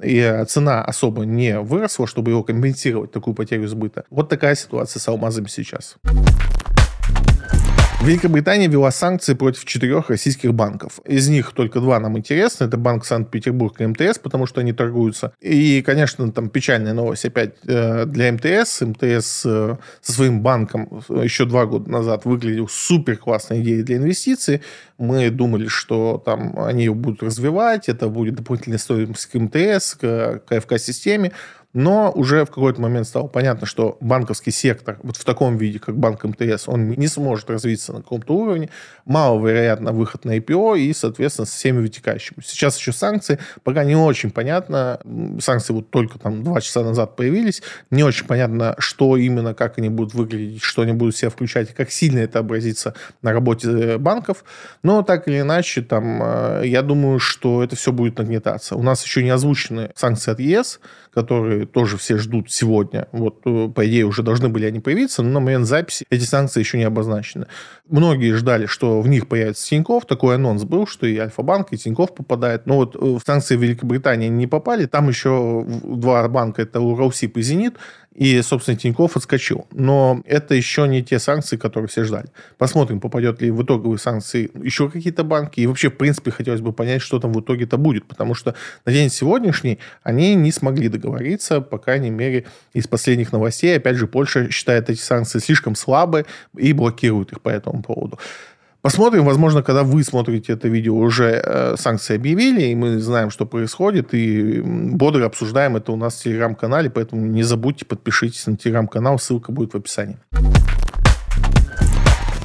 и 0.03 0.45
цена 0.49 0.83
особо 0.85 1.25
не 1.25 1.61
выросла, 1.61 2.07
чтобы 2.07 2.33
его 2.33 2.43
компенсировать, 2.43 3.13
такую 3.13 3.35
потерю 3.35 3.69
сбыта. 3.69 4.05
Вот 4.11 4.29
такая 4.29 4.55
ситуация 4.55 5.01
с 5.01 5.09
алмазами 5.09 5.47
сейчас. 5.47 5.97
Великобритания 8.05 8.69
ввела 8.69 8.91
санкции 8.91 9.33
против 9.33 9.65
четырех 9.65 10.11
российских 10.11 10.53
банков. 10.53 11.01
Из 11.07 11.27
них 11.31 11.53
только 11.53 11.81
два 11.81 11.99
нам 11.99 12.19
интересны. 12.19 12.65
Это 12.65 12.77
Банк 12.77 13.07
Санкт-Петербург 13.07 13.81
и 13.81 13.87
МТС, 13.87 14.19
потому 14.19 14.45
что 14.45 14.61
они 14.61 14.75
торгуются. 14.75 15.33
И, 15.41 15.81
конечно, 15.81 16.31
там 16.31 16.51
печальная 16.51 16.93
новость 16.93 17.25
опять 17.25 17.55
э, 17.67 18.05
для 18.05 18.31
МТС. 18.31 18.83
МТС 18.83 19.47
э, 19.47 19.77
со 20.03 20.13
своим 20.13 20.43
банком 20.43 21.03
еще 21.09 21.47
два 21.47 21.65
года 21.65 21.91
назад 21.91 22.27
выглядел 22.27 22.69
супер 22.69 23.17
классной 23.17 23.63
идеей 23.63 23.83
для 23.83 23.97
инвестиций. 23.97 24.61
Мы 24.99 25.31
думали, 25.31 25.67
что 25.69 26.23
там 26.23 26.59
они 26.59 26.85
ее 26.85 26.95
будут 26.95 27.23
развивать, 27.23 27.89
это 27.89 28.09
будет 28.09 28.35
дополнительная 28.35 28.77
стоимость 28.77 29.27
к 29.27 29.35
МТС, 29.35 29.95
к 29.95 30.43
КФК-системе. 30.47 31.33
Но 31.75 32.13
уже 32.13 32.45
в 32.45 32.49
какой-то 32.49 32.81
момент 32.81 33.07
стало 33.09 33.27
понятно, 33.27 33.67
что 33.67 33.99
банковский 34.01 34.53
сектор 34.53 34.99
вот 35.03 35.17
в 35.17 35.25
таком 35.25 35.57
виде, 35.59 35.81
как 35.81 35.97
банк 35.97 36.23
МТС, 36.23 36.69
он 36.69 36.91
не 36.91 37.09
сможет 37.09 37.51
развиться 37.51 37.93
на 37.93 38.01
каком-то 38.01 38.33
уровне. 38.33 38.71
Маловероятно 39.05 39.93
выход 39.93 40.25
на 40.25 40.39
IPO 40.39 40.79
и, 40.79 40.93
соответственно, 40.95 41.47
со 41.47 41.57
всеми 41.57 41.81
вытекающими. 41.81 42.39
Сейчас 42.45 42.79
еще 42.79 42.93
санкции. 42.93 43.41
Пока 43.65 43.83
не 43.83 43.97
очень 43.97 44.31
понятно. 44.31 45.01
Санкции 45.41 45.73
вот 45.73 45.91
только 45.91 46.19
там 46.21 46.45
два 46.45 46.61
часа 46.61 46.85
назад 46.85 47.17
появились. 47.17 47.61
Не 47.91 48.05
очень 48.05 48.27
понятно, 48.27 48.77
что 48.79 49.17
именно, 49.17 49.53
как 49.53 49.79
они 49.79 49.89
будут 49.89 50.15
выглядеть, 50.15 50.63
что 50.63 50.83
они 50.83 50.93
будут 50.93 51.17
себя 51.17 51.31
включать, 51.31 51.75
как 51.75 51.91
сильно 51.91 52.21
это 52.21 52.39
образится 52.39 52.95
на 53.21 53.33
работе 53.33 53.69
э, 53.69 53.99
банков. 53.99 54.45
Но 54.85 55.03
так 55.03 55.27
или 55.27 55.41
иначе, 55.41 55.83
там, 55.83 56.23
э, 56.23 56.63
я 56.67 56.83
думаю, 56.83 57.19
что 57.19 57.65
это 57.65 57.75
все 57.75 57.91
будет 57.91 58.19
нагнетаться. 58.19 58.77
У 58.77 58.83
нас 58.83 59.05
еще 59.05 59.25
не 59.25 59.31
озвучены 59.31 59.91
санкции 59.97 60.31
от 60.31 60.39
ЕС, 60.39 60.79
которые 61.15 61.67
тоже 61.67 61.97
все 61.97 62.19
ждут 62.19 62.51
сегодня. 62.51 63.09
Вот, 63.13 63.41
э, 63.47 63.69
по 63.75 63.87
идее, 63.87 64.05
уже 64.05 64.23
должны 64.23 64.49
были 64.49 64.67
они 64.67 64.81
появиться, 64.81 65.23
но 65.23 65.31
на 65.31 65.41
момент 65.41 65.67
записи 65.67 66.05
эти 66.11 66.25
санкции 66.25 66.61
еще 66.61 66.77
не 66.77 66.85
обозначены. 66.85 67.47
Многие 67.89 68.33
ждали, 68.33 68.67
что 68.67 69.01
в 69.01 69.09
них 69.09 69.29
появится 69.29 69.67
Тиньков. 69.67 70.07
Такой 70.07 70.35
анонс 70.35 70.65
был, 70.65 70.87
что 70.87 71.07
и 71.07 71.17
Альфа-банк, 71.17 71.69
и 71.71 71.77
Тиньков 71.77 72.15
попадает. 72.15 72.67
Но 72.67 72.77
вот 72.77 72.97
э, 72.97 72.99
в 72.99 73.21
санкции 73.25 73.57
Великобритании 73.57 74.29
не 74.29 74.47
попали. 74.47 74.87
Там 74.87 75.09
еще 75.09 75.65
два 75.67 76.27
банка, 76.29 76.63
это 76.63 76.81
Уралсиб 76.81 77.37
и 77.37 77.43
Зенит, 77.43 77.77
и, 78.15 78.41
собственно, 78.43 78.77
Тиньков 78.77 79.17
отскочил. 79.17 79.67
Но 79.73 80.23
это 80.25 80.55
еще 80.55 80.87
не 80.87 81.03
те 81.03 81.19
санкции, 81.19 81.57
которые 81.57 81.89
все 81.89 82.05
ждали. 82.05 82.29
Посмотрим, 82.59 83.01
попадет 83.01 83.43
ли 83.43 83.51
в 83.51 83.63
итоговые 83.63 83.99
санкции 83.99 84.51
еще 84.63 84.89
какие-то 84.89 85.25
банки. 85.25 85.61
И 85.61 85.67
вообще, 85.67 85.91
в 85.91 85.97
принципе, 85.97 86.31
хотелось 86.31 86.61
бы 86.61 86.73
понять, 86.73 87.03
что 87.03 87.19
там 87.19 87.33
в 87.33 87.41
итоге-то 87.41 87.77
будет. 87.77 88.07
Потому 88.07 88.35
что 88.35 88.55
на 88.85 88.93
день 88.93 89.11
сегодняшний 89.11 89.81
они 90.05 90.37
не 90.37 90.53
смогли 90.53 90.89
договориться, 90.89 91.61
по 91.61 91.79
крайней 91.79 92.11
мере, 92.11 92.47
из 92.73 92.87
последних 92.87 93.33
новостей. 93.33 93.77
Опять 93.77 93.97
же, 93.97 94.07
Польша 94.07 94.51
считает 94.51 94.91
эти 94.91 95.01
санкции 95.01 95.41
слишком 95.41 95.75
слабые 95.75 96.25
и 96.57 96.73
блокирует 96.73 97.33
их 97.33 97.41
по 97.41 97.49
этому 97.49 97.83
поводу. 97.83 98.19
Посмотрим, 98.85 99.25
возможно, 99.25 99.63
когда 99.63 99.83
вы 99.83 100.05
смотрите 100.05 100.53
это 100.53 100.69
видео, 100.69 100.95
уже 100.95 101.41
э, 101.43 101.75
санкции 101.79 102.17
объявили, 102.17 102.65
и 102.65 102.75
мы 102.75 102.99
знаем, 102.99 103.31
что 103.31 103.47
происходит, 103.47 104.13
и 104.13 104.61
бодро 104.61 105.25
обсуждаем 105.25 105.77
это 105.77 105.91
у 105.91 105.97
нас 105.97 106.17
в 106.17 106.23
Телеграм-канале, 106.23 106.91
поэтому 106.91 107.25
не 107.25 107.43
забудьте, 107.43 107.87
подпишитесь 107.87 108.47
на 108.47 108.59
Телеграм-канал, 108.59 109.19
ссылка 109.19 109.53
будет 109.53 109.73
в 109.73 109.79
описании. 109.79 110.19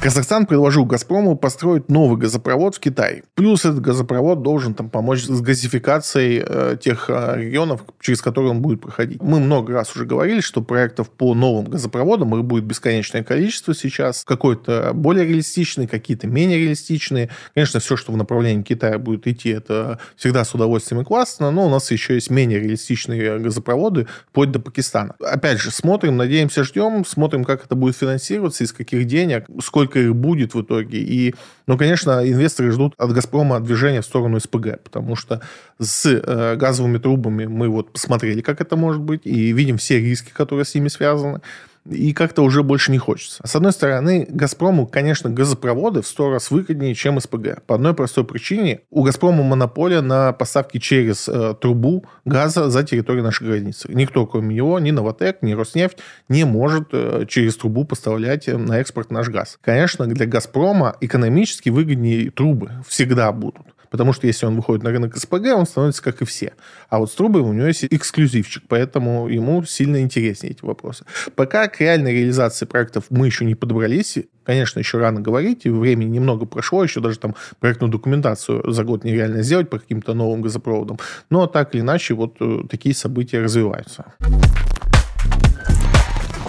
Казахстан 0.02 0.46
предложил 0.46 0.86
«Газпрому» 0.86 1.36
построить 1.36 1.90
новый 1.90 2.18
газопровод 2.18 2.74
в 2.74 2.80
Китай. 2.80 3.22
Плюс 3.34 3.66
этот 3.66 3.82
газопровод 3.82 4.40
должен 4.40 4.72
там 4.72 4.88
помочь 4.88 5.24
с 5.24 5.40
газификацией 5.42 6.42
э, 6.42 6.78
тех 6.80 7.10
э, 7.10 7.34
регионов, 7.36 7.82
через 8.00 8.22
которые 8.22 8.52
он 8.52 8.62
будет 8.62 8.80
проходить. 8.80 9.20
Мы 9.20 9.40
много 9.40 9.74
раз 9.74 9.94
уже 9.94 10.06
говорили, 10.06 10.40
что 10.40 10.62
проектов 10.62 11.10
по 11.10 11.34
новым 11.34 11.66
газопроводам 11.66 12.34
их 12.34 12.44
будет 12.44 12.64
бесконечное 12.64 13.22
количество 13.22 13.74
сейчас. 13.74 14.24
Какой-то 14.24 14.92
более 14.94 15.26
реалистичный, 15.26 15.86
какие-то 15.86 16.26
менее 16.26 16.58
реалистичные. 16.60 17.28
Конечно, 17.52 17.78
все, 17.80 17.98
что 17.98 18.12
в 18.12 18.16
направлении 18.16 18.62
Китая 18.62 18.98
будет 18.98 19.26
идти, 19.26 19.50
это 19.50 19.98
всегда 20.16 20.46
с 20.46 20.54
удовольствием 20.54 21.02
и 21.02 21.04
классно, 21.04 21.50
но 21.50 21.66
у 21.66 21.68
нас 21.68 21.90
еще 21.90 22.14
есть 22.14 22.30
менее 22.30 22.58
реалистичные 22.58 23.38
газопроводы, 23.38 24.06
вплоть 24.30 24.50
до 24.50 24.60
Пакистана. 24.60 25.14
Опять 25.20 25.60
же, 25.60 25.70
смотрим, 25.70 26.16
надеемся, 26.16 26.64
ждем, 26.64 27.04
смотрим, 27.04 27.44
как 27.44 27.66
это 27.66 27.74
будет 27.74 27.96
финансироваться, 27.96 28.64
из 28.64 28.72
каких 28.72 29.04
денег, 29.04 29.44
сколько 29.62 29.89
сколько 29.90 29.98
их 29.98 30.14
будет 30.14 30.54
в 30.54 30.62
итоге. 30.62 30.98
И, 30.98 31.34
ну, 31.66 31.76
конечно, 31.76 32.20
инвесторы 32.24 32.70
ждут 32.70 32.94
от 32.98 33.12
«Газпрома» 33.12 33.60
движения 33.60 34.00
в 34.00 34.04
сторону 34.04 34.38
СПГ, 34.38 34.82
потому 34.82 35.16
что 35.16 35.40
с 35.78 36.06
э, 36.06 36.56
газовыми 36.56 36.98
трубами 36.98 37.46
мы 37.46 37.68
вот 37.68 37.92
посмотрели, 37.92 38.40
как 38.40 38.60
это 38.60 38.76
может 38.76 39.02
быть, 39.02 39.22
и 39.24 39.52
видим 39.52 39.76
все 39.76 39.98
риски, 40.00 40.30
которые 40.32 40.64
с 40.64 40.74
ними 40.74 40.88
связаны 40.88 41.40
и 41.88 42.12
как-то 42.12 42.42
уже 42.42 42.62
больше 42.62 42.92
не 42.92 42.98
хочется. 42.98 43.46
С 43.46 43.56
одной 43.56 43.72
стороны, 43.72 44.26
«Газпрому», 44.28 44.86
конечно, 44.86 45.30
газопроводы 45.30 46.02
в 46.02 46.06
сто 46.06 46.30
раз 46.30 46.50
выгоднее, 46.50 46.94
чем 46.94 47.20
СПГ. 47.20 47.62
По 47.66 47.74
одной 47.74 47.94
простой 47.94 48.24
причине. 48.24 48.80
У 48.90 49.02
«Газпрома» 49.02 49.42
монополия 49.42 50.00
на 50.00 50.32
поставки 50.32 50.78
через 50.78 51.28
э, 51.28 51.54
трубу 51.60 52.04
газа 52.24 52.70
за 52.70 52.82
территорию 52.82 53.24
нашей 53.24 53.46
границы. 53.46 53.88
Никто, 53.92 54.26
кроме 54.26 54.54
него, 54.54 54.78
ни 54.78 54.90
«Новотек», 54.90 55.42
ни 55.42 55.52
«Роснефть» 55.52 55.98
не 56.28 56.44
может 56.44 56.88
э, 56.92 57.24
через 57.28 57.56
трубу 57.56 57.84
поставлять 57.84 58.48
э, 58.48 58.56
на 58.56 58.78
экспорт 58.78 59.10
наш 59.10 59.28
газ. 59.28 59.58
Конечно, 59.62 60.06
для 60.06 60.26
«Газпрома» 60.26 60.96
экономически 61.00 61.70
выгоднее 61.70 62.30
трубы 62.30 62.72
всегда 62.86 63.32
будут. 63.32 63.66
Потому 63.90 64.12
что 64.12 64.26
если 64.26 64.46
он 64.46 64.56
выходит 64.56 64.82
на 64.82 64.90
рынок 64.90 65.16
СПГ, 65.16 65.46
он 65.54 65.66
становится 65.66 66.02
как 66.02 66.22
и 66.22 66.24
все. 66.24 66.54
А 66.88 66.98
вот 66.98 67.10
с 67.10 67.14
трубой 67.14 67.42
у 67.42 67.52
него 67.52 67.66
есть 67.66 67.84
эксклюзивчик, 67.84 68.62
поэтому 68.68 69.28
ему 69.28 69.62
сильно 69.64 70.00
интереснее 70.00 70.52
эти 70.52 70.64
вопросы. 70.64 71.04
Пока 71.34 71.68
к 71.68 71.80
реальной 71.80 72.12
реализации 72.12 72.66
проектов 72.66 73.04
мы 73.10 73.26
еще 73.26 73.44
не 73.44 73.54
подобрались, 73.54 74.18
конечно, 74.44 74.78
еще 74.78 74.98
рано 74.98 75.20
говорить, 75.20 75.64
времени 75.64 76.10
немного 76.10 76.46
прошло, 76.46 76.82
еще 76.82 77.00
даже 77.00 77.18
там 77.18 77.34
проектную 77.58 77.90
документацию 77.90 78.70
за 78.70 78.84
год 78.84 79.04
нереально 79.04 79.42
сделать 79.42 79.68
по 79.68 79.78
каким-то 79.78 80.14
новым 80.14 80.42
газопроводам. 80.42 80.98
Но 81.28 81.46
так 81.46 81.74
или 81.74 81.82
иначе, 81.82 82.14
вот 82.14 82.36
э, 82.40 82.62
такие 82.68 82.94
события 82.94 83.40
развиваются. 83.40 84.14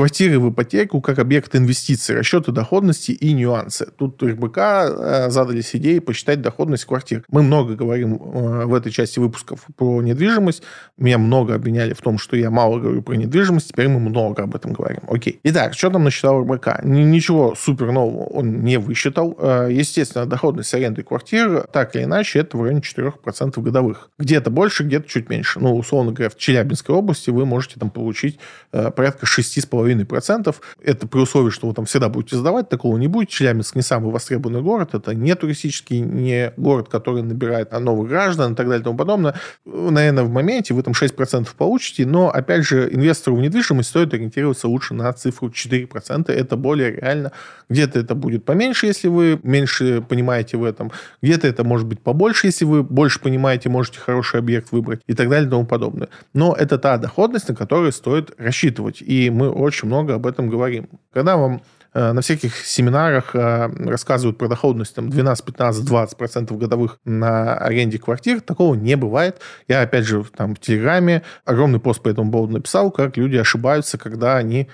Квартиры 0.01 0.39
в 0.39 0.49
ипотеку 0.49 0.99
как 0.99 1.19
объект 1.19 1.55
инвестиций, 1.55 2.15
расчеты 2.15 2.51
доходности 2.51 3.11
и 3.11 3.33
нюансы. 3.33 3.85
Тут 3.99 4.23
РБК 4.23 4.57
э, 4.57 5.29
задались 5.29 5.75
идеей 5.75 5.99
посчитать 5.99 6.41
доходность 6.41 6.85
квартир. 6.85 7.23
Мы 7.29 7.43
много 7.43 7.75
говорим 7.75 8.15
э, 8.15 8.65
в 8.65 8.73
этой 8.73 8.91
части 8.91 9.19
выпусков 9.19 9.67
про 9.77 10.01
недвижимость. 10.01 10.63
Меня 10.97 11.19
много 11.19 11.53
обвиняли 11.53 11.93
в 11.93 12.01
том, 12.01 12.17
что 12.17 12.35
я 12.35 12.49
мало 12.49 12.79
говорю 12.79 13.03
про 13.03 13.13
недвижимость. 13.13 13.67
Теперь 13.67 13.89
мы 13.89 13.99
много 13.99 14.41
об 14.41 14.55
этом 14.55 14.73
говорим. 14.73 15.01
Окей. 15.07 15.39
Итак, 15.43 15.75
что 15.75 15.91
там 15.91 16.03
насчитал 16.03 16.41
РБК? 16.41 16.83
Ничего 16.83 17.53
супер 17.53 17.91
нового 17.91 18.23
он 18.23 18.63
не 18.63 18.79
высчитал. 18.79 19.37
Э, 19.37 19.67
естественно, 19.69 20.25
доходность 20.25 20.73
аренды 20.73 21.03
квартир, 21.03 21.67
так 21.71 21.95
или 21.95 22.05
иначе, 22.05 22.39
это 22.39 22.57
в 22.57 22.63
районе 22.63 22.81
4% 22.81 23.61
годовых. 23.61 24.09
Где-то 24.17 24.49
больше, 24.49 24.83
где-то 24.83 25.07
чуть 25.07 25.29
меньше. 25.29 25.59
Ну, 25.59 25.77
условно 25.77 26.11
говоря, 26.11 26.31
в 26.31 26.37
Челябинской 26.37 26.95
области 26.95 27.29
вы 27.29 27.45
можете 27.45 27.79
там 27.79 27.91
получить 27.91 28.39
порядка 28.71 29.27
6,5 29.27 29.90
2,5%. 29.95 30.55
Это 30.83 31.07
при 31.07 31.19
условии, 31.19 31.49
что 31.49 31.67
вы 31.67 31.73
там 31.73 31.85
всегда 31.85 32.09
будете 32.09 32.37
сдавать, 32.37 32.69
такого 32.69 32.97
не 32.97 33.07
будет. 33.07 33.29
Челябинск 33.29 33.75
не 33.75 33.81
самый 33.81 34.11
востребованный 34.11 34.61
город, 34.61 34.93
это 34.93 35.13
не 35.13 35.35
туристический, 35.35 35.99
не 35.99 36.53
город, 36.57 36.89
который 36.89 37.23
набирает 37.23 37.71
новых 37.71 38.09
граждан 38.09 38.53
и 38.53 38.55
так 38.55 38.67
далее 38.67 38.81
и 38.81 38.83
тому 38.83 38.97
подобное. 38.97 39.35
Наверное, 39.65 40.23
в 40.23 40.29
моменте 40.31 40.73
вы 40.73 40.83
там 40.83 40.93
6% 40.93 41.47
получите, 41.57 42.05
но, 42.05 42.29
опять 42.29 42.65
же, 42.65 42.89
инвестору 42.91 43.35
в 43.35 43.41
недвижимость 43.41 43.89
стоит 43.89 44.13
ориентироваться 44.13 44.67
лучше 44.67 44.93
на 44.93 45.11
цифру 45.13 45.49
4%. 45.49 46.31
Это 46.31 46.55
более 46.55 46.91
реально. 46.91 47.31
Где-то 47.69 47.99
это 47.99 48.15
будет 48.15 48.45
поменьше, 48.45 48.87
если 48.87 49.07
вы 49.07 49.39
меньше 49.43 50.01
понимаете 50.01 50.57
в 50.57 50.63
этом. 50.63 50.91
Где-то 51.21 51.47
это 51.47 51.63
может 51.63 51.87
быть 51.87 52.01
побольше, 52.01 52.47
если 52.47 52.65
вы 52.65 52.83
больше 52.83 53.19
понимаете, 53.19 53.69
можете 53.69 53.99
хороший 53.99 54.39
объект 54.39 54.71
выбрать 54.71 55.01
и 55.07 55.13
так 55.13 55.29
далее 55.29 55.47
и 55.47 55.49
тому 55.49 55.65
подобное. 55.65 56.09
Но 56.33 56.53
это 56.53 56.77
та 56.77 56.97
доходность, 56.97 57.49
на 57.49 57.55
которую 57.55 57.91
стоит 57.91 58.31
рассчитывать. 58.37 59.01
И 59.01 59.29
мы 59.29 59.49
очень 59.72 59.88
много 59.88 60.15
об 60.15 60.28
этом 60.28 60.49
говорим. 60.49 60.89
Когда 61.13 61.38
вам 61.38 61.61
э, 61.93 62.11
на 62.11 62.22
всяких 62.22 62.55
семинарах 62.65 63.34
э, 63.34 63.69
рассказывают 63.86 64.38
про 64.38 64.49
доходность 64.49 64.93
там 64.93 65.09
12, 65.09 65.45
15, 65.45 65.86
20 65.86 66.17
процентов 66.17 66.57
годовых 66.57 66.99
на 67.05 67.55
аренде 67.55 67.97
квартир. 67.97 68.41
Такого 68.41 68.76
не 68.76 68.95
бывает. 68.97 69.39
Я, 69.69 69.82
опять 69.82 70.05
же, 70.05 70.26
там 70.36 70.55
в 70.55 70.59
Телеграме 70.59 71.24
огромный 71.45 71.80
пост 71.80 72.01
по 72.01 72.09
этому 72.09 72.32
поводу 72.32 72.53
написал, 72.53 72.91
как 72.91 73.15
люди 73.15 73.38
ошибаются, 73.38 73.97
когда 73.97 74.36
они 74.36 74.67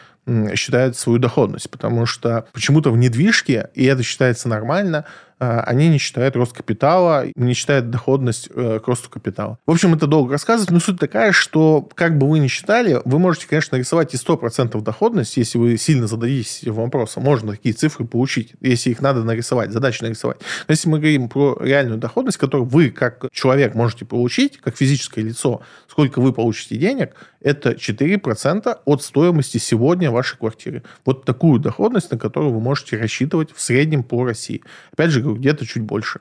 считают 0.56 0.98
свою 0.98 1.20
доходность. 1.20 1.70
Потому 1.70 2.08
что 2.08 2.48
почему-то 2.54 2.91
в 2.91 2.98
недвижке, 2.98 3.70
и 3.76 3.86
это 3.86 4.02
считается 4.02 4.50
нормально, 4.50 5.06
они 5.40 5.90
не 5.90 5.98
считают 5.98 6.36
рост 6.36 6.54
капитала, 6.54 7.26
не 7.36 7.54
считают 7.54 7.90
доходность 7.90 8.50
э, 8.54 8.80
к 8.84 8.88
росту 8.88 9.10
капитала. 9.10 9.60
В 9.66 9.72
общем, 9.72 9.94
это 9.94 10.08
долго 10.08 10.32
рассказывать, 10.32 10.72
но 10.72 10.80
суть 10.80 11.00
такая, 11.00 11.32
что 11.32 11.88
как 11.94 12.18
бы 12.18 12.28
вы 12.28 12.40
ни 12.40 12.48
считали, 12.48 13.00
вы 13.06 13.20
можете, 13.20 13.48
конечно, 13.48 13.78
нарисовать 13.78 14.14
и 14.14 14.18
100% 14.18 14.82
доходность, 14.82 15.38
если 15.38 15.58
вы 15.58 15.78
сильно 15.78 16.08
зададитесь 16.08 16.64
вопросом. 16.66 17.24
Можно 17.24 17.52
такие 17.52 17.74
цифры 17.74 18.06
получить, 18.06 18.54
если 18.62 18.90
их 18.90 19.02
надо 19.02 19.24
нарисовать, 19.24 19.72
задачи 19.72 20.04
нарисовать. 20.04 20.38
Но 20.68 20.72
если 20.72 20.90
мы 20.90 21.00
говорим 21.00 21.30
про 21.30 21.58
реальную 21.62 22.00
доходность, 22.00 22.38
которую 22.38 22.68
вы, 22.68 22.90
как 22.90 23.26
человек, 23.32 23.76
можете 23.76 24.06
получить, 24.06 24.58
как 24.58 24.76
физическое 24.76 25.22
лицо, 25.22 25.62
сколько 25.88 26.20
вы 26.20 26.34
получите 26.34 26.78
денег, 26.78 27.16
это 27.42 27.72
4% 27.72 28.78
от 28.86 29.04
стоимости 29.04 29.58
сегодня 29.58 30.12
вашей 30.12 30.38
квартиры. 30.38 30.84
Вот 31.06 31.26
такую 31.26 31.60
доходность, 31.60 32.12
на 32.12 32.18
которую 32.18 32.54
вы 32.54 32.60
можете 32.60 32.98
рассчитывать 32.98 33.52
в 33.54 33.62
среднем 33.62 34.04
по 34.04 34.26
России. 34.26 34.64
Опять 34.92 35.12
же, 35.12 35.22
где-то 35.36 35.65
чуть 35.65 35.84
больше. 35.84 36.19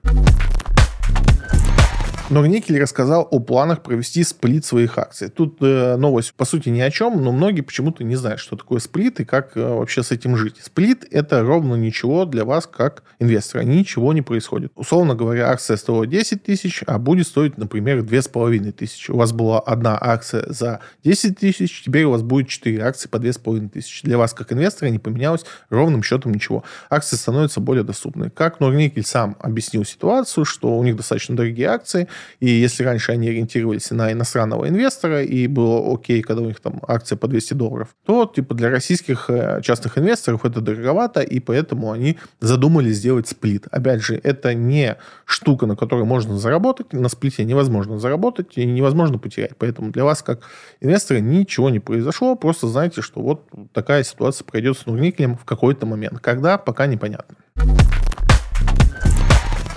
Норникель 2.28 2.82
рассказал 2.82 3.28
о 3.30 3.38
планах 3.38 3.82
провести 3.82 4.24
сплит 4.24 4.64
своих 4.64 4.98
акций. 4.98 5.28
Тут 5.28 5.58
э, 5.60 5.96
новость, 5.96 6.34
по 6.34 6.44
сути, 6.44 6.70
ни 6.70 6.80
о 6.80 6.90
чем, 6.90 7.22
но 7.22 7.30
многие 7.30 7.60
почему-то 7.60 8.02
не 8.02 8.16
знают, 8.16 8.40
что 8.40 8.56
такое 8.56 8.80
сплит 8.80 9.20
и 9.20 9.24
как 9.24 9.56
э, 9.56 9.60
вообще 9.60 10.02
с 10.02 10.10
этим 10.10 10.36
жить. 10.36 10.56
Сплит– 10.60 11.06
это 11.12 11.42
ровно 11.42 11.76
ничего 11.76 12.24
для 12.24 12.44
вас, 12.44 12.66
как 12.66 13.04
инвестора. 13.20 13.62
Ничего 13.62 14.12
не 14.12 14.22
происходит. 14.22 14.72
Условно 14.74 15.14
говоря, 15.14 15.50
акция 15.50 15.76
стоила 15.76 16.04
10 16.04 16.42
тысяч, 16.42 16.82
а 16.88 16.98
будет 16.98 17.28
стоить, 17.28 17.58
например, 17.58 17.98
2,5 18.00 18.72
тысячи. 18.72 19.12
У 19.12 19.16
вас 19.16 19.32
была 19.32 19.60
одна 19.60 19.96
акция 20.00 20.46
за 20.48 20.80
10 21.04 21.38
тысяч, 21.38 21.84
теперь 21.84 22.04
у 22.04 22.10
вас 22.10 22.22
будет 22.22 22.48
4 22.48 22.82
акции 22.82 23.08
по 23.08 23.18
2,5 23.18 23.68
тысячи. 23.68 24.04
Для 24.04 24.18
вас, 24.18 24.34
как 24.34 24.52
инвестора, 24.52 24.88
не 24.88 24.98
поменялось 24.98 25.44
ровным 25.70 26.02
счетом 26.02 26.34
ничего. 26.34 26.64
Акции 26.90 27.14
становятся 27.14 27.60
более 27.60 27.84
доступны. 27.84 28.30
Как 28.30 28.58
Норникель 28.58 29.04
сам 29.04 29.36
объяснил 29.38 29.84
ситуацию, 29.84 30.44
что 30.44 30.76
у 30.76 30.82
них 30.82 30.96
достаточно 30.96 31.36
дорогие 31.36 31.68
акции, 31.68 32.08
и 32.40 32.48
если 32.48 32.84
раньше 32.84 33.12
они 33.12 33.28
ориентировались 33.28 33.90
на 33.90 34.12
иностранного 34.12 34.68
инвестора, 34.68 35.22
и 35.22 35.46
было 35.46 35.94
окей, 35.94 36.22
когда 36.22 36.42
у 36.42 36.46
них 36.46 36.60
там 36.60 36.80
акция 36.86 37.16
по 37.16 37.28
200 37.28 37.54
долларов, 37.54 37.88
то 38.04 38.30
типа 38.32 38.54
для 38.54 38.70
российских 38.70 39.30
э, 39.30 39.60
частных 39.62 39.98
инвесторов 39.98 40.44
это 40.44 40.60
дороговато, 40.60 41.20
и 41.20 41.40
поэтому 41.40 41.92
они 41.92 42.18
задумали 42.40 42.90
сделать 42.90 43.28
сплит. 43.28 43.66
Опять 43.70 44.02
же, 44.02 44.20
это 44.22 44.54
не 44.54 44.96
штука, 45.24 45.66
на 45.66 45.76
которой 45.76 46.04
можно 46.04 46.38
заработать, 46.38 46.92
на 46.92 47.08
сплите 47.08 47.44
невозможно 47.44 47.98
заработать 47.98 48.56
и 48.56 48.64
невозможно 48.64 49.18
потерять. 49.18 49.56
Поэтому 49.58 49.90
для 49.90 50.04
вас, 50.04 50.22
как 50.22 50.40
инвестора, 50.80 51.18
ничего 51.18 51.70
не 51.70 51.80
произошло, 51.80 52.36
просто 52.36 52.68
знайте, 52.68 53.02
что 53.02 53.20
вот 53.20 53.48
такая 53.72 54.02
ситуация 54.04 54.44
пройдет 54.44 54.78
с 54.78 54.86
Нурникелем 54.86 55.36
в 55.36 55.44
какой-то 55.44 55.86
момент. 55.86 56.20
Когда, 56.20 56.58
пока 56.58 56.86
непонятно 56.86 57.36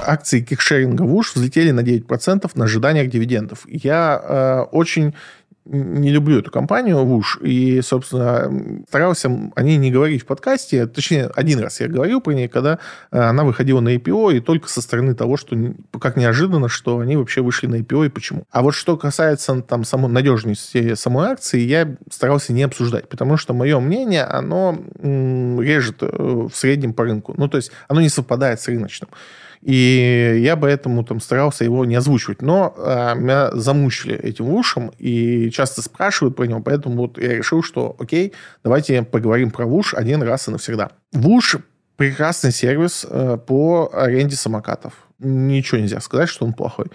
акции 0.09 0.41
кикшеринга 0.41 1.03
ВУШ 1.03 1.35
взлетели 1.35 1.71
на 1.71 1.81
9% 1.81 2.49
на 2.55 2.65
ожиданиях 2.65 3.09
дивидендов. 3.09 3.65
Я 3.67 4.21
э, 4.21 4.61
очень 4.71 5.13
не 5.69 6.09
люблю 6.09 6.39
эту 6.39 6.49
компанию 6.49 7.05
ВУШ, 7.05 7.39
и, 7.41 7.81
собственно, 7.81 8.83
старался 8.87 9.29
о 9.55 9.61
ней 9.61 9.77
не 9.77 9.91
говорить 9.91 10.23
в 10.23 10.25
подкасте. 10.25 10.87
Точнее, 10.87 11.29
один 11.35 11.59
раз 11.59 11.79
я 11.79 11.87
говорил 11.87 12.21
про 12.21 12.31
нее, 12.33 12.49
когда 12.49 12.79
э, 13.11 13.19
она 13.19 13.43
выходила 13.43 13.79
на 13.79 13.95
IPO, 13.95 14.37
и 14.37 14.39
только 14.39 14.67
со 14.67 14.81
стороны 14.81 15.13
того, 15.13 15.37
что 15.37 15.55
как 15.99 16.17
неожиданно, 16.17 16.69
что 16.69 16.99
они 16.99 17.17
вообще 17.17 17.41
вышли 17.41 17.67
на 17.67 17.75
IPO 17.75 18.07
и 18.07 18.09
почему. 18.09 18.45
А 18.49 18.63
вот 18.63 18.73
что 18.73 18.97
касается 18.97 19.61
там 19.61 19.83
самой 19.83 20.11
надежности 20.11 20.95
самой 20.95 21.29
акции, 21.29 21.59
я 21.59 21.95
старался 22.09 22.51
не 22.51 22.63
обсуждать, 22.63 23.07
потому 23.07 23.37
что 23.37 23.53
мое 23.53 23.79
мнение, 23.79 24.23
оно 24.23 24.77
режет 25.01 26.01
э, 26.01 26.07
в 26.07 26.51
среднем 26.53 26.93
по 26.93 27.03
рынку. 27.03 27.35
Ну, 27.37 27.47
то 27.47 27.57
есть 27.57 27.71
оно 27.87 28.01
не 28.01 28.09
совпадает 28.09 28.59
с 28.59 28.67
рыночным. 28.67 29.09
И 29.61 30.39
я 30.41 30.55
поэтому 30.55 31.03
там 31.03 31.19
старался 31.19 31.63
его 31.63 31.85
не 31.85 31.95
озвучивать. 31.95 32.41
Но 32.41 32.73
э, 32.77 33.15
меня 33.15 33.51
замучили 33.51 34.15
этим 34.15 34.49
ушем 34.53 34.91
и 34.97 35.49
часто 35.51 35.81
спрашивают 35.81 36.35
про 36.35 36.45
него, 36.45 36.61
поэтому 36.61 36.95
вот 36.95 37.17
я 37.17 37.35
решил, 37.35 37.61
что 37.61 37.95
окей, 37.99 38.33
давайте 38.63 39.03
поговорим 39.03 39.51
про 39.51 39.65
ВУШ 39.65 39.93
один 39.95 40.23
раз 40.23 40.47
и 40.47 40.51
навсегда. 40.51 40.91
ВУШ 41.11 41.57
Прекрасный 41.99 42.53
сервис 42.53 43.05
э, 43.09 43.37
по 43.45 43.89
аренде 43.91 44.37
самокатов. 44.37 44.93
Ничего 45.19 45.81
нельзя 45.81 45.99
сказать, 45.99 46.29
что 46.29 46.45
он 46.45 46.53
плохой 46.53 46.85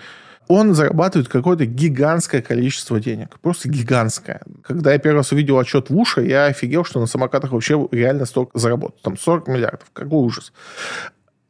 он 0.48 0.74
зарабатывает 0.74 1.28
какое-то 1.28 1.66
гигантское 1.66 2.42
количество 2.42 3.00
денег. 3.00 3.38
Просто 3.40 3.68
гигантское. 3.68 4.40
Когда 4.62 4.92
я 4.92 4.98
первый 4.98 5.18
раз 5.18 5.32
увидел 5.32 5.58
отчет 5.58 5.90
в 5.90 6.04
я 6.22 6.46
офигел, 6.46 6.84
что 6.84 7.00
на 7.00 7.06
самокатах 7.06 7.52
вообще 7.52 7.88
реально 7.90 8.26
столько 8.26 8.58
заработать. 8.58 9.00
Там 9.02 9.16
40 9.16 9.48
миллиардов. 9.48 9.88
Какой 9.92 10.18
ужас. 10.18 10.52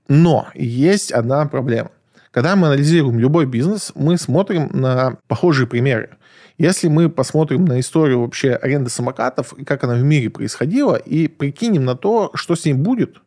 Но 0.08 0.48
есть 0.54 1.12
одна 1.12 1.46
проблема. 1.46 1.90
Когда 2.30 2.56
мы 2.56 2.66
анализируем 2.66 3.18
любой 3.18 3.46
бизнес, 3.46 3.92
мы 3.94 4.18
смотрим 4.18 4.68
на 4.72 5.18
похожие 5.28 5.66
примеры. 5.66 6.10
Если 6.58 6.88
мы 6.88 7.08
посмотрим 7.08 7.64
на 7.64 7.80
историю 7.80 8.20
вообще 8.20 8.54
аренды 8.54 8.90
самокатов 8.90 9.52
и 9.54 9.64
как 9.64 9.84
она 9.84 9.94
в 9.94 10.02
мире 10.02 10.30
происходила, 10.30 10.94
и 10.94 11.28
прикинем 11.28 11.84
на 11.84 11.96
то, 11.96 12.30
что 12.34 12.54
с 12.54 12.64
ним 12.64 12.82
будет, 12.82 13.18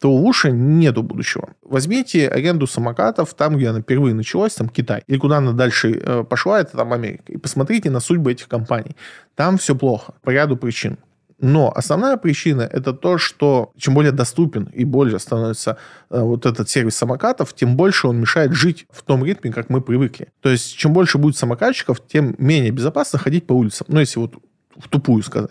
то 0.00 0.12
Уши 0.12 0.50
нету 0.50 1.04
будущего. 1.04 1.50
Возьмите 1.62 2.28
аренду 2.28 2.66
самокатов 2.66 3.34
там, 3.34 3.56
где 3.56 3.68
она 3.68 3.82
впервые 3.82 4.14
началась, 4.14 4.54
там 4.54 4.68
Китай, 4.68 5.04
или 5.06 5.16
куда 5.16 5.38
она 5.38 5.52
дальше 5.52 5.92
э, 5.92 6.24
пошла, 6.24 6.60
это 6.60 6.76
там 6.76 6.92
Америка, 6.92 7.22
и 7.28 7.36
посмотрите 7.36 7.88
на 7.88 8.00
судьбы 8.00 8.32
этих 8.32 8.48
компаний. 8.48 8.96
Там 9.36 9.58
все 9.58 9.76
плохо 9.76 10.14
по 10.22 10.30
ряду 10.30 10.56
причин. 10.56 10.98
Но 11.42 11.72
основная 11.74 12.16
причина 12.16 12.62
это 12.62 12.92
то, 12.92 13.18
что 13.18 13.72
чем 13.76 13.94
более 13.94 14.12
доступен 14.12 14.70
и 14.72 14.84
более 14.84 15.18
становится 15.18 15.76
э, 16.08 16.20
вот 16.20 16.46
этот 16.46 16.70
сервис 16.70 16.96
самокатов, 16.96 17.52
тем 17.52 17.76
больше 17.76 18.06
он 18.06 18.20
мешает 18.20 18.52
жить 18.52 18.86
в 18.90 19.02
том 19.02 19.24
ритме, 19.24 19.52
как 19.52 19.68
мы 19.68 19.80
привыкли. 19.80 20.28
То 20.40 20.50
есть 20.50 20.76
чем 20.76 20.92
больше 20.92 21.18
будет 21.18 21.36
самокатчиков, 21.36 22.00
тем 22.06 22.36
менее 22.38 22.70
безопасно 22.70 23.18
ходить 23.18 23.44
по 23.44 23.54
улицам. 23.54 23.88
Ну, 23.90 23.98
если 23.98 24.20
вот 24.20 24.34
в 24.76 24.88
тупую 24.88 25.24
сказать. 25.24 25.50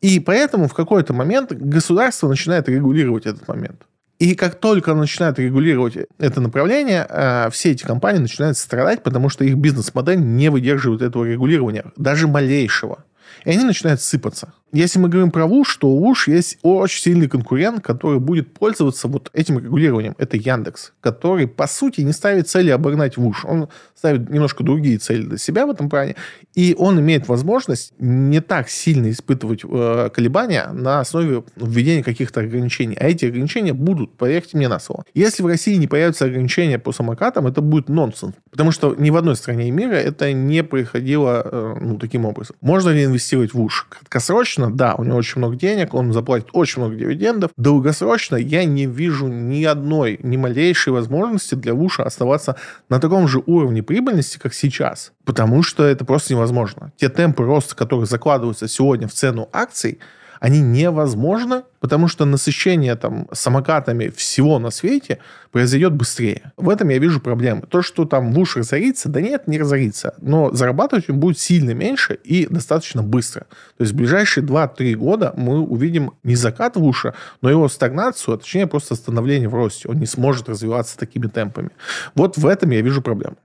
И 0.00 0.18
поэтому 0.18 0.66
в 0.66 0.74
какой-то 0.74 1.14
момент 1.14 1.52
государство 1.52 2.28
начинает 2.28 2.68
регулировать 2.68 3.24
этот 3.24 3.46
момент. 3.46 3.86
И 4.18 4.34
как 4.34 4.56
только 4.56 4.92
начинает 4.94 5.38
регулировать 5.38 5.96
это 6.18 6.40
направление, 6.40 7.06
э, 7.08 7.48
все 7.50 7.70
эти 7.70 7.84
компании 7.84 8.18
начинают 8.18 8.58
страдать, 8.58 9.04
потому 9.04 9.28
что 9.28 9.44
их 9.44 9.56
бизнес-модель 9.56 10.18
не 10.18 10.48
выдерживает 10.48 11.00
этого 11.00 11.24
регулирования, 11.24 11.84
даже 11.96 12.26
малейшего. 12.26 13.04
И 13.44 13.50
они 13.50 13.62
начинают 13.64 14.00
сыпаться. 14.00 14.52
Если 14.72 14.98
мы 14.98 15.10
говорим 15.10 15.30
про 15.30 15.46
ВУШ, 15.46 15.76
то 15.76 15.88
у 15.88 15.98
ВУШ 16.00 16.28
есть 16.28 16.58
очень 16.62 17.02
сильный 17.02 17.28
конкурент, 17.28 17.84
который 17.84 18.20
будет 18.20 18.54
пользоваться 18.54 19.06
вот 19.06 19.28
этим 19.34 19.58
регулированием. 19.58 20.14
Это 20.16 20.38
Яндекс, 20.38 20.92
который, 21.02 21.46
по 21.46 21.66
сути, 21.66 22.00
не 22.00 22.12
ставит 22.12 22.48
цели 22.48 22.70
обогнать 22.70 23.18
ВУШ. 23.18 23.44
Он 23.44 23.68
ставит 23.94 24.30
немножко 24.30 24.64
другие 24.64 24.96
цели 24.96 25.24
для 25.24 25.36
себя 25.36 25.66
в 25.66 25.70
этом 25.70 25.90
плане. 25.90 26.16
И 26.54 26.74
он 26.78 26.98
имеет 27.00 27.28
возможность 27.28 27.92
не 27.98 28.40
так 28.40 28.70
сильно 28.70 29.10
испытывать 29.10 29.60
э, 29.62 30.08
колебания 30.12 30.68
на 30.72 31.00
основе 31.00 31.44
введения 31.56 32.02
каких-то 32.02 32.40
ограничений. 32.40 32.96
А 32.98 33.06
эти 33.08 33.26
ограничения 33.26 33.74
будут, 33.74 34.16
поверьте 34.16 34.56
мне 34.56 34.68
на 34.68 34.80
слово. 34.80 35.04
Если 35.12 35.42
в 35.42 35.46
России 35.46 35.74
не 35.76 35.86
появятся 35.86 36.24
ограничения 36.24 36.78
по 36.78 36.92
самокатам, 36.92 37.46
это 37.46 37.60
будет 37.60 37.90
нонсенс. 37.90 38.34
Потому 38.50 38.72
что 38.72 38.94
ни 38.98 39.10
в 39.10 39.16
одной 39.16 39.36
стране 39.36 39.70
мира 39.70 39.96
это 39.96 40.32
не 40.32 40.64
происходило 40.64 41.42
э, 41.44 41.76
ну, 41.78 41.98
таким 41.98 42.24
образом. 42.24 42.56
Можно 42.62 42.88
ли 42.88 43.04
инвестировать 43.04 43.52
в 43.52 43.58
ВУШ? 43.58 43.86
Краткосрочно 43.90 44.61
Краткосрочно, 44.62 44.76
да, 44.76 44.94
у 44.96 45.04
него 45.04 45.16
очень 45.16 45.38
много 45.38 45.56
денег, 45.56 45.94
он 45.94 46.12
заплатит 46.12 46.48
очень 46.52 46.82
много 46.82 46.96
дивидендов. 46.96 47.50
Долгосрочно 47.56 48.36
я 48.36 48.64
не 48.64 48.86
вижу 48.86 49.26
ни 49.28 49.64
одной, 49.64 50.18
ни 50.22 50.36
малейшей 50.36 50.92
возможности 50.92 51.54
для 51.54 51.74
Вуша 51.74 52.04
оставаться 52.04 52.56
на 52.88 53.00
таком 53.00 53.28
же 53.28 53.42
уровне 53.46 53.82
прибыльности, 53.82 54.38
как 54.38 54.54
сейчас. 54.54 55.12
Потому 55.24 55.62
что 55.62 55.84
это 55.84 56.04
просто 56.04 56.34
невозможно. 56.34 56.92
Те 56.96 57.08
темпы 57.08 57.44
роста, 57.44 57.74
которые 57.76 58.06
закладываются 58.06 58.68
сегодня 58.68 59.08
в 59.08 59.12
цену 59.12 59.48
акций– 59.52 59.98
они 60.42 60.60
невозможны, 60.60 61.62
потому 61.78 62.08
что 62.08 62.24
насыщение 62.24 62.96
там 62.96 63.28
самокатами 63.30 64.08
всего 64.08 64.58
на 64.58 64.70
свете 64.70 65.18
произойдет 65.52 65.92
быстрее. 65.92 66.50
В 66.56 66.68
этом 66.68 66.88
я 66.88 66.98
вижу 66.98 67.20
проблемы. 67.20 67.62
То, 67.62 67.80
что 67.80 68.06
там 68.06 68.32
ВУШ 68.32 68.56
разорится, 68.56 69.08
да 69.08 69.20
нет, 69.20 69.46
не 69.46 69.56
разорится. 69.56 70.14
Но 70.20 70.50
зарабатывать 70.50 71.08
он 71.08 71.20
будет 71.20 71.38
сильно 71.38 71.70
меньше 71.74 72.14
и 72.24 72.48
достаточно 72.50 73.04
быстро. 73.04 73.42
То 73.76 73.84
есть 73.84 73.92
в 73.92 73.96
ближайшие 73.96 74.44
2-3 74.44 74.94
года 74.94 75.32
мы 75.36 75.60
увидим 75.60 76.10
не 76.24 76.34
закат 76.34 76.74
ВУШа, 76.74 77.14
но 77.40 77.48
его 77.48 77.68
стагнацию, 77.68 78.34
а 78.34 78.38
точнее 78.38 78.66
просто 78.66 78.96
становление 78.96 79.48
в 79.48 79.54
росте. 79.54 79.88
Он 79.88 80.00
не 80.00 80.06
сможет 80.06 80.48
развиваться 80.48 80.98
такими 80.98 81.28
темпами. 81.28 81.70
Вот 82.16 82.36
в 82.36 82.48
этом 82.48 82.70
я 82.70 82.80
вижу 82.80 83.00
проблему. 83.00 83.36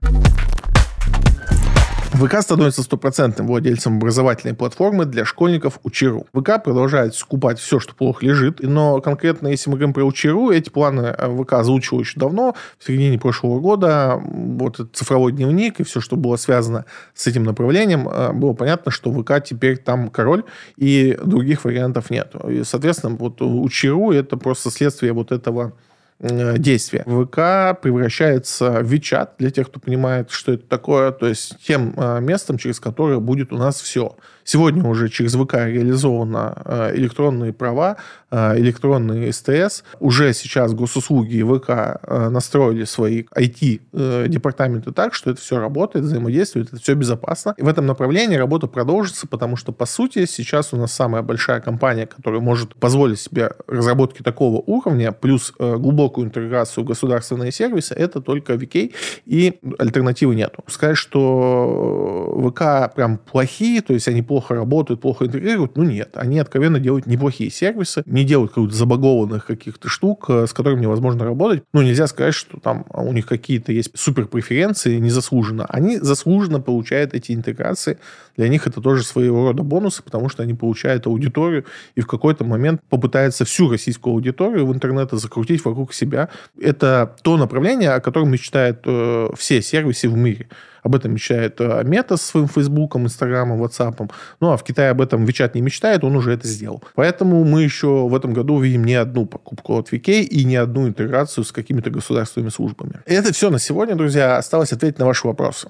ВК 2.12 2.40
становится 2.40 2.82
стопроцентным 2.82 3.46
владельцем 3.46 3.98
образовательной 3.98 4.54
платформы 4.54 5.04
для 5.04 5.24
школьников 5.24 5.78
Учеру. 5.84 6.26
ВК 6.32 6.62
продолжает 6.62 7.14
скупать 7.14 7.58
все, 7.58 7.78
что 7.78 7.94
плохо 7.94 8.24
лежит, 8.24 8.60
но 8.60 9.00
конкретно, 9.00 9.48
если 9.48 9.68
мы 9.70 9.76
говорим 9.76 9.92
про 9.92 10.04
Учеру, 10.04 10.50
эти 10.50 10.70
планы 10.70 11.14
э, 11.16 11.42
ВК 11.42 11.54
озвучил 11.54 12.00
еще 12.00 12.18
давно, 12.18 12.56
в 12.78 12.86
середине 12.86 13.18
прошлого 13.18 13.60
года. 13.60 14.20
Вот 14.24 14.74
этот 14.74 14.96
цифровой 14.96 15.32
дневник 15.32 15.80
и 15.80 15.84
все, 15.84 16.00
что 16.00 16.16
было 16.16 16.36
связано 16.36 16.86
с 17.14 17.26
этим 17.26 17.44
направлением, 17.44 18.08
э, 18.08 18.32
было 18.32 18.54
понятно, 18.54 18.90
что 18.90 19.12
ВК 19.12 19.44
теперь 19.44 19.76
там 19.76 20.08
король, 20.08 20.44
и 20.76 21.16
других 21.22 21.64
вариантов 21.64 22.10
нет. 22.10 22.34
И, 22.48 22.64
соответственно, 22.64 23.16
вот 23.16 23.42
Учеру 23.42 24.12
это 24.12 24.36
просто 24.36 24.70
следствие 24.70 25.12
вот 25.12 25.30
этого 25.30 25.74
действия. 26.20 27.04
ВК 27.04 27.80
превращается 27.80 28.82
в 28.82 28.92
WeChat, 28.92 29.30
для 29.38 29.50
тех, 29.50 29.68
кто 29.68 29.78
понимает, 29.78 30.30
что 30.30 30.52
это 30.52 30.66
такое, 30.66 31.12
то 31.12 31.28
есть 31.28 31.56
тем 31.64 31.94
э, 31.96 32.20
местом, 32.20 32.58
через 32.58 32.80
которое 32.80 33.20
будет 33.20 33.52
у 33.52 33.56
нас 33.56 33.80
все. 33.80 34.16
Сегодня 34.50 34.82
уже 34.82 35.10
через 35.10 35.34
ВК 35.34 35.56
реализованы 35.56 36.54
э, 36.64 36.92
электронные 36.94 37.52
права, 37.52 37.98
электронные 38.30 39.30
СТС. 39.30 39.84
Уже 40.00 40.32
сейчас 40.32 40.72
госуслуги 40.72 41.36
и 41.36 41.42
ВК 41.42 42.00
настроили 42.30 42.84
свои 42.84 43.24
IT-департаменты 43.34 44.92
так, 44.92 45.14
что 45.14 45.30
это 45.30 45.40
все 45.40 45.58
работает, 45.58 46.04
взаимодействует, 46.04 46.68
это 46.68 46.80
все 46.80 46.94
безопасно. 46.94 47.54
И 47.56 47.62
в 47.62 47.68
этом 47.68 47.86
направлении 47.86 48.36
работа 48.36 48.66
продолжится, 48.66 49.26
потому 49.26 49.56
что, 49.56 49.72
по 49.72 49.86
сути, 49.86 50.26
сейчас 50.26 50.74
у 50.74 50.76
нас 50.76 50.92
самая 50.92 51.22
большая 51.22 51.60
компания, 51.60 52.06
которая 52.06 52.40
может 52.40 52.74
позволить 52.74 53.20
себе 53.20 53.52
разработки 53.66 54.22
такого 54.22 54.62
уровня, 54.66 55.12
плюс 55.12 55.52
глубокую 55.58 56.26
интеграцию 56.26 56.84
в 56.84 56.86
государственные 56.86 57.52
сервисы, 57.52 57.94
это 57.94 58.20
только 58.20 58.54
VK, 58.54 58.94
и 59.24 59.58
альтернативы 59.78 60.34
нету. 60.34 60.64
Сказать, 60.66 60.98
что 60.98 62.50
ВК 62.50 62.94
прям 62.94 63.18
плохие, 63.18 63.80
то 63.80 63.94
есть 63.94 64.08
они 64.08 64.22
плохо 64.38 64.54
работают, 64.54 65.00
плохо 65.00 65.26
интегрируют, 65.26 65.76
ну 65.76 65.82
нет. 65.82 66.10
Они 66.14 66.38
откровенно 66.38 66.78
делают 66.78 67.06
неплохие 67.06 67.50
сервисы, 67.50 68.04
не 68.06 68.22
делают 68.22 68.52
каких-то 68.52 68.76
забагованных 68.76 69.46
каких-то 69.46 69.88
штук, 69.88 70.26
э, 70.28 70.46
с 70.46 70.52
которыми 70.52 70.82
невозможно 70.82 71.24
работать. 71.24 71.64
Ну, 71.72 71.82
нельзя 71.82 72.06
сказать, 72.06 72.34
что 72.34 72.60
там 72.60 72.86
у 72.94 73.12
них 73.12 73.26
какие-то 73.26 73.72
есть 73.72 73.90
супер 73.98 74.26
преференции 74.26 74.98
незаслуженно. 74.98 75.66
Они 75.68 75.98
заслуженно 75.98 76.60
получают 76.60 77.14
эти 77.14 77.32
интеграции. 77.32 77.98
Для 78.36 78.48
них 78.48 78.68
это 78.68 78.80
тоже 78.80 79.02
своего 79.02 79.48
рода 79.48 79.64
бонусы, 79.64 80.04
потому 80.04 80.28
что 80.28 80.44
они 80.44 80.54
получают 80.54 81.06
аудиторию 81.06 81.64
и 81.96 82.00
в 82.00 82.06
какой-то 82.06 82.44
момент 82.44 82.80
попытаются 82.88 83.44
всю 83.44 83.68
российскую 83.68 84.12
аудиторию 84.14 84.66
в 84.66 84.72
интернете 84.72 85.16
закрутить 85.16 85.64
вокруг 85.64 85.92
себя. 85.92 86.28
Это 86.60 87.16
то 87.22 87.36
направление, 87.36 87.90
о 87.90 88.00
котором 88.00 88.30
мечтают 88.30 88.82
э, 88.84 89.30
все 89.36 89.62
сервисы 89.62 90.08
в 90.08 90.16
мире. 90.16 90.46
Об 90.82 90.94
этом 90.94 91.12
мечтает 91.12 91.60
э, 91.60 91.82
Мета 91.84 92.16
со 92.16 92.26
своим 92.26 92.48
Фейсбуком, 92.48 93.04
Инстаграмом, 93.04 93.58
Ватсапом. 93.58 94.10
Ну, 94.40 94.52
а 94.52 94.56
в 94.56 94.64
Китае 94.64 94.90
об 94.90 95.00
этом 95.00 95.24
Вичат 95.24 95.54
не 95.54 95.60
мечтает, 95.60 96.04
он 96.04 96.16
уже 96.16 96.32
это 96.32 96.46
сделал. 96.46 96.82
Поэтому 96.94 97.44
мы 97.44 97.62
еще 97.62 98.08
в 98.08 98.14
этом 98.14 98.32
году 98.32 98.54
увидим 98.54 98.84
не 98.84 98.94
одну 98.94 99.26
покупку 99.26 99.78
от 99.78 99.92
VK 99.92 100.22
и 100.22 100.44
не 100.44 100.56
одну 100.56 100.88
интеграцию 100.88 101.44
с 101.44 101.52
какими-то 101.52 101.90
государственными 101.90 102.50
службами. 102.50 103.00
И 103.06 103.14
это 103.14 103.32
все 103.32 103.50
на 103.50 103.58
сегодня, 103.58 103.94
друзья. 103.94 104.36
Осталось 104.36 104.72
ответить 104.72 104.98
на 104.98 105.06
ваши 105.06 105.26
вопросы. 105.26 105.68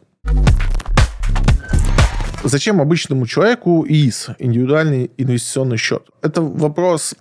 Зачем 2.44 2.80
обычному 2.80 3.26
человеку 3.26 3.84
ИИС, 3.86 4.28
индивидуальный 4.38 5.10
инвестиционный 5.16 5.76
счет? 5.76 6.08
Это 6.22 6.40
вопрос 6.40 7.14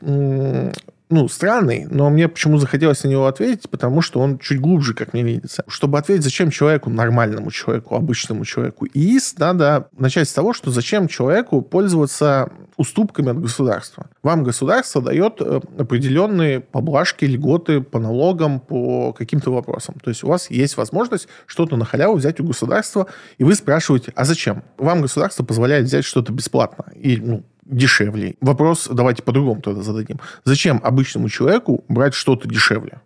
ну, 1.09 1.29
странный, 1.29 1.87
но 1.89 2.09
мне 2.09 2.27
почему 2.27 2.57
захотелось 2.57 3.03
на 3.03 3.07
него 3.07 3.27
ответить, 3.27 3.69
потому 3.69 4.01
что 4.01 4.19
он 4.19 4.39
чуть 4.39 4.59
глубже, 4.59 4.93
как 4.93 5.13
мне 5.13 5.23
видится. 5.23 5.63
Чтобы 5.67 5.97
ответить, 5.97 6.23
зачем 6.23 6.49
человеку, 6.49 6.89
нормальному 6.89 7.49
человеку, 7.49 7.95
обычному 7.95 8.43
человеку 8.43 8.85
ИИС, 8.93 9.37
надо 9.37 9.87
начать 9.97 10.27
с 10.27 10.33
того, 10.33 10.53
что 10.53 10.69
зачем 10.69 11.07
человеку 11.07 11.61
пользоваться 11.61 12.51
уступками 12.75 13.31
от 13.31 13.39
государства. 13.39 14.07
Вам 14.21 14.43
государство 14.43 15.01
дает 15.01 15.37
э, 15.39 15.61
определенные 15.77 16.59
поблажки, 16.59 17.25
льготы 17.25 17.81
по 17.81 17.99
налогам, 17.99 18.59
по 18.59 19.13
каким-то 19.13 19.51
вопросам. 19.51 19.95
То 20.03 20.09
есть 20.09 20.23
у 20.23 20.27
вас 20.27 20.51
есть 20.51 20.77
возможность 20.77 21.27
что-то 21.47 21.75
на 21.75 21.85
халяву 21.85 22.17
взять 22.17 22.39
у 22.39 22.43
государства, 22.43 23.07
и 23.37 23.43
вы 23.43 23.55
спрашиваете, 23.55 24.11
а 24.15 24.25
зачем? 24.25 24.63
Вам 24.77 25.01
государство 25.01 25.43
позволяет 25.43 25.85
взять 25.85 26.05
что-то 26.05 26.31
бесплатно. 26.31 26.85
И, 26.95 27.17
ну, 27.17 27.43
дешевле. 27.70 28.36
Вопрос 28.41 28.88
давайте 28.91 29.24
по-другому 29.24 29.61
тогда 29.61 29.82
зададим. 29.82 30.20
Зачем 30.43 30.80
обычному 30.84 31.30
человеку 31.30 31.84
брать 31.88 32.13
что-то 32.13 32.47
дешевле? 32.47 33.01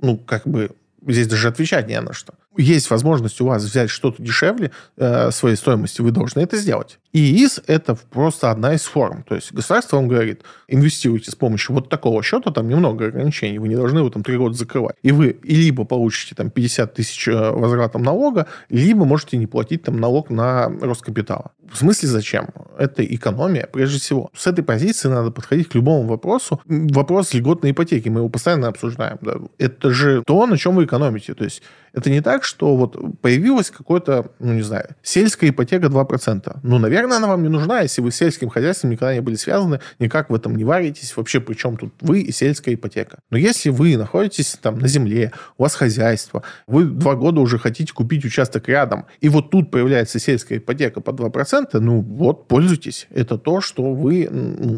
Ну, 0.00 0.18
как 0.18 0.46
бы 0.46 0.70
здесь 1.06 1.28
даже 1.28 1.48
отвечать 1.48 1.88
не 1.88 2.00
на 2.00 2.12
что. 2.12 2.34
Есть 2.56 2.90
возможность 2.90 3.40
у 3.40 3.46
вас 3.46 3.62
взять 3.62 3.90
что-то 3.90 4.22
дешевле 4.22 4.70
э, 4.96 5.30
своей 5.30 5.56
стоимости, 5.56 6.00
вы 6.00 6.10
должны 6.10 6.40
это 6.40 6.56
сделать. 6.56 6.98
И 7.12 7.20
ИИС– 7.20 7.60
это 7.66 7.94
просто 7.94 8.50
одна 8.50 8.74
из 8.74 8.84
форм. 8.84 9.22
То 9.22 9.34
есть 9.34 9.52
государство 9.52 9.96
вам 9.96 10.08
говорит, 10.08 10.42
инвестируйте 10.68 11.30
с 11.30 11.34
помощью 11.34 11.74
вот 11.74 11.88
такого 11.88 12.22
счета, 12.22 12.50
там 12.50 12.68
немного 12.68 13.06
ограничений, 13.06 13.58
вы 13.58 13.68
не 13.68 13.76
должны 13.76 13.98
его 13.98 14.10
там 14.10 14.22
три 14.22 14.36
года 14.36 14.54
закрывать. 14.54 14.96
И 15.02 15.12
вы 15.12 15.38
либо 15.42 15.84
получите 15.84 16.34
там 16.34 16.50
50 16.50 16.94
тысяч 16.94 17.28
э, 17.28 17.50
возвратом 17.50 18.02
налога, 18.02 18.46
либо 18.68 19.04
можете 19.04 19.36
не 19.36 19.46
платить 19.46 19.82
там 19.82 20.00
налог 20.00 20.30
на 20.30 20.68
рост 20.80 21.02
капитала. 21.02 21.52
В 21.70 21.76
смысле 21.78 22.08
зачем? 22.08 22.48
Это 22.78 23.04
экономия, 23.04 23.68
прежде 23.70 23.98
всего. 23.98 24.30
С 24.34 24.46
этой 24.46 24.62
позиции 24.62 25.08
надо 25.08 25.30
подходить 25.30 25.68
к 25.68 25.74
любому 25.74 26.06
вопросу. 26.06 26.60
Вопрос 26.66 27.34
льготной 27.34 27.70
ипотеки, 27.70 28.08
мы 28.08 28.20
его 28.20 28.28
постоянно 28.28 28.68
обсуждаем. 28.68 29.18
Да? 29.22 29.34
Это 29.58 29.90
же 29.90 30.22
то, 30.26 30.46
на 30.46 30.58
чем 30.58 30.76
вы 30.76 30.84
экономите. 30.84 31.34
То 31.34 31.44
есть 31.44 31.62
это 31.92 32.10
не 32.10 32.20
так, 32.20 32.44
что 32.44 32.76
вот 32.76 32.96
появилась 33.20 33.70
какой-то, 33.70 34.32
ну 34.38 34.52
не 34.52 34.62
знаю, 34.62 34.96
сельская 35.02 35.50
ипотека 35.50 35.86
2%. 35.86 36.58
Ну, 36.62 36.78
наверное, 36.78 37.18
она 37.18 37.28
вам 37.28 37.42
не 37.42 37.48
нужна, 37.48 37.80
если 37.80 38.00
вы 38.00 38.10
с 38.10 38.16
сельским 38.16 38.48
хозяйством 38.48 38.90
никогда 38.90 39.14
не 39.14 39.20
были 39.20 39.36
связаны, 39.36 39.80
никак 39.98 40.30
в 40.30 40.34
этом 40.34 40.56
не 40.56 40.64
варитесь. 40.64 41.16
Вообще, 41.16 41.40
при 41.40 41.54
чем 41.54 41.76
тут 41.76 41.92
вы 42.00 42.20
и 42.20 42.32
сельская 42.32 42.74
ипотека? 42.74 43.18
Но 43.30 43.36
если 43.36 43.70
вы 43.70 43.96
находитесь 43.96 44.58
там 44.60 44.78
на 44.78 44.88
земле, 44.88 45.32
у 45.58 45.62
вас 45.62 45.74
хозяйство, 45.74 46.42
вы 46.66 46.84
два 46.84 47.14
года 47.14 47.40
уже 47.40 47.58
хотите 47.58 47.92
купить 47.92 48.24
участок 48.24 48.68
рядом, 48.68 49.06
и 49.20 49.28
вот 49.28 49.50
тут 49.50 49.70
появляется 49.70 50.18
сельская 50.18 50.58
ипотека 50.58 51.00
по 51.00 51.10
2%, 51.10 51.78
ну 51.78 52.00
вот, 52.00 52.48
пользуйтесь. 52.48 53.06
Это 53.10 53.38
то, 53.38 53.60
что 53.60 53.92
вы 53.92 54.28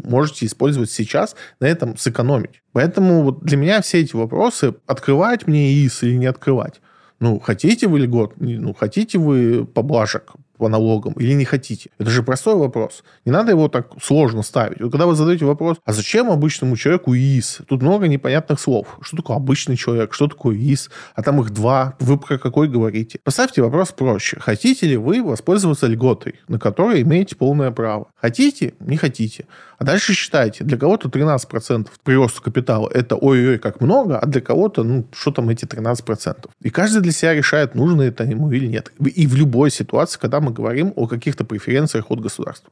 можете 0.04 0.46
использовать 0.46 0.90
сейчас, 0.90 1.36
на 1.60 1.66
этом 1.66 1.96
сэкономить. 1.96 2.62
Поэтому 2.72 3.22
вот 3.22 3.44
для 3.44 3.56
меня 3.56 3.80
все 3.80 4.00
эти 4.00 4.16
вопросы, 4.16 4.74
открывать 4.86 5.46
мне 5.46 5.72
ИИС 5.72 6.02
или 6.02 6.16
не 6.16 6.26
открывать, 6.26 6.80
ну, 7.20 7.38
хотите 7.38 7.86
вы 7.86 8.00
льгот, 8.00 8.34
ну, 8.38 8.74
хотите 8.74 9.18
вы 9.18 9.64
поблажек, 9.64 10.34
по 10.58 10.68
налогам 10.68 11.12
или 11.14 11.34
не 11.34 11.44
хотите? 11.44 11.90
Это 11.98 12.10
же 12.10 12.22
простой 12.22 12.54
вопрос. 12.54 13.04
Не 13.24 13.32
надо 13.32 13.50
его 13.50 13.68
так 13.68 13.88
сложно 14.02 14.42
ставить. 14.42 14.80
Вот 14.80 14.92
когда 14.92 15.06
вы 15.06 15.14
задаете 15.14 15.44
вопрос, 15.44 15.78
а 15.84 15.92
зачем 15.92 16.30
обычному 16.30 16.76
человеку 16.76 17.14
ИИС? 17.14 17.62
Тут 17.68 17.82
много 17.82 18.08
непонятных 18.08 18.60
слов. 18.60 18.98
Что 19.02 19.16
такое 19.18 19.36
обычный 19.36 19.76
человек? 19.76 20.14
Что 20.14 20.28
такое 20.28 20.56
ИИС? 20.56 20.90
А 21.14 21.22
там 21.22 21.40
их 21.40 21.50
два. 21.50 21.96
Вы 22.00 22.18
про 22.18 22.38
какой 22.38 22.68
говорите? 22.68 23.18
Поставьте 23.22 23.62
вопрос 23.62 23.92
проще. 23.92 24.38
Хотите 24.40 24.86
ли 24.86 24.96
вы 24.96 25.22
воспользоваться 25.22 25.86
льготой, 25.86 26.36
на 26.48 26.58
которой 26.58 27.02
имеете 27.02 27.36
полное 27.36 27.70
право? 27.70 28.06
Хотите? 28.14 28.74
Не 28.80 28.96
хотите. 28.96 29.46
А 29.78 29.84
дальше 29.84 30.12
считайте. 30.12 30.64
Для 30.64 30.76
кого-то 30.76 31.08
13% 31.08 31.88
прироста 32.02 32.42
капитала– 32.42 32.88
это 32.92 33.16
ой-ой, 33.16 33.58
как 33.58 33.80
много, 33.80 34.18
а 34.18 34.26
для 34.26 34.40
кого-то, 34.40 34.84
ну, 34.84 35.06
что 35.12 35.30
там 35.30 35.48
эти 35.48 35.64
13%? 35.64 36.48
И 36.62 36.70
каждый 36.70 37.02
для 37.02 37.12
себя 37.12 37.34
решает, 37.34 37.74
нужно 37.74 38.02
это 38.02 38.24
ему 38.24 38.50
или 38.52 38.66
нет. 38.66 38.92
И 39.00 39.26
в 39.26 39.34
любой 39.34 39.70
ситуации, 39.70 40.18
когда 40.18 40.40
мы 40.40 40.52
говорим 40.52 40.92
о 40.96 41.06
каких-то 41.06 41.44
преференциях 41.44 42.10
от 42.10 42.20
государства. 42.20 42.70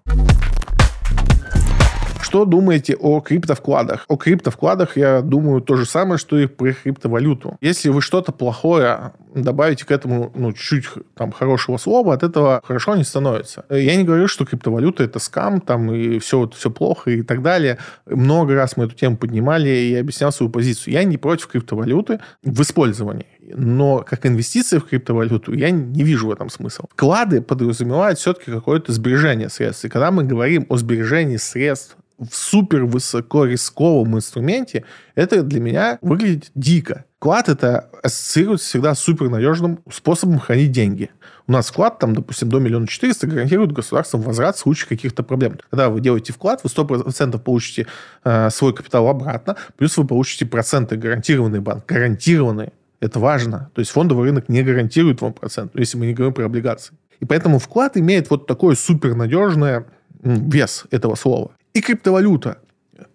Что 2.32 2.46
думаете 2.46 2.96
о 2.98 3.20
криптовкладах? 3.20 4.06
О 4.08 4.16
криптовкладах 4.16 4.96
я 4.96 5.20
думаю 5.20 5.60
то 5.60 5.76
же 5.76 5.84
самое, 5.84 6.16
что 6.16 6.38
и 6.38 6.46
про 6.46 6.72
криптовалюту. 6.72 7.58
Если 7.60 7.90
вы 7.90 8.00
что-то 8.00 8.32
плохое 8.32 9.12
добавите 9.34 9.84
к 9.84 9.90
этому 9.90 10.32
ну, 10.34 10.54
чуть-чуть 10.54 11.04
там 11.14 11.30
хорошего 11.30 11.76
слова, 11.76 12.14
от 12.14 12.22
этого 12.22 12.62
хорошо 12.64 12.96
не 12.96 13.04
становится. 13.04 13.66
Я 13.68 13.96
не 13.96 14.04
говорю, 14.04 14.28
что 14.28 14.46
криптовалюта 14.46 15.04
это 15.04 15.18
скам, 15.18 15.60
там 15.60 15.92
и 15.92 16.18
все, 16.20 16.48
все 16.56 16.70
плохо 16.70 17.10
и 17.10 17.20
так 17.20 17.42
далее. 17.42 17.76
Много 18.06 18.54
раз 18.54 18.78
мы 18.78 18.86
эту 18.86 18.94
тему 18.94 19.18
поднимали 19.18 19.68
и 19.68 19.94
объяснял 19.94 20.32
свою 20.32 20.50
позицию. 20.50 20.94
Я 20.94 21.04
не 21.04 21.18
против 21.18 21.48
криптовалюты 21.48 22.18
в 22.42 22.62
использовании 22.62 23.26
но 23.54 23.98
как 23.98 24.26
инвестиции 24.26 24.78
в 24.78 24.86
криптовалюту 24.86 25.52
я 25.52 25.70
не 25.70 26.02
вижу 26.04 26.28
в 26.28 26.32
этом 26.32 26.48
смысла. 26.48 26.86
Вклады 26.90 27.42
подразумевают 27.42 28.18
все-таки 28.18 28.50
какое-то 28.50 28.92
сбережение 28.92 29.48
средств. 29.48 29.84
И 29.84 29.88
когда 29.88 30.10
мы 30.10 30.24
говорим 30.24 30.66
о 30.68 30.76
сбережении 30.76 31.36
средств 31.36 31.96
в 32.30 32.34
супер 32.34 32.84
высоко 32.84 33.44
рисковом 33.44 34.16
инструменте, 34.16 34.84
это 35.14 35.42
для 35.42 35.60
меня 35.60 35.98
выглядит 36.02 36.50
дико. 36.54 37.04
Вклад 37.16 37.48
это 37.48 37.88
ассоциируется 38.02 38.66
всегда 38.66 38.94
с 38.94 38.98
супернадежным 38.98 39.78
способом 39.90 40.40
хранить 40.40 40.72
деньги. 40.72 41.10
У 41.46 41.52
нас 41.52 41.68
вклад, 41.68 41.98
там, 41.98 42.14
допустим, 42.14 42.48
до 42.48 42.58
миллиона 42.58 42.86
четыреста 42.86 43.26
гарантирует 43.26 43.72
государством 43.72 44.22
возврат 44.22 44.56
в 44.56 44.58
случае 44.58 44.88
каких-то 44.88 45.22
проблем. 45.22 45.58
Когда 45.70 45.88
вы 45.88 46.00
делаете 46.00 46.32
вклад, 46.32 46.62
вы 46.64 46.70
100% 46.70 47.38
получите 47.38 47.86
э, 48.24 48.50
свой 48.50 48.74
капитал 48.74 49.06
обратно, 49.08 49.56
плюс 49.76 49.96
вы 49.96 50.06
получите 50.06 50.46
проценты 50.46 50.96
гарантированный 50.96 51.60
банк. 51.60 51.86
Гарантированные. 51.86 52.72
Это 53.00 53.18
важно. 53.18 53.70
То 53.74 53.80
есть 53.80 53.90
фондовый 53.90 54.26
рынок 54.26 54.48
не 54.48 54.62
гарантирует 54.62 55.20
вам 55.20 55.32
процент, 55.32 55.72
если 55.74 55.98
мы 55.98 56.06
не 56.06 56.14
говорим 56.14 56.34
про 56.34 56.44
облигации. 56.46 56.94
И 57.20 57.24
поэтому 57.24 57.58
вклад 57.60 57.96
имеет 57.96 58.30
вот 58.30 58.46
такой 58.46 58.76
супернадежный 58.76 59.84
вес 60.22 60.86
этого 60.90 61.14
слова. 61.14 61.52
И 61.74 61.80
криптовалюта. 61.80 62.58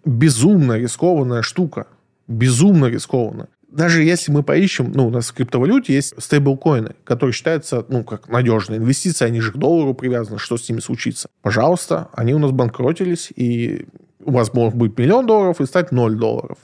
Безумно 0.04 0.78
рискованная 0.78 1.42
штука. 1.42 1.86
Безумно 2.26 2.86
рискованная. 2.86 3.48
Даже 3.70 4.02
если 4.02 4.32
мы 4.32 4.42
поищем, 4.42 4.92
ну, 4.94 5.06
у 5.06 5.10
нас 5.10 5.28
в 5.28 5.34
криптовалюте 5.34 5.94
есть 5.94 6.14
стейблкоины, 6.18 6.94
которые 7.04 7.34
считаются, 7.34 7.84
ну, 7.88 8.02
как 8.02 8.28
надежные 8.28 8.78
инвестиции, 8.78 9.26
они 9.26 9.40
же 9.40 9.52
к 9.52 9.56
доллару 9.56 9.92
привязаны, 9.94 10.38
что 10.38 10.56
с 10.56 10.68
ними 10.68 10.80
случится? 10.80 11.28
Пожалуйста, 11.42 12.08
они 12.12 12.34
у 12.34 12.38
нас 12.38 12.50
банкротились, 12.50 13.30
и 13.36 13.86
у 14.24 14.32
вас 14.32 14.54
может 14.54 14.74
быть 14.74 14.98
миллион 14.98 15.26
долларов 15.26 15.60
и 15.60 15.66
стать 15.66 15.92
ноль 15.92 16.16
долларов. 16.16 16.58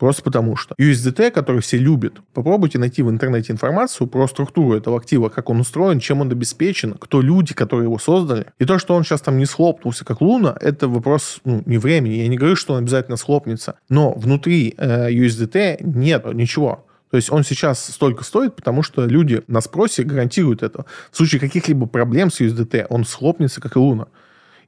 Просто 0.00 0.22
потому 0.22 0.56
что. 0.56 0.74
USDT, 0.78 1.30
который 1.30 1.60
все 1.60 1.76
любят, 1.76 2.22
попробуйте 2.32 2.78
найти 2.78 3.02
в 3.02 3.10
интернете 3.10 3.52
информацию 3.52 4.06
про 4.06 4.26
структуру 4.26 4.74
этого 4.74 4.96
актива, 4.96 5.28
как 5.28 5.50
он 5.50 5.60
устроен, 5.60 6.00
чем 6.00 6.22
он 6.22 6.32
обеспечен, 6.32 6.94
кто 6.94 7.20
люди, 7.20 7.52
которые 7.52 7.84
его 7.84 7.98
создали. 7.98 8.46
И 8.58 8.64
то, 8.64 8.78
что 8.78 8.94
он 8.94 9.04
сейчас 9.04 9.20
там 9.20 9.36
не 9.36 9.44
схлопнулся, 9.44 10.06
как 10.06 10.22
Луна, 10.22 10.56
это 10.58 10.88
вопрос 10.88 11.40
ну, 11.44 11.62
не 11.66 11.76
времени. 11.76 12.14
Я 12.14 12.28
не 12.28 12.38
говорю, 12.38 12.56
что 12.56 12.72
он 12.72 12.78
обязательно 12.78 13.18
схлопнется. 13.18 13.74
Но 13.90 14.14
внутри 14.14 14.74
э, 14.78 15.10
USDT 15.10 15.80
нет 15.82 16.24
ничего. 16.32 16.86
То 17.10 17.18
есть 17.18 17.30
он 17.30 17.44
сейчас 17.44 17.84
столько 17.84 18.24
стоит, 18.24 18.56
потому 18.56 18.82
что 18.82 19.04
люди 19.04 19.42
на 19.48 19.60
спросе 19.60 20.02
гарантируют 20.02 20.62
это. 20.62 20.86
В 21.12 21.16
случае 21.18 21.42
каких-либо 21.42 21.86
проблем 21.86 22.30
с 22.30 22.40
USDT 22.40 22.86
он 22.88 23.04
схлопнется, 23.04 23.60
как 23.60 23.76
и 23.76 23.78
Луна. 23.78 24.06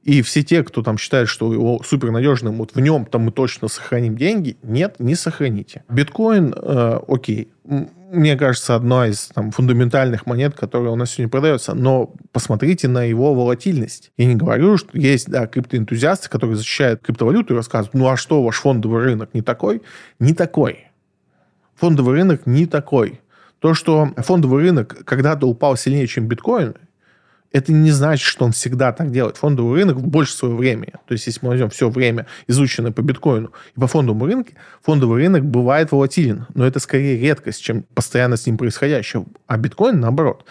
И 0.03 0.21
все 0.21 0.43
те, 0.43 0.63
кто 0.63 0.83
там 0.83 0.97
считает, 0.97 1.29
что 1.29 1.53
его 1.53 1.81
супернадежным, 1.83 2.57
вот 2.57 2.75
в 2.75 2.79
нем 2.79 3.05
там 3.05 3.23
мы 3.23 3.31
точно 3.31 3.69
сохраним 3.69 4.17
деньги, 4.17 4.57
нет, 4.61 4.95
не 4.99 5.15
сохраните. 5.15 5.83
Биткоин, 5.89 6.53
э, 6.55 6.99
окей, 7.07 7.53
мне 7.63 8.35
кажется, 8.35 8.75
одна 8.75 9.07
из 9.07 9.27
там, 9.33 9.51
фундаментальных 9.51 10.25
монет, 10.25 10.55
которая 10.55 10.91
у 10.91 10.95
нас 10.95 11.11
сегодня 11.11 11.29
продается. 11.29 11.73
Но 11.73 12.13
посмотрите 12.31 12.87
на 12.87 13.03
его 13.03 13.33
волатильность. 13.33 14.11
Я 14.17 14.25
не 14.25 14.35
говорю, 14.35 14.77
что 14.77 14.97
есть 14.97 15.29
да, 15.29 15.47
криптоэнтузиасты, 15.47 16.29
которые 16.29 16.57
защищают 16.57 17.01
криптовалюту 17.01 17.53
и 17.53 17.57
рассказывают, 17.57 17.93
ну 17.93 18.07
а 18.09 18.17
что, 18.17 18.43
ваш 18.43 18.57
фондовый 18.57 19.03
рынок 19.03 19.33
не 19.33 19.41
такой? 19.41 19.81
Не 20.19 20.33
такой. 20.33 20.87
Фондовый 21.75 22.15
рынок 22.15 22.45
не 22.45 22.65
такой. 22.65 23.19
То, 23.59 23.73
что 23.73 24.09
фондовый 24.17 24.61
рынок 24.61 25.05
когда-то 25.05 25.47
упал 25.47 25.77
сильнее, 25.77 26.05
чем 26.05 26.27
биткоин, 26.27 26.75
это 27.53 27.71
не 27.71 27.91
значит, 27.91 28.25
что 28.25 28.45
он 28.45 28.51
всегда 28.51 28.91
так 28.91 29.11
делает. 29.11 29.37
Фондовый 29.37 29.79
рынок 29.79 30.01
больше 30.01 30.33
своего 30.33 30.57
времени. 30.57 30.93
То 31.07 31.13
есть, 31.13 31.27
если 31.27 31.39
мы 31.43 31.51
возьмем 31.51 31.69
все 31.69 31.89
время, 31.89 32.25
изученное 32.47 32.91
по 32.91 33.01
биткоину 33.01 33.51
и 33.77 33.79
по 33.79 33.85
фондовому 33.87 34.25
рынку, 34.25 34.51
фондовый 34.81 35.21
рынок 35.21 35.45
бывает 35.45 35.91
волатилен, 35.91 36.47
но 36.55 36.65
это 36.65 36.79
скорее 36.79 37.17
редкость, 37.19 37.61
чем 37.61 37.83
постоянно 37.93 38.37
с 38.37 38.47
ним 38.47 38.57
происходящее. 38.57 39.25
А 39.45 39.57
биткоин 39.57 39.99
наоборот. 39.99 40.45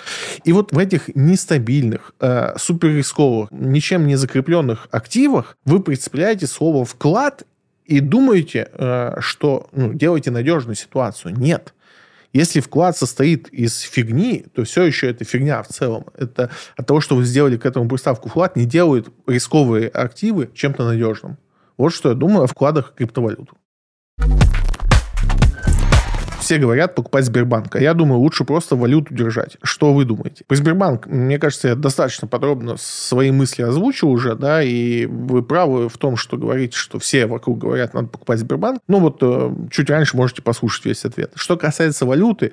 И 0.44 0.52
вот 0.52 0.72
в 0.72 0.78
этих 0.78 1.14
нестабильных, 1.16 2.14
э, 2.20 2.56
суперрисковых, 2.56 3.50
ничем 3.50 4.06
не 4.06 4.14
закрепленных 4.14 4.86
активах 4.92 5.56
вы 5.64 5.82
представляете 5.82 6.46
слово 6.46 6.84
«вклад» 6.84 7.42
и 7.84 7.98
думаете, 7.98 8.68
э, 8.72 9.16
что 9.18 9.68
ну, 9.72 9.92
делаете 9.92 10.30
надежную 10.30 10.76
ситуацию. 10.76 11.34
Нет. 11.36 11.74
Если 12.32 12.60
вклад 12.60 12.96
состоит 12.96 13.48
из 13.48 13.78
фигни, 13.80 14.46
то 14.54 14.64
все 14.64 14.84
еще 14.84 15.10
это 15.10 15.24
фигня 15.24 15.62
в 15.62 15.68
целом. 15.68 16.06
Это 16.16 16.50
от 16.76 16.86
того, 16.86 17.00
что 17.00 17.14
вы 17.14 17.24
сделали 17.24 17.58
к 17.58 17.66
этому 17.66 17.88
приставку 17.88 18.28
вклад, 18.28 18.56
не 18.56 18.64
делает 18.64 19.08
рисковые 19.26 19.88
активы 19.88 20.50
чем-то 20.54 20.84
надежным. 20.84 21.36
Вот 21.76 21.90
что 21.90 22.08
я 22.08 22.14
думаю 22.14 22.44
о 22.44 22.46
вкладах 22.46 22.92
в 22.92 22.94
криптовалюту 22.94 23.56
все 26.42 26.58
говорят 26.58 26.94
покупать 26.94 27.24
Сбербанк. 27.24 27.74
А 27.76 27.80
я 27.80 27.94
думаю, 27.94 28.18
лучше 28.18 28.44
просто 28.44 28.76
валюту 28.76 29.14
держать. 29.14 29.56
Что 29.62 29.94
вы 29.94 30.04
думаете? 30.04 30.44
По 30.46 30.56
Сбербанк, 30.56 31.06
мне 31.06 31.38
кажется, 31.38 31.68
я 31.68 31.74
достаточно 31.74 32.26
подробно 32.28 32.76
свои 32.78 33.30
мысли 33.30 33.62
озвучил 33.62 34.10
уже, 34.10 34.34
да, 34.34 34.62
и 34.62 35.06
вы 35.06 35.42
правы 35.42 35.88
в 35.88 35.96
том, 35.98 36.16
что 36.16 36.36
говорите, 36.36 36.76
что 36.76 36.98
все 36.98 37.26
вокруг 37.26 37.58
говорят, 37.58 37.94
надо 37.94 38.08
покупать 38.08 38.40
Сбербанк. 38.40 38.80
Ну 38.88 38.98
вот 38.98 39.18
э, 39.22 39.50
чуть 39.70 39.88
раньше 39.88 40.16
можете 40.16 40.42
послушать 40.42 40.84
весь 40.84 41.04
ответ. 41.04 41.32
Что 41.36 41.56
касается 41.56 42.06
валюты, 42.06 42.52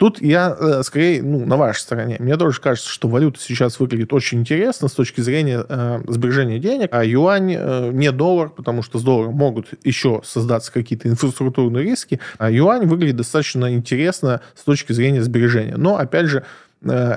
Тут 0.00 0.22
я 0.22 0.56
э, 0.58 0.82
скорее 0.82 1.22
ну, 1.22 1.44
на 1.44 1.58
вашей 1.58 1.80
стороне. 1.80 2.16
Мне 2.20 2.38
тоже 2.38 2.58
кажется, 2.58 2.88
что 2.88 3.06
валюта 3.06 3.38
сейчас 3.38 3.78
выглядит 3.78 4.14
очень 4.14 4.40
интересно 4.40 4.88
с 4.88 4.92
точки 4.92 5.20
зрения 5.20 5.62
э, 5.68 6.00
сбережения 6.08 6.58
денег, 6.58 6.88
а 6.92 7.04
юань 7.04 7.54
э, 7.54 7.90
не 7.92 8.10
доллар, 8.10 8.48
потому 8.48 8.82
что 8.82 8.98
с 8.98 9.02
долларом 9.02 9.34
могут 9.34 9.74
еще 9.84 10.22
создаться 10.24 10.72
какие-то 10.72 11.06
инфраструктурные 11.06 11.84
риски, 11.84 12.18
а 12.38 12.50
юань 12.50 12.86
выглядит 12.86 13.16
достаточно 13.16 13.74
интересно 13.74 14.40
с 14.54 14.64
точки 14.64 14.94
зрения 14.94 15.22
сбережения. 15.22 15.76
Но, 15.76 15.98
опять 15.98 16.28
же, 16.28 16.44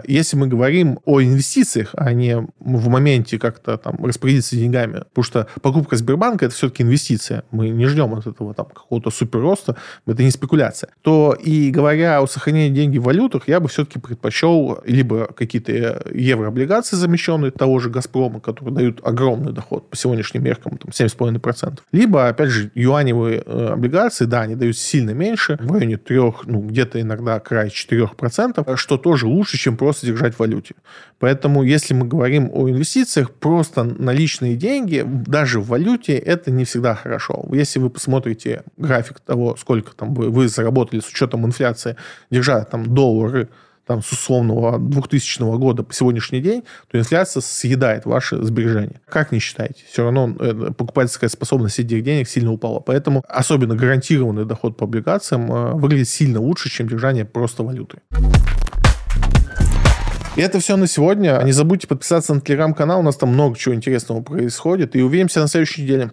если 0.07 0.35
мы 0.35 0.47
говорим 0.47 0.99
о 1.05 1.21
инвестициях, 1.21 1.91
а 1.93 2.11
не 2.13 2.35
в 2.59 2.89
моменте 2.89 3.39
как-то 3.39 3.77
там 3.77 4.03
распорядиться 4.03 4.55
деньгами, 4.55 5.03
потому 5.13 5.23
что 5.23 5.47
покупка 5.61 5.95
Сбербанка 5.95 6.45
это 6.45 6.55
все-таки 6.55 6.83
инвестиция, 6.83 7.43
мы 7.51 7.69
не 7.69 7.85
ждем 7.85 8.13
от 8.13 8.27
этого 8.27 8.53
там 8.53 8.65
какого-то 8.65 9.09
суперроста, 9.09 9.77
это 10.05 10.23
не 10.23 10.31
спекуляция, 10.31 10.89
то 11.01 11.33
и 11.33 11.71
говоря 11.71 12.21
о 12.21 12.27
сохранении 12.27 12.75
денег 12.75 13.01
в 13.01 13.03
валютах, 13.03 13.47
я 13.47 13.59
бы 13.59 13.69
все-таки 13.69 13.99
предпочел 13.99 14.79
либо 14.85 15.27
какие-то 15.27 16.03
еврооблигации 16.13 16.95
замещенные 16.95 17.51
того 17.51 17.79
же 17.79 17.89
Газпрома, 17.89 18.39
которые 18.39 18.75
дают 18.75 18.99
огромный 19.03 19.53
доход 19.53 19.89
по 19.89 19.95
сегодняшним 19.95 20.43
меркам, 20.43 20.77
там 20.77 20.89
7,5%, 20.89 21.79
либо, 21.91 22.27
опять 22.27 22.49
же, 22.49 22.71
юаневые 22.75 23.43
э, 23.45 23.67
облигации, 23.73 24.25
да, 24.25 24.41
они 24.41 24.55
дают 24.55 24.77
сильно 24.77 25.11
меньше, 25.11 25.57
в 25.61 25.71
районе 25.71 25.97
3, 25.97 26.17
ну, 26.45 26.61
где-то 26.61 26.99
иногда 26.99 27.39
край 27.39 27.69
4%, 27.69 28.75
что 28.75 28.97
тоже 28.97 29.27
лучше 29.27 29.52
лучше, 29.53 29.57
чем 29.57 29.77
просто 29.77 30.07
держать 30.07 30.35
в 30.35 30.39
валюте. 30.39 30.75
Поэтому, 31.19 31.63
если 31.63 31.93
мы 31.93 32.07
говорим 32.07 32.49
о 32.53 32.69
инвестициях, 32.69 33.31
просто 33.31 33.83
наличные 33.83 34.55
деньги, 34.55 35.03
даже 35.05 35.59
в 35.59 35.67
валюте, 35.67 36.17
это 36.17 36.51
не 36.51 36.63
всегда 36.63 36.95
хорошо. 36.95 37.45
Если 37.53 37.79
вы 37.79 37.89
посмотрите 37.89 38.63
график 38.77 39.19
того, 39.19 39.55
сколько 39.57 39.95
там 39.95 40.13
вы, 40.13 40.29
вы 40.29 40.47
заработали 40.47 40.99
с 40.99 41.07
учетом 41.07 41.45
инфляции, 41.45 41.95
держа 42.31 42.63
там 42.65 42.85
доллары, 42.85 43.47
там, 43.85 44.01
с 44.01 44.11
условного 44.11 44.79
2000 44.79 45.57
года 45.57 45.83
по 45.83 45.93
сегодняшний 45.93 46.41
день, 46.41 46.63
то 46.89 46.97
инфляция 46.97 47.41
съедает 47.41 48.05
ваши 48.05 48.41
сбережения. 48.41 49.01
Как 49.09 49.31
не 49.31 49.39
считаете? 49.39 49.83
Все 49.91 50.03
равно 50.03 50.35
э, 50.39 50.71
покупательская 50.77 51.29
способность 51.29 51.79
этих 51.79 52.03
денег 52.03 52.29
сильно 52.29 52.51
упала. 52.51 52.79
Поэтому 52.79 53.23
особенно 53.27 53.75
гарантированный 53.75 54.45
доход 54.45 54.77
по 54.77 54.85
облигациям 54.85 55.51
э, 55.51 55.73
выглядит 55.73 56.07
сильно 56.07 56.39
лучше, 56.39 56.69
чем 56.69 56.87
держание 56.87 57.25
просто 57.25 57.63
валюты. 57.63 57.99
И 60.35 60.41
это 60.41 60.59
все 60.59 60.75
на 60.77 60.87
сегодня. 60.87 61.39
Не 61.43 61.51
забудьте 61.51 61.87
подписаться 61.87 62.33
на 62.33 62.41
телеграм-канал. 62.41 63.01
У 63.01 63.03
нас 63.03 63.15
там 63.15 63.29
много 63.29 63.55
чего 63.55 63.75
интересного 63.75 64.21
происходит. 64.21 64.95
И 64.95 65.03
увидимся 65.03 65.41
на 65.41 65.47
следующей 65.47 65.83
неделе. 65.83 66.11